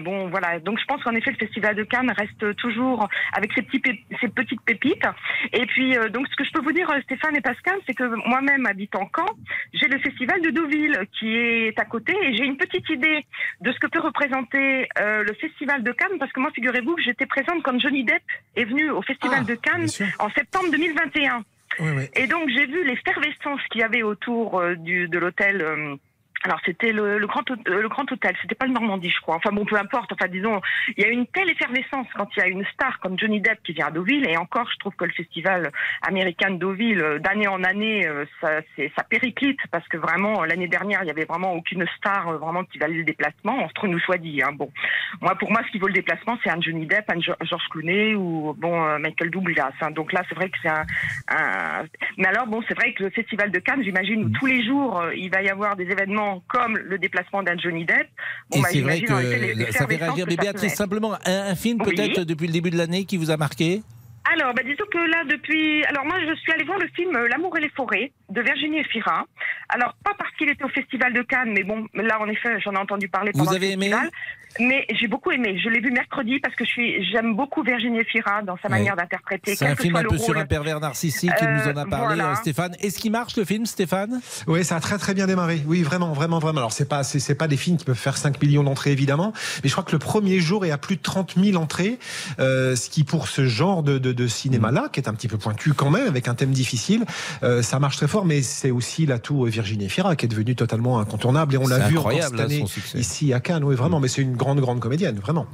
[0.00, 0.58] Bon, voilà.
[0.60, 5.04] Donc, je pense qu'en effet, le Festival de Cannes reste toujours avec ses, petites pépites.
[5.52, 8.66] Et puis, donc, ce que je peux vous dire, Stéphane et Pascal, c'est que moi-même,
[8.66, 9.26] habitant Caen,
[9.74, 13.26] j'ai le Festival de Deauville qui est à côté et j'ai une petite idée
[13.60, 17.02] de ce que peut représenter euh, le Festival de Cannes parce que moi, figurez-vous que
[17.02, 18.22] j'étais présente quand Johnny Depp
[18.56, 21.44] est venu au Festival de Cannes en septembre 2021.
[22.14, 25.98] Et donc j'ai vu l'effervescence qu'il y avait autour euh, du, de l'hôtel.
[26.44, 29.36] Alors c'était le, le grand euh, le grand hôtel, c'était pas le Normandie, je crois.
[29.36, 30.12] Enfin bon, peu importe.
[30.12, 30.60] Enfin disons,
[30.96, 33.62] il y a une telle effervescence quand il y a une star comme Johnny Depp
[33.62, 34.28] qui vient à Deauville.
[34.28, 35.70] Et encore, je trouve que le festival
[36.02, 40.44] américain de Deauville, euh, d'année en année, euh, ça, c'est, ça périclite parce que vraiment
[40.44, 43.58] l'année dernière, il y avait vraiment aucune star vraiment qui valait le déplacement.
[43.64, 44.42] Entre nous soit dit.
[44.42, 44.52] Hein.
[44.54, 44.70] Bon,
[45.20, 48.14] moi pour moi, ce qui vaut le déplacement, c'est un Johnny Depp, un George Clooney
[48.14, 49.72] ou bon Michael Douglas.
[49.80, 49.90] hein.
[49.90, 50.84] Donc là, c'est vrai que c'est un,
[51.28, 51.84] un-
[52.18, 55.02] Mais alors bon, c'est vrai que le festival de Cannes, j'imagine, où tous les jours
[55.14, 58.08] il va y avoir des événements comme le déplacement d'un Johnny Depp.
[58.50, 60.26] Bon, Et bah, c'est vrai les- que ça fait réagir.
[60.28, 61.94] Mais Béatrice, simplement, un, un film Oui.
[61.94, 63.82] peut-être depuis le début de l'année qui vous a marqué?
[64.30, 65.84] Alors, bah, disons que là, depuis.
[65.86, 68.78] Alors, moi, je suis allée voir le film euh, L'amour et les forêts de Virginie
[68.78, 69.24] Efira.
[69.68, 72.72] Alors, pas parce qu'il était au Festival de Cannes, mais bon, là, en effet, j'en
[72.72, 74.10] ai entendu parler Vous avez le aimé festival.
[74.60, 75.58] Mais j'ai beaucoup aimé.
[75.64, 78.76] Je l'ai vu mercredi parce que je suis, j'aime beaucoup Virginie Efira dans sa Ouais.
[78.76, 79.54] manière d'interpréter.
[79.56, 81.68] C'est quel un que film soit un le peu sur un pervers narcissique, il nous
[81.72, 82.32] en a Euh, parlé, voilà.
[82.32, 82.76] euh, Stéphane.
[82.80, 84.20] Est-ce qu'il marche le film, Stéphane?
[84.46, 85.62] Oui, ça a très très bien démarré.
[85.66, 86.58] Oui, vraiment, vraiment, vraiment.
[86.58, 89.32] Alors c'est pas c'est, c'est pas des films qui peuvent faire 5 millions d'entrées évidemment,
[89.64, 91.98] mais je crois que le premier jour est à plus de 30 000 entrées,
[92.38, 95.38] euh, ce qui pour ce genre de, de, de cinéma-là, qui est un petit peu
[95.38, 97.04] pointu quand même, avec un thème difficile,
[97.42, 98.24] euh, ça marche très fort.
[98.24, 101.80] Mais c'est aussi l'atout euh, Virginie Fira qui est devenue totalement incontournable et on l'a
[101.88, 103.64] vu encore là, son ici à Cannes.
[103.64, 104.00] Oui, vraiment.
[104.00, 105.46] Mais c'est une grande grande comédienne, vraiment.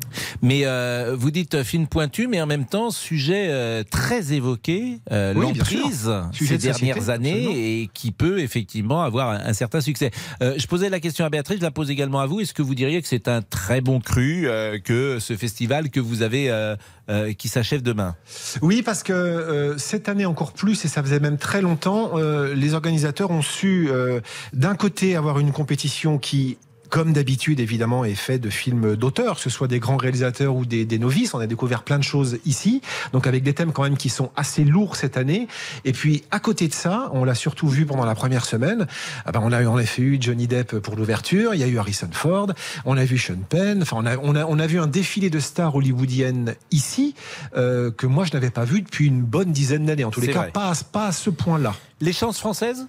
[0.42, 5.34] Mais euh, vous dites film pointu, mais en même temps sujet euh, très évoqué, Oui,
[5.34, 7.54] l'emprise ces de société, dernières années absolument.
[7.54, 10.10] et qui peut effectivement avoir un, un certain succès.
[10.40, 12.40] Je posais la question à Béatrice, je la pose également à vous.
[12.40, 14.48] Est-ce que vous diriez que c'est un très bon cru
[14.84, 16.50] que ce festival que vous avez
[17.10, 18.16] euh, qui s'achève demain.
[18.60, 22.54] Oui, parce que euh, cette année encore plus, et ça faisait même très longtemps, euh,
[22.54, 23.88] les organisateurs ont su
[24.52, 29.40] d'un côté avoir une compétition qui comme d'habitude, évidemment, est fait de films d'auteurs, que
[29.42, 31.34] ce soit des grands réalisateurs ou des, des novices.
[31.34, 32.80] On a découvert plein de choses ici,
[33.12, 35.48] donc avec des thèmes quand même qui sont assez lourds cette année.
[35.84, 38.86] Et puis, à côté de ça, on l'a surtout vu pendant la première semaine.
[39.24, 41.66] Ah ben, on a eu en effet eu Johnny Depp pour l'ouverture, il y a
[41.66, 42.48] eu Harrison Ford,
[42.84, 43.82] on a vu Sean Penn.
[43.82, 47.14] Enfin, on a, on a, on a vu un défilé de stars hollywoodiennes ici
[47.56, 50.04] euh, que moi je n'avais pas vu depuis une bonne dizaine d'années.
[50.04, 50.50] En tous les cas, vrai.
[50.52, 51.74] pas, à- pas à ce point-là.
[52.00, 52.86] Les chances françaises?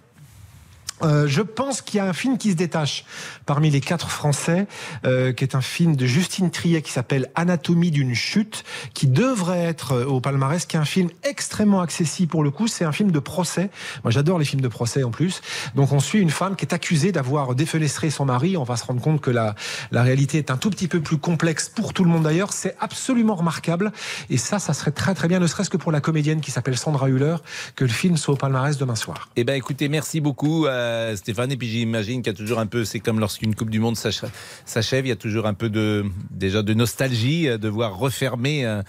[1.04, 3.06] Euh, je pense qu'il y a un film qui se détache
[3.46, 4.68] parmi les quatre Français,
[5.06, 9.64] euh, qui est un film de Justine Triet qui s'appelle Anatomie d'une chute, qui devrait
[9.64, 12.68] être euh, au palmarès, qui est un film extrêmement accessible pour le coup.
[12.68, 13.70] C'est un film de procès.
[14.04, 15.42] Moi, j'adore les films de procès en plus.
[15.76, 18.58] Donc, on suit une femme qui est accusée d'avoir défenestré son mari.
[18.58, 19.56] On va se rendre compte que la,
[19.92, 22.54] la réalité est un tout petit peu plus complexe pour tout le monde d'ailleurs.
[22.54, 23.92] C'est absolument remarquable.
[24.30, 26.78] Et ça, ça serait très très bien, ne serait-ce que pour la comédienne qui s'appelle
[26.78, 27.38] Sandra Hüller,
[27.76, 29.30] que le film soit au palmarès demain soir.
[29.36, 31.52] Eh ben, écoutez, merci beaucoup, euh, Stéphane.
[31.52, 33.96] Et puis, j'imagine qu'il y a toujours un peu, c'est comme lorsqu'une Coupe du Monde
[33.98, 34.24] s'ach-
[34.66, 38.66] s'achève, il y a toujours un peu de, déjà de nostalgie euh, de voir refermer
[38.66, 38.82] euh,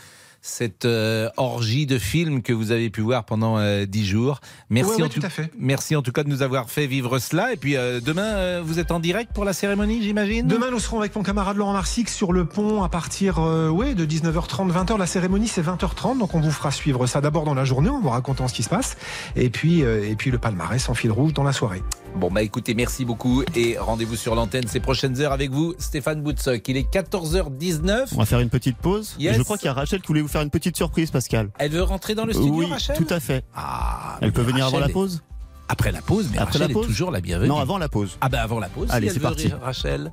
[0.43, 4.41] cette euh, orgie de films que vous avez pu voir pendant euh, dix jours.
[4.70, 5.51] Merci, Ouais, ouais, en tout à fait.
[5.59, 7.53] merci en tout cas de nous avoir fait vivre cela.
[7.53, 10.47] Et puis, euh, demain, euh, vous êtes en direct pour la cérémonie, j'imagine?
[10.47, 13.95] Demain, nous serons avec mon camarade Laurent Marsic sur le pont à partir euh, ouais,
[13.95, 14.99] de 19h30, 20h.
[14.99, 18.01] La cérémonie, c'est 20h30, donc on vous fera suivre ça d'abord dans la journée, en
[18.01, 18.97] vous racontant ce qui se passe,
[19.36, 21.82] et puis, euh, et puis le palmarès en fil rouge dans la soirée.
[22.16, 26.22] Bon, bah écoutez, merci beaucoup et rendez-vous sur l'antenne ces prochaines heures avec vous, Stéphane
[26.22, 26.66] Boutsock.
[26.68, 28.08] Il est 14h19.
[28.12, 29.14] On va faire une petite pause.
[29.18, 29.36] Yes.
[29.36, 31.50] Je crois qu'il y a Rachel qui voulait vous faire une petite surprise, Pascal.
[31.58, 33.44] Elle veut rentrer dans le studio, oui, Rachel tout à fait.
[33.54, 35.22] Ah, Elle peut venir avant la pause
[35.68, 37.48] Après la pause, mais Après Rachel la pause est toujours la bienvenue.
[37.48, 38.18] Non, avant la pause.
[38.20, 38.88] Ah ben avant la pause.
[38.90, 39.50] Allez, si c'est parti.
[39.62, 40.12] Rachel.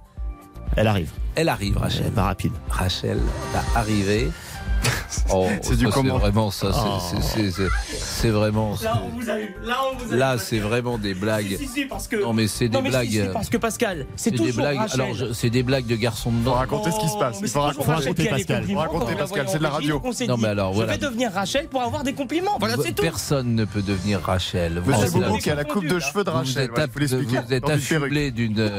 [0.75, 1.11] Elle arrive.
[1.35, 2.03] Elle arrive, Rachel.
[2.07, 2.51] Elle va rapide.
[2.69, 3.19] Rachel
[3.53, 4.29] va arriver.
[5.33, 6.71] Oh, C'est du comment vraiment ça.
[6.71, 8.31] c'est- Oh.
[8.31, 8.75] vraiment.
[8.83, 9.55] Là, on vous a eu.
[9.63, 10.19] Là, on vous a eu.
[10.19, 11.57] Là, c'est vraiment des blagues.
[11.59, 12.15] Si, si, parce que.
[12.17, 13.09] Non, mais c'est des mais blagues.
[13.09, 14.77] si, parce que Pascal, c'est des toujours blagues.
[14.77, 15.01] Rachel.
[15.01, 16.51] Alors, je- c'est des blagues de garçons dedans.
[16.51, 17.39] Faut raconter ce qui se passe.
[17.41, 17.77] Il faut raconter.
[17.79, 19.17] toujours Rachel raconter Pascal.
[19.17, 20.01] Pascal, c'est de la radio.
[20.27, 20.93] Non, mais alors, voilà.
[20.93, 22.57] Je vais devenir Rachel pour avoir des compliments.
[22.59, 23.01] Voilà, c'est tout.
[23.03, 24.79] Personne ne peut devenir Rachel.
[24.83, 26.69] Vous Monsieur Boubou qui a la coupe de cheveux de Rachel.
[26.75, 28.71] vous êtes affublé d'une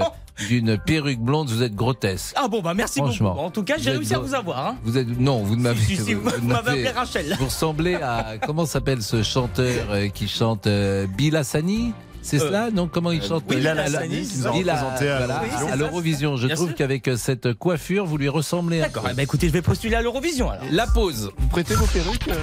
[0.49, 1.49] d'une perruque blonde.
[1.51, 2.35] Vous êtes grotesque.
[2.37, 3.25] Ah bon, bah merci beaucoup.
[3.25, 4.67] En tout cas, j'ai réussi à vous avoir.
[4.69, 4.77] hein.
[4.85, 5.81] Vous êtes non, vous ne m'avez.
[5.83, 7.37] Si, si, vous m'avez appelé Rachel.
[7.39, 11.93] Vous ressemblez à comment s'appelle ce chanteur euh, qui chante euh, Bill Hassani?
[12.21, 12.71] C'est Euh, cela?
[12.71, 13.47] Non, comment il chante?
[13.47, 15.69] Bilal à la- Hassani, qui nous a Bill, représenté à voilà, l'Eurovision.
[15.73, 16.37] à l'Eurovision.
[16.37, 18.81] Je Bien trouve qu'avec euh, cette coiffure, vous lui ressemblez.
[18.81, 19.11] un D'accord, peu.
[19.13, 20.65] eh ben, écoutez, je vais postuler à l'Eurovision alors.
[20.71, 21.31] La pause.
[21.39, 22.35] Vous prêtez vos perruques euh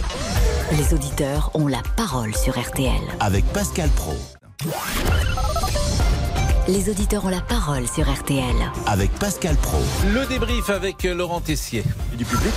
[0.78, 2.89] Les auditeurs ont la parole sur RTL.
[3.20, 4.16] Avec Pascal Pro.
[6.68, 8.43] Les auditeurs ont la parole sur RTL.
[8.88, 9.78] Avec Pascal Pro.
[10.12, 11.84] Le débrief avec euh, Laurent Tessier.
[12.14, 12.53] Et du public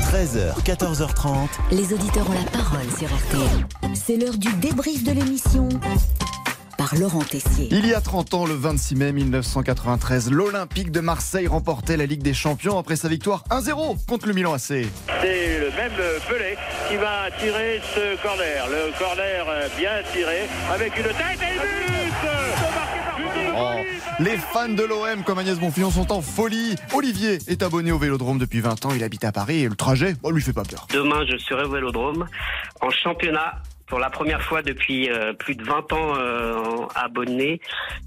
[0.00, 1.48] 13h, 14h30.
[1.72, 3.94] Les auditeurs ont la parole sur RTL.
[3.94, 5.68] C'est l'heure du débrief de l'émission
[6.78, 7.68] par Laurent Tessier.
[7.72, 12.22] Il y a 30 ans, le 26 mai 1993, l'Olympique de Marseille remportait la Ligue
[12.22, 14.60] des Champions après sa victoire 1-0 contre le Milan AC.
[14.60, 14.84] C'est
[15.58, 16.56] le même euh, Pelé
[16.88, 18.66] qui va tirer ce corner.
[18.68, 22.12] Le corner euh, bien tiré avec une tête et le but
[23.58, 23.95] Oh, Boli.
[24.18, 26.74] Les fans de l'OM comme Agnès Bonfillon sont en folie.
[26.94, 30.14] Olivier est abonné au Vélodrome depuis 20 ans, il habite à Paris et le trajet,
[30.22, 30.86] bon, lui fait pas peur.
[30.92, 32.26] Demain, je serai au Vélodrome
[32.80, 33.62] en championnat.
[33.86, 36.56] Pour la première fois depuis euh, plus de 20 ans euh,
[36.96, 37.60] abonné,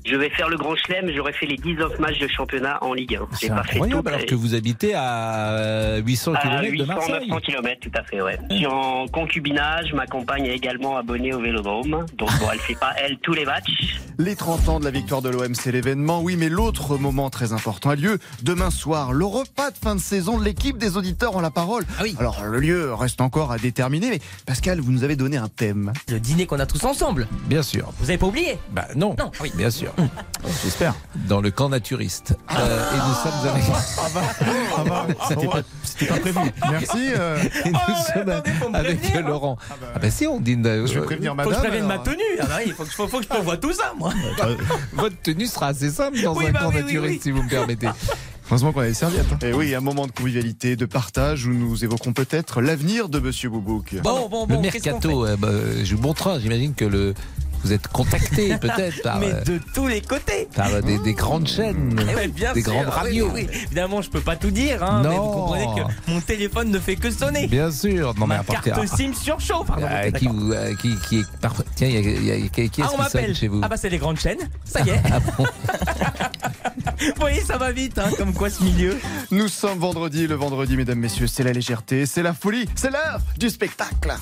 [0.06, 1.10] je vais faire le Grand Chelem.
[1.16, 3.28] J'aurais fait les 19 matchs de championnat en Ligue 1.
[3.40, 3.84] J'ai C'est pas fait tout.
[3.86, 7.28] incroyable alors que vous habitez à euh, 800 à km de 800, Marseille.
[7.30, 8.38] 900 km, tout à fait, ouais.
[8.50, 12.06] Je suis en concubinage, ma compagne est également abonnée au Vélodrome.
[12.18, 14.00] Donc bon, elle fait pas, elle, tous les matchs.
[14.18, 17.54] Les 30 ans de la victoire de l'OM, c'est l'événement, oui, mais l'autre moment très
[17.54, 19.14] important a lieu demain soir.
[19.14, 21.86] Le repas de fin de saison de l'équipe des auditeurs ont la parole.
[21.98, 22.18] Ah oui.
[22.20, 25.69] Alors, le lieu reste encore à déterminer, mais Pascal, vous nous avez donné un thème.
[25.74, 27.28] Le dîner qu'on a tous ensemble.
[27.46, 27.92] Bien sûr.
[28.00, 29.16] Vous avez pas oublié Bah non.
[29.18, 29.52] Non, oui.
[29.56, 29.94] Bien sûr.
[30.64, 30.94] J'espère.
[31.28, 32.36] Dans le camp naturiste.
[32.52, 33.64] Euh, et nous sommes avec.
[34.78, 36.40] Ah bah, C'était pas, c'était pas prévu.
[36.72, 37.12] Merci.
[37.18, 38.14] euh, et nous Ah ouais,
[38.64, 39.30] sommes avec prévenir, hein.
[39.30, 39.58] Laurent.
[39.96, 40.66] Ah bah si on dîne.
[40.66, 41.52] euh, je vais prévenir Faut madame.
[41.52, 42.04] que je prévienne ma alors.
[42.04, 42.24] tenue.
[42.40, 44.12] Ah bah oui, faut que, faut, faut que je prévoie tout ça, moi.
[44.94, 47.20] Votre tenue sera assez simple dans Oui, un bah camp oui, oui, naturiste, oui.
[47.24, 47.90] si vous me permettez.
[48.50, 49.44] Heureusement qu'on a des serviettes.
[49.44, 53.50] Et oui, un moment de convivialité, de partage où nous évoquons peut-être l'avenir de Monsieur
[53.50, 53.96] Boubouk.
[54.02, 55.50] Bon, bon, le bon, qu'on mercato, euh, bah,
[55.84, 56.40] je vous montre.
[56.42, 57.14] J'imagine que le
[57.64, 60.48] vous êtes contacté peut-être par, Mais euh, de tous les côtés.
[60.56, 62.72] par des, des grandes chaînes, Eh ouais, bien des sûr.
[62.72, 63.32] grandes Ah oui, radios.
[63.34, 63.58] oui, oui.
[63.66, 65.24] Évidemment, je peux pas tout dire, hein, mais Non.
[65.26, 67.48] vous comprenez que mon téléphone ne fait que sonner.
[67.48, 68.14] Bien sûr.
[68.18, 68.72] Non mais Ma apportez.
[68.72, 69.68] carte SIM surchauffe.
[69.70, 71.66] Ah, Euh, ok, qui, vous, euh, qui, qui est parfois.
[71.76, 73.68] Tiens, il y a, y a- qui, qui est-ce Ah, on qui chez vous Ah
[73.68, 74.38] bah c'est les grandes chaînes.
[74.66, 75.02] Ça y est.
[75.12, 75.46] Ah bon
[77.00, 78.98] Vous voyez, ça va vite, hein, comme quoi ce milieu.
[79.32, 83.20] Nous sommes vendredi, le vendredi, mesdames, messieurs, c'est la légèreté, c'est la folie, c'est l'heure
[83.38, 84.14] du spectacle.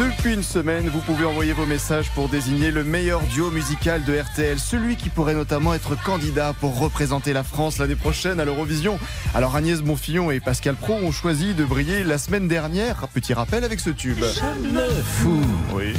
[0.00, 4.18] Depuis une semaine, vous pouvez envoyer vos messages pour désigner le meilleur duo musical de
[4.18, 8.98] RTL, celui qui pourrait notamment être candidat pour représenter la France l'année prochaine à l'Eurovision.
[9.34, 13.08] Alors Agnès Bonfillon et Pascal Pro ont choisi de briller la semaine dernière.
[13.08, 14.20] Petit rappel avec ce tube.
[14.20, 15.42] Me fou,
[15.74, 15.92] Oui.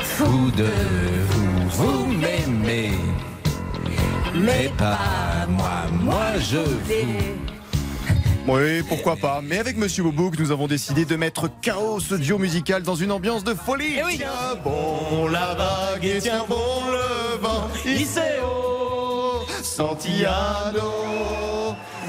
[0.00, 0.68] fou de
[1.30, 2.90] vous, vous m'aimez,
[4.34, 7.53] mais pas moi, moi je vous.
[8.46, 9.40] Oui, pourquoi pas.
[9.42, 13.10] Mais avec Monsieur Boubouk, nous avons décidé de mettre chaos ce duo musical dans une
[13.10, 13.96] ambiance de folie.
[13.98, 14.16] Eh oui.
[14.18, 17.68] Tiens bon la vague et tiens bon le vent.
[17.86, 18.64] Iseo.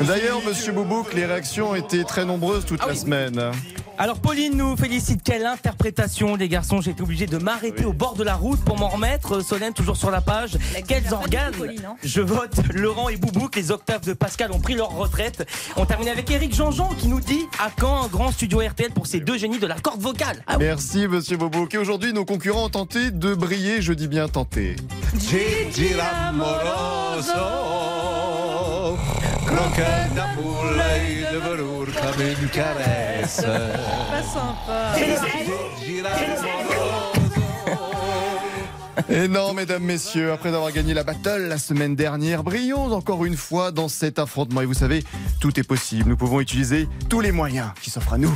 [0.01, 2.99] D'ailleurs, Monsieur Boubouk, les réactions ont été très nombreuses toute Ah la oui.
[2.99, 3.51] semaine.
[3.97, 5.21] Alors Pauline nous félicite.
[5.23, 6.81] Quelle interprétation, les garçons.
[6.81, 9.39] J'ai été obligé de m'arrêter au bord de la route pour m'en remettre.
[9.41, 10.57] Solène, toujours sur la page.
[10.85, 11.53] Quels organes
[12.03, 13.55] Je vote Laurent et Boubouk.
[13.55, 15.47] Les octaves de Pascal ont pris leur retraite.
[15.77, 19.07] On termine avec Eric Jean-Jean qui nous dit à quand un grand studio RTL pour
[19.07, 20.65] ces deux génies de la corde vocale Ah oui.
[20.65, 21.73] Merci Monsieur Boubouk.
[21.73, 24.75] Et aujourd'hui, nos concurrents ont tenté de briller, je dis bien tenter.
[25.17, 27.31] Gigi l'amoroso,
[29.55, 33.41] croquette poulet de velours comme une caresse.
[33.41, 34.95] Pas sympa.
[35.79, 37.15] Gigi l'amoroso.
[39.09, 43.37] Et non, mesdames, messieurs, après avoir gagné la battle la semaine dernière, brillons encore une
[43.37, 44.61] fois dans cet affrontement.
[44.61, 45.03] Et vous savez,
[45.39, 46.09] tout est possible.
[46.09, 48.35] Nous pouvons utiliser tous les moyens qui s'offrent à nous.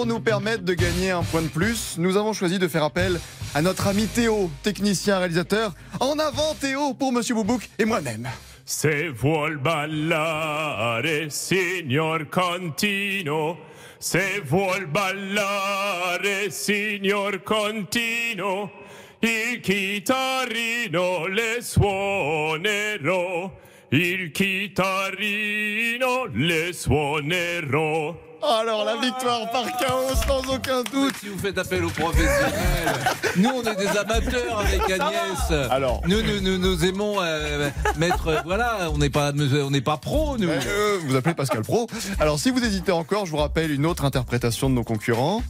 [0.00, 3.20] Pour nous permettre de gagner un point de plus, nous avons choisi de faire appel
[3.54, 5.74] à notre ami Théo, technicien réalisateur.
[6.00, 8.26] En avant Théo pour Monsieur Boubouk et moi-même.
[8.64, 13.58] Se vuol ballare, signor Contino.
[13.98, 18.70] Se vuol ballare, signor Contino.
[19.22, 23.52] Il chitarrino le suonerò.
[23.90, 28.29] Il chitarrino le suonerò.
[28.42, 31.14] Alors, la victoire par chaos, sans aucun doute.
[31.20, 32.54] Si vous faites appel aux professionnels,
[33.36, 35.70] nous on est des amateurs avec Agnès.
[35.70, 39.80] Alors, nous nous, nous, nous aimons euh, mettre, euh, voilà, on n'est pas, on n'est
[39.80, 40.48] pas pro nous.
[40.48, 41.86] Euh, vous appelez Pascal Pro.
[42.18, 45.42] Alors, si vous hésitez encore, je vous rappelle une autre interprétation de nos concurrents.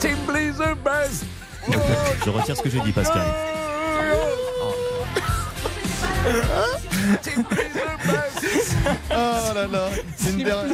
[0.00, 1.24] Simply the best.
[2.24, 3.26] Je retire ce que j'ai dit, Pascal.
[9.10, 9.88] Oh là là,
[10.30, 10.64] une, der-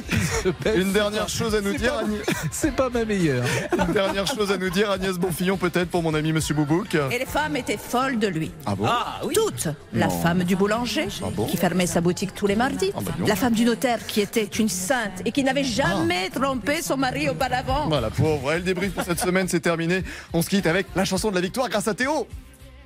[0.77, 1.95] une dernière chose à nous dire.
[1.95, 3.45] Agnès- C'est pas ma meilleure.
[3.79, 6.95] Une dernière chose à nous dire, Agnès Bonfillon, peut-être pour mon ami Monsieur Boubouk.
[6.95, 8.51] Et les femmes étaient folles de lui.
[8.67, 8.89] Ah bon
[9.33, 9.69] Toutes.
[9.93, 10.21] La Non.
[10.23, 11.09] femme du boulanger,
[11.51, 12.93] qui fermait sa boutique tous les mardis.
[12.97, 16.83] Ah bah la femme du notaire, qui était une sainte et qui n'avait jamais trompé
[16.83, 17.87] son mari auparavant.
[17.89, 18.53] Voilà, pauvre.
[18.53, 20.03] Et le débrief pour cette semaine, c'est terminé.
[20.33, 22.27] On se quitte avec la chanson de la victoire grâce à Théo.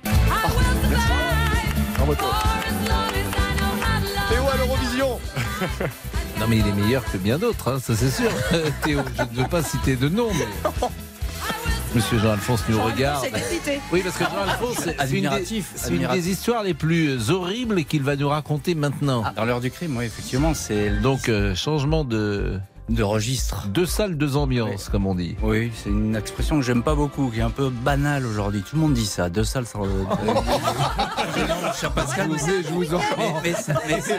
[0.05, 0.09] Ah,
[0.89, 1.05] merci.
[1.95, 2.27] Bravo, Théo.
[4.29, 5.19] Théo à l'Eurovision.
[6.39, 8.31] Non mais il est meilleur que bien d'autres, hein, ça c'est sûr.
[8.83, 10.71] Théo, je ne veux pas citer de nom, mais
[11.95, 13.25] Monsieur Jean-Alphonse nous regarde.
[13.91, 17.83] Oui, parce que Jean-Alphonse, c'est une, des, Admiratif, c'est une des histoires les plus horribles
[17.83, 19.23] qu'il va nous raconter maintenant.
[19.35, 22.59] Dans l'heure du crime, oui, effectivement, c'est Donc, euh, changement de,
[22.89, 23.67] de registre.
[23.67, 25.35] deux salles, deux ambiances, comme on dit.
[25.43, 28.61] Oui, c'est une expression que j'aime pas beaucoup, qui est un peu banale aujourd'hui.
[28.61, 29.85] Tout le monde dit ça, deux salles sans.
[29.85, 30.43] non,
[31.79, 34.15] cher Pascal, je vous en mais, mais ça, mais ça-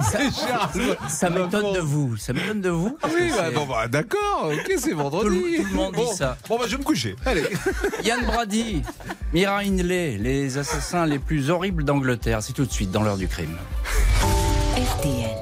[0.00, 2.16] ça- ça m'étonne de vous.
[2.16, 2.96] Ça m'étonne de vous.
[3.00, 5.28] parce Oui, bah, bon, bah, d'accord, ok, c'est vendredi.
[5.28, 6.36] Tout le- tout le monde dit Bon, ça.
[6.48, 7.16] Bon, bah, je vais me coucher.
[7.24, 7.44] Allez.
[8.04, 8.82] Yann Brady,
[9.32, 12.42] Mira Hindley, les assassins les plus horribles d'Angleterre.
[12.42, 13.56] C'est tout de suite dans l'heure du crime.
[14.76, 15.41] RTL.